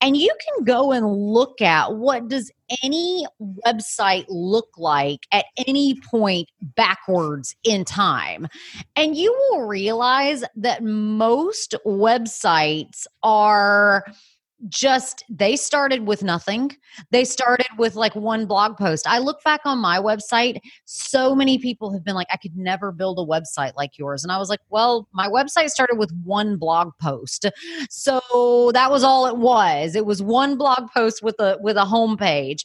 and 0.00 0.16
you 0.16 0.34
can 0.44 0.64
go 0.64 0.92
and 0.92 1.06
look 1.06 1.60
at 1.60 1.96
what 1.96 2.28
does 2.28 2.50
any 2.82 3.26
website 3.66 4.24
look 4.28 4.68
like 4.76 5.26
at 5.32 5.44
any 5.66 6.00
point 6.00 6.48
backwards 6.76 7.54
in 7.64 7.84
time. 7.84 8.48
And 8.96 9.16
you 9.16 9.32
will 9.50 9.66
realize 9.66 10.44
that 10.56 10.82
most 10.82 11.74
websites 11.86 13.06
are 13.22 14.04
just 14.68 15.24
they 15.28 15.56
started 15.56 16.06
with 16.06 16.22
nothing. 16.22 16.76
They 17.10 17.24
started 17.24 17.66
with 17.78 17.94
like 17.94 18.14
one 18.14 18.46
blog 18.46 18.76
post. 18.76 19.06
I 19.06 19.18
look 19.18 19.42
back 19.44 19.60
on 19.64 19.78
my 19.78 19.98
website, 19.98 20.58
so 20.84 21.34
many 21.34 21.58
people 21.58 21.92
have 21.92 22.04
been 22.04 22.14
like 22.14 22.28
I 22.30 22.36
could 22.36 22.56
never 22.56 22.92
build 22.92 23.18
a 23.18 23.22
website 23.22 23.72
like 23.76 23.98
yours. 23.98 24.22
And 24.22 24.32
I 24.32 24.38
was 24.38 24.48
like, 24.48 24.60
well, 24.70 25.08
my 25.12 25.28
website 25.28 25.70
started 25.70 25.98
with 25.98 26.12
one 26.24 26.56
blog 26.56 26.92
post. 27.00 27.46
So 27.90 28.70
that 28.74 28.90
was 28.90 29.02
all 29.02 29.26
it 29.26 29.36
was. 29.36 29.94
It 29.96 30.06
was 30.06 30.22
one 30.22 30.56
blog 30.56 30.90
post 30.92 31.22
with 31.22 31.38
a 31.40 31.58
with 31.60 31.76
a 31.76 31.84
homepage. 31.84 32.64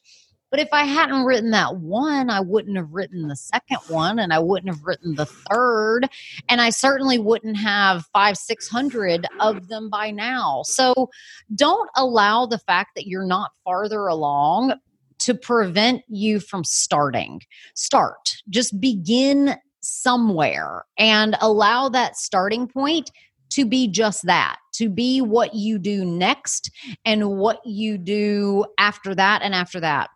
But 0.50 0.60
if 0.60 0.70
I 0.72 0.86
hadn't 0.86 1.24
written 1.24 1.52
that 1.52 1.78
one, 1.78 2.30
I 2.30 2.40
wouldn't 2.40 2.78
have 2.78 2.92
written 2.92 3.28
the 3.28 3.36
second 3.36 3.80
one 3.90 4.20
and 4.20 4.32
I 4.32 4.40
wouldn't 4.40 4.74
have 4.74 4.84
written 4.86 5.16
the 5.16 5.26
third. 5.26 6.08
And 6.48 6.62
I 6.62 6.70
certainly 6.70 7.20
wouldn't 7.20 7.58
have 7.58 8.06
five, 8.14 8.38
600 8.38 9.26
of 9.40 9.68
them 9.68 9.90
by 9.90 10.12
now. 10.12 10.62
So 10.64 11.10
don't 11.56 11.90
allow 11.96 12.46
the 12.46 12.60
fact 12.60 12.92
that 12.96 13.08
you're 13.08 13.26
not 13.26 13.52
farther 13.64 14.08
along 14.08 14.74
to 15.20 15.34
prevent 15.34 16.04
you 16.08 16.40
from 16.40 16.64
starting. 16.64 17.42
Start, 17.74 18.38
just 18.50 18.80
begin 18.80 19.56
somewhere 19.82 20.86
and 20.98 21.36
allow 21.42 21.90
that 21.90 22.18
starting 22.18 22.68
point 22.68 23.12
to 23.50 23.66
be 23.66 23.88
just 23.88 24.26
that, 24.26 24.58
to 24.74 24.90
be 24.90 25.22
what 25.22 25.54
you 25.54 25.80
do 25.80 26.06
next 26.06 26.70
and 27.06 27.38
what 27.38 27.60
you 27.66 27.98
do 27.98 28.66
after 28.78 29.16
that 29.16 29.42
and 29.42 29.56
after 29.56 29.80
that. 29.80 30.10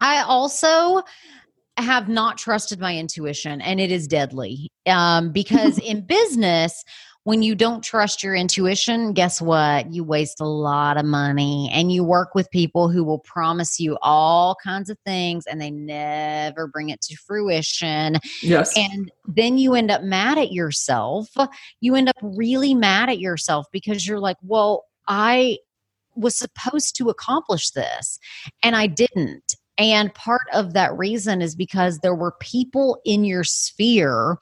I 0.00 0.22
also 0.22 1.02
have 1.76 2.08
not 2.08 2.38
trusted 2.38 2.78
my 2.78 2.96
intuition 2.96 3.60
and 3.60 3.80
it 3.80 3.90
is 3.90 4.06
deadly 4.06 4.70
um, 4.86 5.32
because 5.32 5.78
in 5.84 6.02
business 6.02 6.84
when 7.24 7.42
you 7.42 7.54
don't 7.54 7.82
trust 7.82 8.22
your 8.22 8.34
intuition 8.34 9.14
guess 9.14 9.40
what? 9.40 9.92
You 9.92 10.04
waste 10.04 10.40
a 10.40 10.46
lot 10.46 10.98
of 10.98 11.06
money 11.06 11.70
and 11.72 11.90
you 11.90 12.04
work 12.04 12.34
with 12.34 12.50
people 12.50 12.90
who 12.90 13.02
will 13.02 13.18
promise 13.18 13.80
you 13.80 13.96
all 14.02 14.56
kinds 14.62 14.90
of 14.90 14.98
things 15.06 15.46
and 15.46 15.60
they 15.60 15.70
never 15.70 16.66
bring 16.68 16.90
it 16.90 17.00
to 17.00 17.16
fruition 17.16 18.18
yes. 18.42 18.76
and 18.76 19.10
then 19.26 19.56
you 19.58 19.74
end 19.74 19.90
up 19.90 20.02
mad 20.02 20.38
at 20.38 20.52
yourself. 20.52 21.28
You 21.80 21.94
end 21.94 22.08
up 22.08 22.16
really 22.22 22.74
mad 22.74 23.08
at 23.08 23.18
yourself 23.18 23.66
because 23.72 24.06
you're 24.06 24.20
like 24.20 24.36
well 24.42 24.84
i 25.06 25.58
was 26.16 26.36
supposed 26.36 26.96
to 26.96 27.08
accomplish 27.08 27.70
this 27.70 28.18
and 28.62 28.76
I 28.76 28.86
didn't. 28.86 29.43
And 29.78 30.14
part 30.14 30.46
of 30.52 30.72
that 30.74 30.96
reason 30.96 31.42
is 31.42 31.54
because 31.54 31.98
there 31.98 32.14
were 32.14 32.32
people 32.40 33.00
in 33.04 33.24
your 33.24 33.44
sphere 33.44 34.38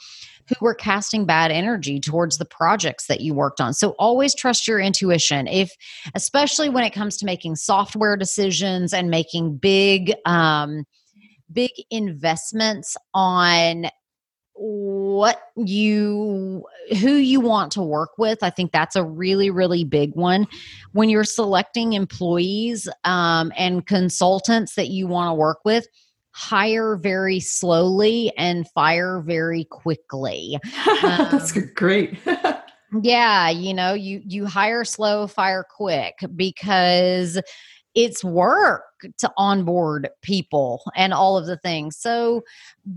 who 0.49 0.55
were 0.61 0.75
casting 0.75 1.25
bad 1.25 1.51
energy 1.51 2.01
towards 2.01 2.39
the 2.39 2.45
projects 2.45 3.07
that 3.07 3.21
you 3.21 3.33
worked 3.33 3.61
on. 3.61 3.73
So 3.73 3.91
always 3.99 4.35
trust 4.35 4.69
your 4.69 4.81
intuition. 4.81 5.47
If 5.47 5.73
especially 6.15 6.69
when 6.69 6.85
it 6.85 6.93
comes 6.93 7.17
to 7.19 7.27
making 7.27 7.57
software 7.57 8.17
decisions 8.17 8.93
and 8.93 9.11
making 9.11 9.57
big 9.57 10.15
um 10.27 10.85
big 11.53 11.71
investments 11.91 12.97
on 13.15 13.87
what 14.55 15.41
you 15.57 16.65
who 17.01 17.15
you 17.15 17.41
want 17.41 17.73
to 17.73 17.83
work 17.83 18.11
with 18.19 18.43
i 18.43 18.51
think 18.51 18.71
that's 18.71 18.95
a 18.95 19.03
really 19.03 19.51
really 19.51 19.85
big 19.85 20.15
one. 20.15 20.47
When 20.93 21.09
you're 21.09 21.25
selecting 21.25 21.93
employees 21.93 22.89
um, 23.05 23.53
and 23.57 23.87
consultants 23.87 24.75
that 24.75 24.89
you 24.89 25.07
want 25.07 25.31
to 25.31 25.35
work 25.35 25.59
with 25.65 25.87
hire 26.35 26.97
very 26.97 27.41
slowly 27.41 28.33
and 28.39 28.67
fire 28.71 29.21
very 29.21 29.65
quickly. 29.65 30.59
Um, 31.03 31.29
that's 31.33 31.53
great. 31.53 32.17
yeah 33.03 33.49
you 33.49 33.73
know 33.73 33.95
you 33.95 34.21
you 34.25 34.47
hire 34.47 34.85
slow 34.85 35.27
fire 35.27 35.65
quick 35.69 36.15
because 36.37 37.41
it's 37.95 38.25
work 38.25 38.83
to 39.19 39.31
onboard 39.37 40.09
people 40.23 40.83
and 40.97 41.13
all 41.13 41.37
of 41.37 41.47
the 41.47 41.57
things. 41.59 41.97
So 41.97 42.43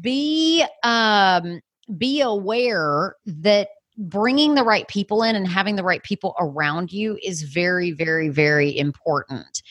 be 0.02 0.66
um 0.84 1.62
be 1.98 2.22
aware 2.22 3.16
that 3.26 3.70
bringing 3.98 4.56
the 4.56 4.64
right 4.64 4.88
people 4.88 5.24
in 5.24 5.36
and 5.36 5.48
having 5.48 5.76
the 5.76 5.84
right 5.84 6.04
people 6.04 6.36
around 6.40 6.92
you 6.92 7.18
is 7.24 7.44
very 7.44 7.92
very 7.92 8.30
very 8.30 8.78
important 8.78 9.62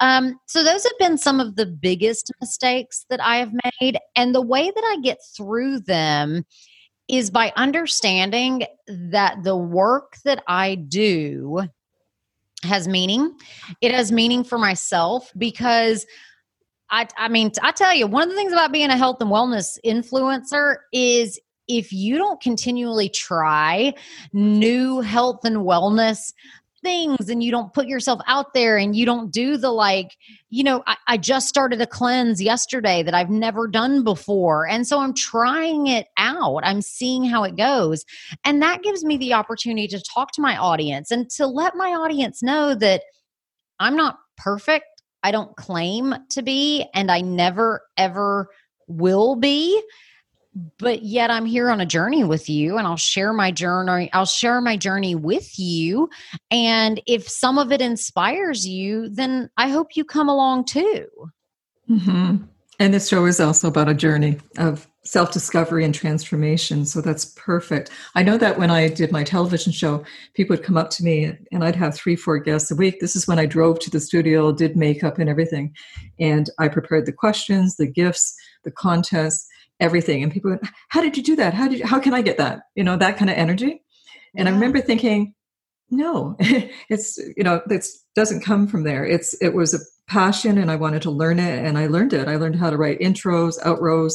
um, 0.00 0.38
so 0.46 0.62
those 0.62 0.84
have 0.84 0.98
been 0.98 1.16
some 1.16 1.40
of 1.40 1.56
the 1.56 1.66
biggest 1.66 2.30
mistakes 2.40 3.06
that 3.08 3.20
i 3.20 3.36
have 3.36 3.52
made 3.80 3.98
and 4.16 4.34
the 4.34 4.42
way 4.42 4.70
that 4.70 4.84
i 4.84 5.00
get 5.02 5.18
through 5.34 5.80
them 5.80 6.44
is 7.08 7.30
by 7.30 7.52
understanding 7.56 8.64
that 8.86 9.42
the 9.44 9.56
work 9.56 10.16
that 10.24 10.42
i 10.46 10.74
do 10.74 11.62
has 12.62 12.88
meaning. 12.88 13.34
It 13.80 13.92
has 13.92 14.12
meaning 14.12 14.44
for 14.44 14.58
myself 14.58 15.32
because 15.36 16.06
I, 16.90 17.06
I 17.16 17.28
mean, 17.28 17.52
I 17.62 17.72
tell 17.72 17.94
you, 17.94 18.06
one 18.06 18.24
of 18.24 18.28
the 18.30 18.34
things 18.34 18.52
about 18.52 18.72
being 18.72 18.90
a 18.90 18.96
health 18.96 19.20
and 19.20 19.30
wellness 19.30 19.78
influencer 19.84 20.76
is 20.92 21.38
if 21.68 21.92
you 21.92 22.18
don't 22.18 22.40
continually 22.40 23.08
try 23.08 23.94
new 24.32 25.00
health 25.00 25.44
and 25.44 25.58
wellness 25.58 26.32
things 26.82 27.28
and 27.28 27.42
you 27.42 27.50
don't 27.50 27.72
put 27.72 27.86
yourself 27.86 28.20
out 28.26 28.54
there 28.54 28.76
and 28.76 28.96
you 28.96 29.04
don't 29.04 29.32
do 29.32 29.56
the 29.56 29.70
like 29.70 30.16
you 30.48 30.64
know 30.64 30.82
I, 30.86 30.96
I, 31.06 31.16
just 31.16 31.48
started 31.48 31.80
a 31.80 31.86
cleanse 31.86 32.40
yesterday 32.40 33.02
that 33.02 33.14
i've 33.14 33.30
never 33.30 33.68
done 33.68 34.02
before. 34.04 34.66
And 34.66 34.86
so 34.86 34.98
i'm 34.98 35.14
trying 35.14 35.86
it 35.86 36.08
out. 36.16 36.60
I'm 36.64 36.82
seeing 36.82 37.24
how 37.24 37.44
it 37.44 37.56
goes. 37.56 38.04
And 38.44 38.62
that 38.62 38.82
gives 38.82 39.04
me 39.04 39.16
the 39.16 39.34
opportunity 39.34 39.88
to 39.88 40.02
talk 40.14 40.32
to 40.32 40.40
my 40.40 40.56
audience 40.56 41.10
and 41.10 41.28
to 41.30 41.46
let 41.46 41.76
my 41.76 41.90
audience 41.90 42.42
know 42.42 42.74
that 42.74 43.02
i'm 43.78 43.96
not 43.96 44.18
perfect. 44.36 44.86
I 45.22 45.32
don't 45.32 45.54
claim 45.56 46.14
to 46.30 46.42
be 46.42 46.86
and 46.94 47.10
i 47.10 47.20
never 47.20 47.82
ever 47.96 48.48
will 48.88 49.36
be 49.36 49.80
but 50.78 51.02
yet 51.02 51.30
I'm 51.30 51.46
here 51.46 51.70
on 51.70 51.80
a 51.80 51.86
journey 51.86 52.24
with 52.24 52.48
you 52.48 52.76
and 52.76 52.86
I'll 52.86 52.96
share 52.96 53.32
my 53.32 53.50
journey 53.50 54.10
I'll 54.12 54.26
share 54.26 54.60
my 54.60 54.76
journey 54.76 55.14
with 55.14 55.58
you 55.58 56.08
and 56.50 57.00
if 57.06 57.28
some 57.28 57.58
of 57.58 57.72
it 57.72 57.80
inspires 57.80 58.66
you 58.66 59.08
then 59.08 59.50
I 59.56 59.68
hope 59.68 59.96
you 59.96 60.04
come 60.04 60.28
along 60.28 60.64
too. 60.64 61.06
hmm 61.86 62.36
And 62.78 62.94
this 62.94 63.08
show 63.08 63.26
is 63.26 63.40
also 63.40 63.68
about 63.68 63.88
a 63.88 63.94
journey 63.94 64.38
of 64.58 64.86
self 65.04 65.32
discovery 65.32 65.84
and 65.84 65.94
transformation. 65.94 66.84
So 66.84 67.00
that's 67.00 67.24
perfect. 67.36 67.90
I 68.14 68.22
know 68.22 68.36
that 68.36 68.58
when 68.58 68.70
I 68.70 68.88
did 68.88 69.10
my 69.10 69.24
television 69.24 69.72
show, 69.72 70.04
people 70.34 70.56
would 70.56 70.64
come 70.64 70.76
up 70.76 70.90
to 70.90 71.04
me 71.04 71.32
and 71.52 71.64
I'd 71.64 71.76
have 71.76 71.94
three, 71.94 72.16
four 72.16 72.38
guests 72.38 72.70
a 72.70 72.76
week. 72.76 73.00
This 73.00 73.16
is 73.16 73.26
when 73.26 73.38
I 73.38 73.46
drove 73.46 73.78
to 73.80 73.90
the 73.90 74.00
studio, 74.00 74.52
did 74.52 74.76
makeup 74.76 75.18
and 75.18 75.28
everything. 75.28 75.74
And 76.18 76.50
I 76.58 76.68
prepared 76.68 77.06
the 77.06 77.12
questions, 77.12 77.76
the 77.76 77.86
gifts, 77.86 78.34
the 78.64 78.70
contests 78.70 79.46
everything 79.80 80.22
and 80.22 80.32
people 80.32 80.50
went, 80.50 80.66
how 80.88 81.00
did 81.00 81.16
you 81.16 81.22
do 81.22 81.36
that 81.36 81.54
how 81.54 81.68
did 81.68 81.78
you, 81.78 81.86
how 81.86 81.98
can 81.98 82.14
i 82.14 82.22
get 82.22 82.38
that 82.38 82.60
you 82.74 82.84
know 82.84 82.96
that 82.96 83.16
kind 83.16 83.30
of 83.30 83.36
energy 83.36 83.82
and 84.36 84.46
yeah. 84.46 84.50
i 84.50 84.54
remember 84.54 84.80
thinking 84.80 85.34
no 85.90 86.36
it's 86.88 87.18
you 87.36 87.42
know 87.42 87.60
it 87.68 87.86
doesn't 88.14 88.44
come 88.44 88.66
from 88.66 88.84
there 88.84 89.04
it's 89.04 89.34
it 89.40 89.54
was 89.54 89.74
a 89.74 89.78
passion 90.08 90.58
and 90.58 90.70
i 90.70 90.76
wanted 90.76 91.02
to 91.02 91.10
learn 91.10 91.38
it 91.38 91.64
and 91.64 91.78
i 91.78 91.86
learned 91.86 92.12
it 92.12 92.28
i 92.28 92.36
learned 92.36 92.56
how 92.56 92.70
to 92.70 92.76
write 92.76 93.00
intros 93.00 93.60
outros 93.62 94.14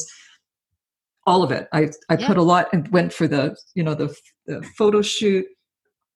all 1.26 1.42
of 1.42 1.50
it 1.50 1.68
i 1.72 1.88
i 2.08 2.16
yeah. 2.16 2.26
put 2.26 2.36
a 2.36 2.42
lot 2.42 2.68
and 2.72 2.88
went 2.88 3.12
for 3.12 3.26
the 3.26 3.56
you 3.74 3.82
know 3.82 3.94
the, 3.94 4.14
the 4.46 4.62
photo 4.76 5.02
shoot 5.02 5.46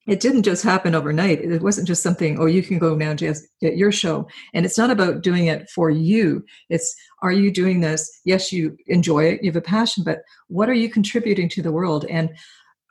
it 0.07 0.21
didn't 0.21 0.43
just 0.43 0.65
happen 0.65 0.95
overnight. 0.95 1.41
It 1.41 1.63
wasn't 1.63 1.87
just 1.87 2.03
something, 2.03 2.39
oh, 2.39 2.47
you 2.47 2.63
can 2.63 2.79
go 2.79 2.97
now 2.97 3.15
just 3.15 3.47
get 3.61 3.77
your 3.77 3.93
show. 3.93 4.27
And 4.55 4.65
it's 4.65 4.79
not 4.79 4.91
about 4.91 5.23
doing 5.23 5.47
it 5.47 5.69
for 5.71 5.91
you. 5.91 6.45
It's, 6.69 6.95
are 7.23 7.33
you 7.33 7.51
doing 7.51 7.81
this? 7.81 8.21
Yes, 8.25 8.53
you 8.53 8.77
enjoy 8.87 9.25
it, 9.25 9.43
you 9.43 9.51
have 9.51 9.57
a 9.57 9.61
passion, 9.61 10.05
but 10.05 10.23
what 10.49 10.69
are 10.69 10.75
you 10.75 10.89
contributing 10.89 11.49
to 11.51 11.63
the 11.63 11.73
world? 11.73 12.07
And 12.09 12.31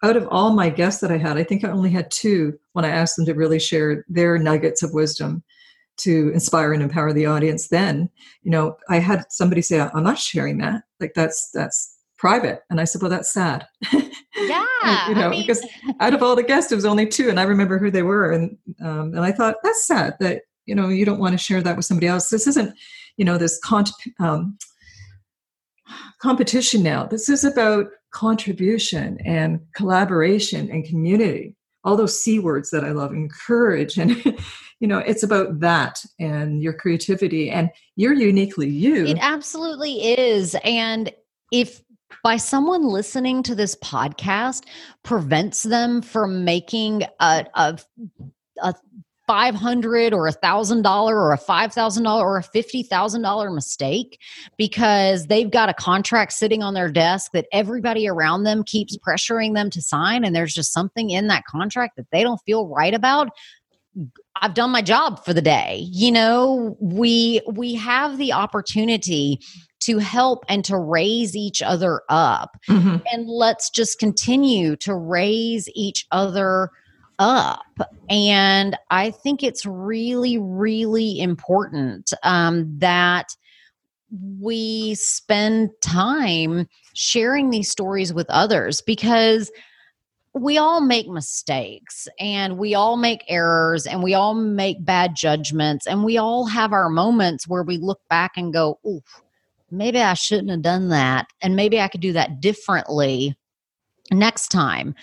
out 0.04 0.16
of 0.16 0.28
all 0.30 0.52
my 0.52 0.70
guests 0.70 1.02
that 1.02 1.12
I 1.12 1.18
had, 1.18 1.38
I 1.38 1.44
think 1.44 1.64
I 1.64 1.70
only 1.70 1.90
had 1.90 2.10
two 2.12 2.58
when 2.74 2.86
I 2.86 2.90
asked 2.90 3.16
them 3.16 3.26
to 3.26 3.34
really 3.34 3.60
share 3.60 4.06
their 4.08 4.38
nuggets 4.38 4.84
of 4.84 4.94
wisdom 4.94 5.44
to 5.98 6.32
inspire 6.34 6.72
and 6.72 6.82
empower 6.82 7.12
the 7.12 7.26
audience. 7.26 7.68
Then, 7.68 8.10
you 8.42 8.52
know, 8.52 8.78
I 8.88 9.00
had 9.00 9.26
somebody 9.30 9.62
say, 9.62 9.82
I'm 9.82 10.04
not 10.04 10.18
sharing 10.18 10.60
that. 10.60 10.84
Like 11.00 11.14
that's, 11.16 11.50
that's, 11.54 11.98
private. 12.20 12.62
And 12.70 12.80
I 12.80 12.84
said, 12.84 13.02
well, 13.02 13.10
that's 13.10 13.34
sad. 13.34 13.66
Yeah. 14.36 15.10
you 15.10 15.16
know, 15.16 15.28
I 15.28 15.30
mean, 15.30 15.42
because 15.42 15.66
out 16.00 16.14
of 16.14 16.24
all 16.24 16.34
the 16.34 16.44
guests, 16.44 16.72
it 16.72 16.76
was 16.76 16.86
only 16.86 17.06
two, 17.06 17.30
and 17.30 17.42
I 17.42 17.44
remember 17.44 17.78
who 17.78 17.92
they 17.92 18.04
were. 18.04 18.32
And, 18.32 18.58
um, 18.82 19.14
and 19.14 19.20
I 19.20 19.34
thought, 19.34 19.56
that's 19.64 19.86
sad 19.86 20.16
that, 20.22 20.44
you 20.66 20.76
know, 20.76 20.88
you 20.88 21.04
don't 21.04 21.20
want 21.20 21.34
to 21.34 21.38
share 21.38 21.62
that 21.62 21.76
with 21.76 21.86
somebody 21.86 22.08
else. 22.08 22.30
This 22.30 22.48
isn't, 22.48 22.74
you 23.20 23.26
know, 23.26 23.38
this 23.38 23.60
con- 23.60 23.84
um, 24.20 24.58
competition 26.22 26.82
now. 26.82 27.06
This 27.06 27.28
is 27.28 27.44
about 27.44 27.88
contribution 28.12 29.20
and 29.26 29.60
collaboration 29.76 30.72
and 30.72 30.86
community. 30.86 31.56
All 31.84 31.98
those 31.98 32.20
C 32.20 32.40
words 32.40 32.72
that 32.72 32.86
I 32.86 32.92
love, 32.92 33.14
encourage. 33.14 33.98
And, 33.98 34.24
you 34.80 34.88
know, 34.88 35.00
it's 35.00 35.22
about 35.22 35.60
that 35.60 36.02
and 36.18 36.64
your 36.64 36.74
creativity. 36.74 37.50
And 37.50 37.70
you're 37.98 38.14
uniquely 38.14 38.70
you. 38.70 39.06
It 39.06 39.18
absolutely 39.20 40.14
is. 40.18 40.56
And 40.64 41.12
if 41.52 41.82
by 42.24 42.38
someone 42.38 42.88
listening 42.88 43.44
to 43.44 43.54
this 43.54 43.76
podcast 43.76 44.64
prevents 45.04 45.64
them 45.64 46.02
from 46.02 46.46
making 46.46 47.04
a, 47.20 47.46
a, 47.54 47.80
a 48.64 48.74
500 49.30 50.12
or 50.12 50.26
a 50.26 50.32
thousand 50.32 50.82
dollar 50.82 51.16
or 51.16 51.34
a 51.34 51.38
five 51.38 51.72
thousand 51.72 52.02
dollar 52.02 52.26
or 52.26 52.38
a 52.38 52.44
fifty 52.44 52.82
thousand 52.82 53.22
dollar 53.22 53.52
mistake 53.52 54.20
because 54.58 55.28
they've 55.28 55.52
got 55.52 55.70
a 55.70 55.74
contract 55.76 56.34
sitting 56.34 56.64
on 56.64 56.74
their 56.74 56.92
desk 56.92 57.30
that 57.34 57.46
everybody 57.52 58.08
around 58.08 58.42
them 58.42 58.64
keeps 58.64 58.98
pressuring 58.98 59.54
them 59.54 59.70
to 59.70 59.84
sign 59.84 60.26
and 60.26 60.36
there's 60.36 60.52
just 60.52 60.74
something 60.74 61.12
in 61.12 61.28
that 61.28 61.44
contract 61.46 61.96
that 61.96 62.08
they 62.12 62.24
don't 62.24 62.42
feel 62.44 62.66
right 62.66 62.96
about 62.96 63.30
I've 64.42 64.56
done 64.56 64.72
my 64.72 64.82
job 64.82 65.24
for 65.24 65.34
the 65.34 65.42
day. 65.42 65.86
You 65.92 66.12
know, 66.12 66.76
we 66.80 67.42
we 67.52 67.76
have 67.76 68.18
the 68.18 68.34
opportunity 68.34 69.42
to 69.82 70.00
help 70.00 70.44
and 70.50 70.66
to 70.66 70.78
raise 70.78 71.36
each 71.36 71.62
other 71.62 72.02
up. 72.10 72.58
Mm-hmm. 72.68 72.98
And 73.14 73.28
let's 73.28 73.70
just 73.70 74.00
continue 74.00 74.76
to 74.78 74.96
raise 74.96 75.70
each 75.76 76.08
other 76.12 76.72
up. 77.20 77.66
And 78.10 78.78
I 78.90 79.12
think 79.12 79.44
it's 79.44 79.66
really, 79.66 80.38
really 80.38 81.20
important 81.20 82.14
um, 82.24 82.74
that 82.80 83.36
we 84.40 84.96
spend 84.96 85.70
time 85.82 86.68
sharing 86.94 87.50
these 87.50 87.70
stories 87.70 88.14
with 88.14 88.28
others 88.30 88.82
because 88.82 89.52
we 90.34 90.58
all 90.58 90.82
make 90.82 91.08
mistakes 91.08 92.08
and 92.20 92.58
we 92.58 92.74
all 92.74 92.98
make 92.98 93.24
errors 93.28 93.86
and 93.86 94.02
we 94.02 94.14
all 94.14 94.34
make 94.34 94.84
bad 94.84 95.16
judgments 95.16 95.86
and 95.86 96.04
we 96.04 96.18
all 96.18 96.46
have 96.46 96.72
our 96.72 96.90
moments 96.90 97.48
where 97.48 97.64
we 97.64 97.78
look 97.78 98.00
back 98.10 98.32
and 98.38 98.54
go, 98.54 98.80
ooh, 98.86 99.02
maybe 99.72 100.00
I 100.00 100.14
shouldn't 100.14 100.52
have 100.52 100.62
done 100.62 100.90
that. 100.90 101.28
And 101.42 101.56
maybe 101.56 101.80
I 101.80 101.88
could 101.88 102.02
do 102.02 102.14
that 102.14 102.42
differently 102.42 103.36
next 104.12 104.50
time. 104.50 104.96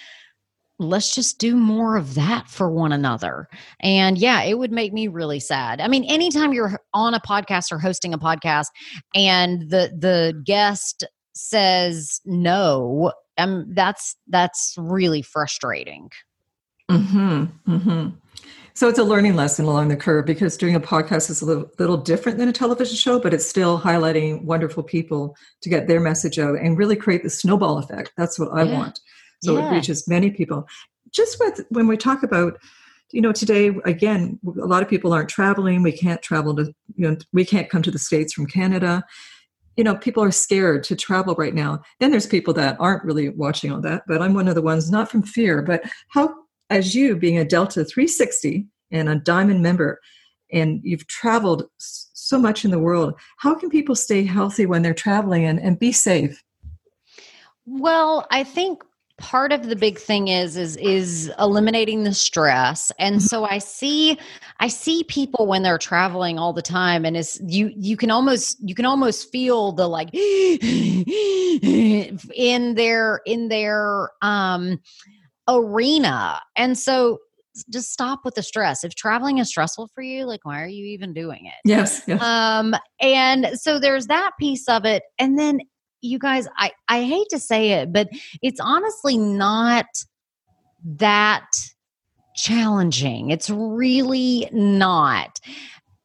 Let's 0.78 1.14
just 1.14 1.38
do 1.38 1.56
more 1.56 1.96
of 1.96 2.14
that 2.14 2.48
for 2.48 2.70
one 2.70 2.92
another. 2.92 3.48
And 3.80 4.18
yeah, 4.18 4.42
it 4.42 4.58
would 4.58 4.72
make 4.72 4.92
me 4.92 5.08
really 5.08 5.40
sad. 5.40 5.80
I 5.80 5.88
mean, 5.88 6.04
anytime 6.04 6.52
you're 6.52 6.78
on 6.92 7.14
a 7.14 7.20
podcast 7.20 7.72
or 7.72 7.78
hosting 7.78 8.12
a 8.12 8.18
podcast 8.18 8.66
and 9.14 9.70
the 9.70 9.92
the 9.98 10.40
guest 10.44 11.04
says 11.34 12.20
no, 12.24 13.12
um 13.38 13.66
that's 13.74 14.16
that's 14.28 14.74
really 14.78 15.22
frustrating. 15.22 16.10
Mhm. 16.90 17.50
Mhm. 17.66 18.16
So 18.76 18.88
it's 18.88 18.98
a 18.98 19.04
learning 19.04 19.36
lesson 19.36 19.64
along 19.64 19.88
the 19.88 19.96
curve 19.96 20.26
because 20.26 20.58
doing 20.58 20.74
a 20.74 20.80
podcast 20.80 21.30
is 21.30 21.40
a 21.40 21.46
little, 21.46 21.70
little, 21.78 21.96
different 21.96 22.36
than 22.36 22.50
a 22.50 22.52
television 22.52 22.94
show, 22.94 23.18
but 23.18 23.32
it's 23.32 23.46
still 23.46 23.80
highlighting 23.80 24.44
wonderful 24.44 24.82
people 24.82 25.34
to 25.62 25.70
get 25.70 25.88
their 25.88 25.98
message 25.98 26.38
out 26.38 26.58
and 26.58 26.76
really 26.76 26.94
create 26.94 27.22
the 27.22 27.30
snowball 27.30 27.78
effect. 27.78 28.12
That's 28.18 28.38
what 28.38 28.52
I 28.52 28.64
yeah. 28.64 28.74
want. 28.74 29.00
So 29.42 29.56
yeah. 29.56 29.68
it 29.68 29.74
reaches 29.74 30.08
many 30.08 30.30
people. 30.30 30.66
Just 31.10 31.38
with 31.40 31.64
when 31.70 31.86
we 31.86 31.96
talk 31.96 32.22
about, 32.22 32.58
you 33.12 33.20
know, 33.20 33.32
today 33.32 33.68
again, 33.84 34.38
a 34.46 34.66
lot 34.66 34.82
of 34.82 34.88
people 34.88 35.12
aren't 35.12 35.28
traveling. 35.28 35.82
We 35.82 35.92
can't 35.92 36.22
travel 36.22 36.54
to, 36.56 36.74
you 36.94 37.10
know, 37.10 37.16
we 37.32 37.44
can't 37.44 37.70
come 37.70 37.82
to 37.82 37.90
the 37.90 37.98
states 37.98 38.32
from 38.32 38.46
Canada. 38.46 39.04
You 39.76 39.84
know, 39.84 39.94
people 39.94 40.22
are 40.22 40.30
scared 40.30 40.84
to 40.84 40.96
travel 40.96 41.34
right 41.34 41.54
now. 41.54 41.82
Then 42.00 42.10
there's 42.10 42.26
people 42.26 42.54
that 42.54 42.76
aren't 42.80 43.04
really 43.04 43.28
watching 43.28 43.70
all 43.70 43.80
that, 43.82 44.02
but 44.08 44.22
I'm 44.22 44.34
one 44.34 44.48
of 44.48 44.54
the 44.54 44.62
ones 44.62 44.90
not 44.90 45.10
from 45.10 45.22
fear, 45.22 45.62
but 45.62 45.82
how 46.08 46.34
as 46.70 46.94
you 46.94 47.16
being 47.16 47.38
a 47.38 47.44
Delta 47.44 47.84
360 47.84 48.66
and 48.90 49.08
a 49.08 49.16
Diamond 49.16 49.62
member, 49.62 50.00
and 50.52 50.80
you've 50.82 51.06
traveled 51.06 51.64
so 51.78 52.38
much 52.38 52.64
in 52.64 52.70
the 52.70 52.78
world, 52.78 53.14
how 53.38 53.54
can 53.54 53.70
people 53.70 53.94
stay 53.94 54.24
healthy 54.24 54.66
when 54.66 54.82
they're 54.82 54.94
traveling 54.94 55.44
and, 55.44 55.60
and 55.60 55.78
be 55.78 55.92
safe? 55.92 56.42
Well, 57.66 58.26
I 58.30 58.44
think 58.44 58.82
part 59.18 59.52
of 59.52 59.68
the 59.68 59.76
big 59.76 59.98
thing 59.98 60.28
is 60.28 60.56
is 60.56 60.76
is 60.76 61.32
eliminating 61.38 62.04
the 62.04 62.12
stress 62.12 62.92
and 62.98 63.16
mm-hmm. 63.16 63.24
so 63.24 63.44
i 63.44 63.56
see 63.56 64.18
i 64.60 64.68
see 64.68 65.02
people 65.04 65.46
when 65.46 65.62
they're 65.62 65.78
traveling 65.78 66.38
all 66.38 66.52
the 66.52 66.60
time 66.60 67.06
and 67.06 67.16
it's 67.16 67.40
you 67.46 67.72
you 67.76 67.96
can 67.96 68.10
almost 68.10 68.58
you 68.60 68.74
can 68.74 68.84
almost 68.84 69.32
feel 69.32 69.72
the 69.72 69.88
like 69.88 70.10
in 72.34 72.74
their 72.74 73.22
in 73.24 73.48
their 73.48 74.10
um 74.20 74.78
arena. 75.48 76.40
And 76.56 76.78
so 76.78 77.18
just 77.70 77.90
stop 77.90 78.20
with 78.24 78.34
the 78.34 78.42
stress. 78.42 78.84
If 78.84 78.94
traveling 78.94 79.38
is 79.38 79.48
stressful 79.48 79.88
for 79.94 80.02
you, 80.02 80.26
like 80.26 80.44
why 80.44 80.62
are 80.62 80.68
you 80.68 80.84
even 80.86 81.14
doing 81.14 81.46
it? 81.46 81.54
Yes. 81.64 82.02
yes. 82.06 82.22
Um 82.22 82.74
and 83.00 83.48
so 83.54 83.78
there's 83.78 84.08
that 84.08 84.32
piece 84.38 84.68
of 84.68 84.84
it. 84.84 85.02
And 85.18 85.38
then 85.38 85.60
you 86.06 86.18
guys, 86.18 86.46
I 86.56 86.72
I 86.88 87.04
hate 87.04 87.28
to 87.30 87.38
say 87.38 87.72
it, 87.72 87.92
but 87.92 88.08
it's 88.42 88.60
honestly 88.60 89.18
not 89.18 89.86
that 90.84 91.46
challenging. 92.34 93.30
It's 93.30 93.50
really 93.50 94.48
not. 94.52 95.38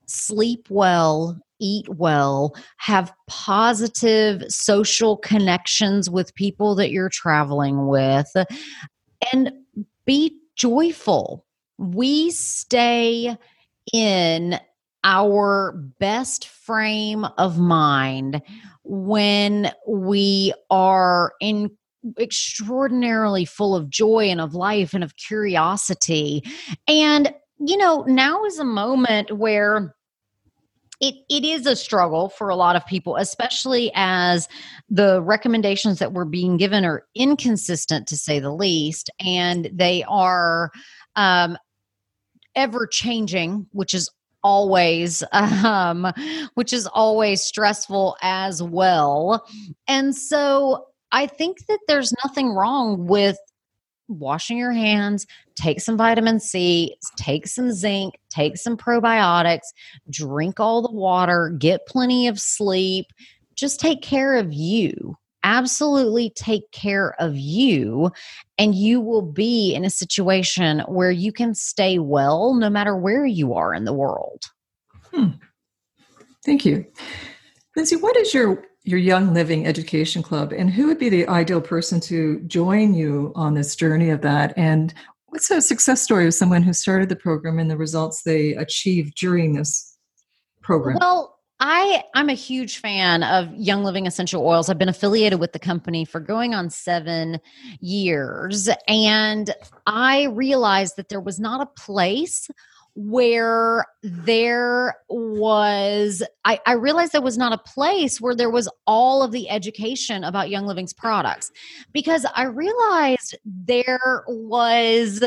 Sleep 0.07 0.67
well, 0.69 1.39
eat 1.59 1.87
well, 1.87 2.53
have 2.77 3.13
positive 3.27 4.43
social 4.49 5.17
connections 5.17 6.09
with 6.09 6.35
people 6.35 6.75
that 6.75 6.91
you're 6.91 7.09
traveling 7.09 7.87
with, 7.87 8.29
and 9.31 9.53
be 10.05 10.37
joyful 10.55 11.45
we 11.81 12.29
stay 12.29 13.35
in 13.91 14.59
our 15.03 15.71
best 15.99 16.47
frame 16.47 17.25
of 17.37 17.57
mind 17.57 18.41
when 18.93 19.71
we 19.87 20.53
are 20.69 21.31
in 21.39 21.71
extraordinarily 22.19 23.45
full 23.45 23.73
of 23.73 23.89
joy 23.89 24.25
and 24.25 24.41
of 24.41 24.53
life 24.53 24.93
and 24.93 25.01
of 25.01 25.15
curiosity. 25.15 26.43
And 26.89 27.33
you 27.57 27.77
know 27.77 28.03
now 28.03 28.43
is 28.43 28.59
a 28.59 28.65
moment 28.65 29.31
where 29.37 29.95
it, 30.99 31.15
it 31.29 31.45
is 31.45 31.65
a 31.65 31.75
struggle 31.77 32.27
for 32.27 32.49
a 32.49 32.55
lot 32.57 32.75
of 32.75 32.85
people, 32.85 33.15
especially 33.15 33.93
as 33.95 34.49
the 34.89 35.21
recommendations 35.21 35.99
that 35.99 36.11
were 36.11 36.25
being 36.25 36.57
given 36.57 36.83
are 36.83 37.05
inconsistent 37.15 38.07
to 38.09 38.17
say 38.17 38.39
the 38.39 38.53
least, 38.53 39.09
and 39.21 39.69
they 39.73 40.03
are 40.03 40.69
um, 41.15 41.57
ever 42.55 42.85
changing, 42.85 43.67
which 43.71 43.93
is 43.93 44.11
always 44.43 45.23
um, 45.31 46.11
which 46.55 46.73
is 46.73 46.87
always 46.87 47.41
stressful 47.41 48.17
as 48.21 48.61
well. 48.61 49.45
And 49.87 50.15
so 50.15 50.87
i 51.11 51.27
think 51.27 51.65
that 51.67 51.79
there's 51.87 52.13
nothing 52.23 52.49
wrong 52.49 53.05
with 53.07 53.37
washing 54.07 54.57
your 54.57 54.71
hands 54.71 55.25
take 55.55 55.79
some 55.79 55.97
vitamin 55.97 56.39
c 56.39 56.95
take 57.17 57.47
some 57.47 57.71
zinc 57.71 58.13
take 58.29 58.57
some 58.57 58.75
probiotics 58.75 59.67
drink 60.09 60.59
all 60.59 60.81
the 60.81 60.91
water 60.91 61.55
get 61.59 61.85
plenty 61.87 62.27
of 62.27 62.39
sleep. 62.39 63.07
Just 63.55 63.79
take 63.79 64.01
care 64.01 64.37
of 64.37 64.51
you 64.53 65.15
absolutely 65.43 66.31
take 66.35 66.69
care 66.71 67.15
of 67.19 67.35
you 67.35 68.11
and 68.57 68.75
you 68.75 69.01
will 69.01 69.21
be 69.21 69.73
in 69.73 69.83
a 69.83 69.89
situation 69.89 70.79
where 70.81 71.11
you 71.11 71.31
can 71.31 71.55
stay 71.55 71.99
well 71.99 72.53
no 72.53 72.69
matter 72.69 72.95
where 72.95 73.25
you 73.25 73.53
are 73.53 73.73
in 73.73 73.85
the 73.85 73.93
world. 73.93 74.43
Hmm. 75.11 75.29
Thank 76.45 76.65
you. 76.65 76.85
Lindsey, 77.75 77.95
what 77.95 78.17
is 78.17 78.33
your 78.33 78.65
your 78.83 78.99
Young 78.99 79.31
Living 79.31 79.67
Education 79.67 80.23
Club 80.23 80.51
and 80.51 80.71
who 80.71 80.87
would 80.87 80.97
be 80.97 81.09
the 81.09 81.27
ideal 81.27 81.61
person 81.61 81.99
to 82.01 82.39
join 82.47 82.95
you 82.95 83.31
on 83.35 83.53
this 83.53 83.75
journey 83.75 84.09
of 84.09 84.21
that 84.21 84.53
and 84.57 84.91
what's 85.27 85.51
a 85.51 85.61
success 85.61 86.01
story 86.01 86.25
of 86.25 86.33
someone 86.33 86.63
who 86.63 86.73
started 86.73 87.07
the 87.07 87.15
program 87.15 87.59
and 87.59 87.69
the 87.69 87.77
results 87.77 88.23
they 88.23 88.53
achieved 88.55 89.15
during 89.15 89.53
this 89.53 89.97
program? 90.61 90.97
Well, 90.99 91.37
I 91.63 92.03
I'm 92.15 92.29
a 92.29 92.33
huge 92.33 92.79
fan 92.79 93.21
of 93.21 93.53
Young 93.53 93.83
Living 93.83 94.07
Essential 94.07 94.43
Oils. 94.43 94.67
I've 94.67 94.79
been 94.79 94.89
affiliated 94.89 95.39
with 95.39 95.53
the 95.53 95.59
company 95.59 96.05
for 96.05 96.19
going 96.19 96.55
on 96.55 96.71
7 96.71 97.39
years 97.79 98.67
and 98.87 99.53
I 99.85 100.23
realized 100.25 100.95
that 100.95 101.09
there 101.09 101.21
was 101.21 101.39
not 101.39 101.61
a 101.61 101.67
place 101.79 102.49
where 102.95 103.85
there 104.03 104.95
was 105.09 106.23
I, 106.43 106.59
I, 106.65 106.73
realized 106.73 107.13
there 107.13 107.21
was 107.21 107.37
not 107.37 107.53
a 107.53 107.57
place 107.57 108.19
where 108.19 108.35
there 108.35 108.49
was 108.49 108.69
all 108.85 109.23
of 109.23 109.31
the 109.31 109.49
education 109.49 110.23
about 110.23 110.49
young 110.49 110.65
living's 110.65 110.91
products 110.91 111.51
because 111.93 112.25
i 112.35 112.43
realized 112.43 113.37
there 113.45 114.23
was 114.27 115.23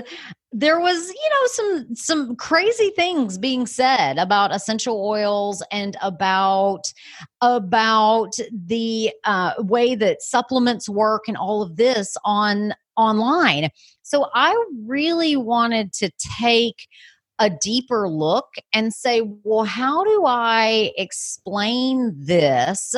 there 0.52 0.78
was 0.78 1.08
you 1.08 1.30
know 1.30 1.46
some 1.46 1.94
some 1.96 2.36
crazy 2.36 2.90
things 2.90 3.38
being 3.38 3.66
said 3.66 4.18
about 4.18 4.54
essential 4.54 5.04
oils 5.04 5.64
and 5.72 5.96
about 6.00 6.92
about 7.40 8.36
the 8.66 9.10
uh, 9.24 9.54
way 9.58 9.96
that 9.96 10.22
supplements 10.22 10.88
work 10.88 11.24
and 11.26 11.36
all 11.36 11.60
of 11.60 11.76
this 11.76 12.16
on 12.24 12.72
online. 12.96 13.68
So 14.02 14.28
i 14.34 14.54
really 14.86 15.36
wanted 15.36 15.92
to 15.94 16.10
take 16.38 16.86
a 17.39 17.51
deeper 17.51 18.09
look 18.09 18.47
and 18.72 18.93
say, 18.93 19.22
well, 19.43 19.64
how 19.64 20.05
do 20.05 20.24
I 20.26 20.93
explain 20.97 22.14
this 22.16 22.95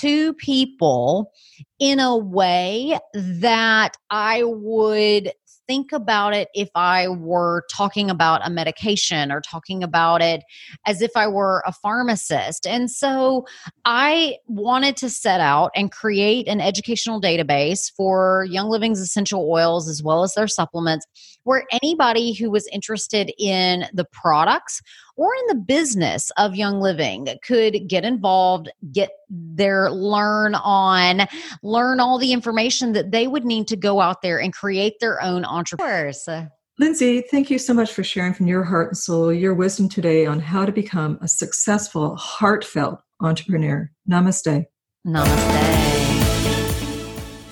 to 0.00 0.34
people 0.34 1.32
in 1.78 2.00
a 2.00 2.16
way 2.16 2.98
that 3.14 3.96
I 4.10 4.42
would 4.44 5.32
think 5.68 5.92
about 5.92 6.34
it 6.34 6.48
if 6.54 6.70
I 6.74 7.08
were 7.08 7.64
talking 7.70 8.10
about 8.10 8.40
a 8.44 8.50
medication 8.50 9.30
or 9.30 9.40
talking 9.40 9.82
about 9.82 10.22
it 10.22 10.42
as 10.86 11.02
if 11.02 11.10
I 11.14 11.28
were 11.28 11.62
a 11.66 11.72
pharmacist. 11.72 12.66
And 12.66 12.90
so 12.90 13.46
I 13.84 14.38
wanted 14.46 14.96
to 14.96 15.10
set 15.10 15.40
out 15.40 15.70
and 15.76 15.92
create 15.92 16.48
an 16.48 16.60
educational 16.60 17.20
database 17.20 17.92
for 17.94 18.46
Young 18.48 18.70
Living's 18.70 19.00
essential 19.00 19.48
oils 19.50 19.88
as 19.88 20.02
well 20.02 20.22
as 20.22 20.34
their 20.34 20.48
supplements, 20.48 21.06
where 21.44 21.64
anybody 21.82 22.32
who 22.32 22.50
was 22.50 22.66
interested 22.72 23.32
in 23.38 23.84
the 23.92 24.06
products 24.06 24.80
or 25.18 25.34
in 25.34 25.46
the 25.48 25.62
business 25.62 26.30
of 26.38 26.54
Young 26.54 26.80
Living 26.80 27.28
could 27.42 27.88
get 27.88 28.04
involved, 28.04 28.70
get 28.92 29.10
their 29.28 29.90
learn 29.90 30.54
on, 30.54 31.26
learn 31.62 32.00
all 32.00 32.18
the 32.18 32.32
information 32.32 32.92
that 32.92 33.10
they 33.10 33.26
would 33.26 33.44
need 33.44 33.66
to 33.68 33.76
go 33.76 34.00
out 34.00 34.22
there 34.22 34.40
and 34.40 34.54
create 34.54 35.00
their 35.00 35.20
own 35.20 35.44
entrepreneurs. 35.44 36.26
Uh, 36.26 36.46
Lindsey, 36.78 37.22
thank 37.22 37.50
you 37.50 37.58
so 37.58 37.74
much 37.74 37.92
for 37.92 38.04
sharing 38.04 38.32
from 38.32 38.46
your 38.46 38.62
heart 38.62 38.90
and 38.90 38.96
soul 38.96 39.32
your 39.32 39.54
wisdom 39.54 39.88
today 39.88 40.24
on 40.24 40.38
how 40.38 40.64
to 40.64 40.70
become 40.70 41.18
a 41.20 41.26
successful, 41.26 42.14
heartfelt 42.14 43.00
entrepreneur. 43.20 43.90
Namaste. 44.08 44.66
Namaste. 45.04 45.94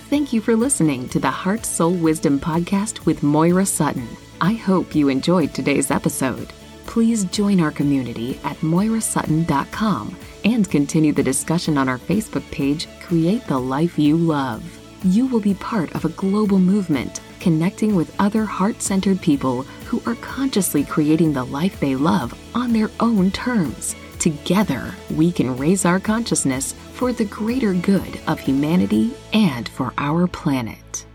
Thank 0.09 0.33
you 0.33 0.41
for 0.41 0.55
listening 0.55 1.09
to 1.09 1.19
the 1.19 1.33
Heart 1.33 1.67
Soul 1.67 1.91
Wisdom 1.91 2.39
Podcast 2.39 3.05
with 3.07 3.25
Moira 3.25 3.67
Sutton. 3.67 4.07
I 4.41 4.53
hope 4.53 4.95
you 4.95 5.09
enjoyed 5.09 5.53
today's 5.53 5.91
episode 5.91 6.53
please 6.97 7.27
join 7.27 7.61
our 7.61 7.71
community 7.71 8.41
at 8.43 8.57
moirasutton.com 8.63 10.17
and 10.47 10.71
continue 10.71 11.13
the 11.13 11.23
discussion 11.23 11.77
on 11.77 11.91
our 11.91 11.99
Facebook 11.99 12.51
page, 12.51 12.89
Create 13.03 13.47
the 13.49 13.59
Life 13.59 13.99
You 13.99 14.17
Love. 14.17 14.65
You 15.05 15.27
will 15.27 15.41
be 15.41 15.53
part 15.53 15.95
of 15.95 16.07
a 16.07 16.17
global 16.17 16.59
movement 16.59 17.21
connecting 17.39 17.95
with 17.95 18.19
other 18.19 18.47
heart 18.47 18.81
centered 18.81 19.21
people 19.21 19.65
who 19.85 20.01
are 20.07 20.15
consciously 20.23 20.85
creating 20.85 21.35
the 21.35 21.45
life 21.45 21.79
they 21.81 21.95
love 21.95 22.33
on 22.55 22.73
their 22.73 22.91
own 22.99 23.31
terms. 23.31 23.95
Together, 24.19 24.95
we 25.11 25.31
can 25.31 25.55
raise 25.59 25.85
our 25.85 26.01
consciousness 26.01 26.73
for 26.95 27.13
the 27.13 27.27
greater 27.27 27.75
good 27.75 28.19
of 28.27 28.41
humanity 28.41 29.13
and 29.35 29.69
for 29.69 29.93
our 29.99 30.27
planet. 30.27 31.06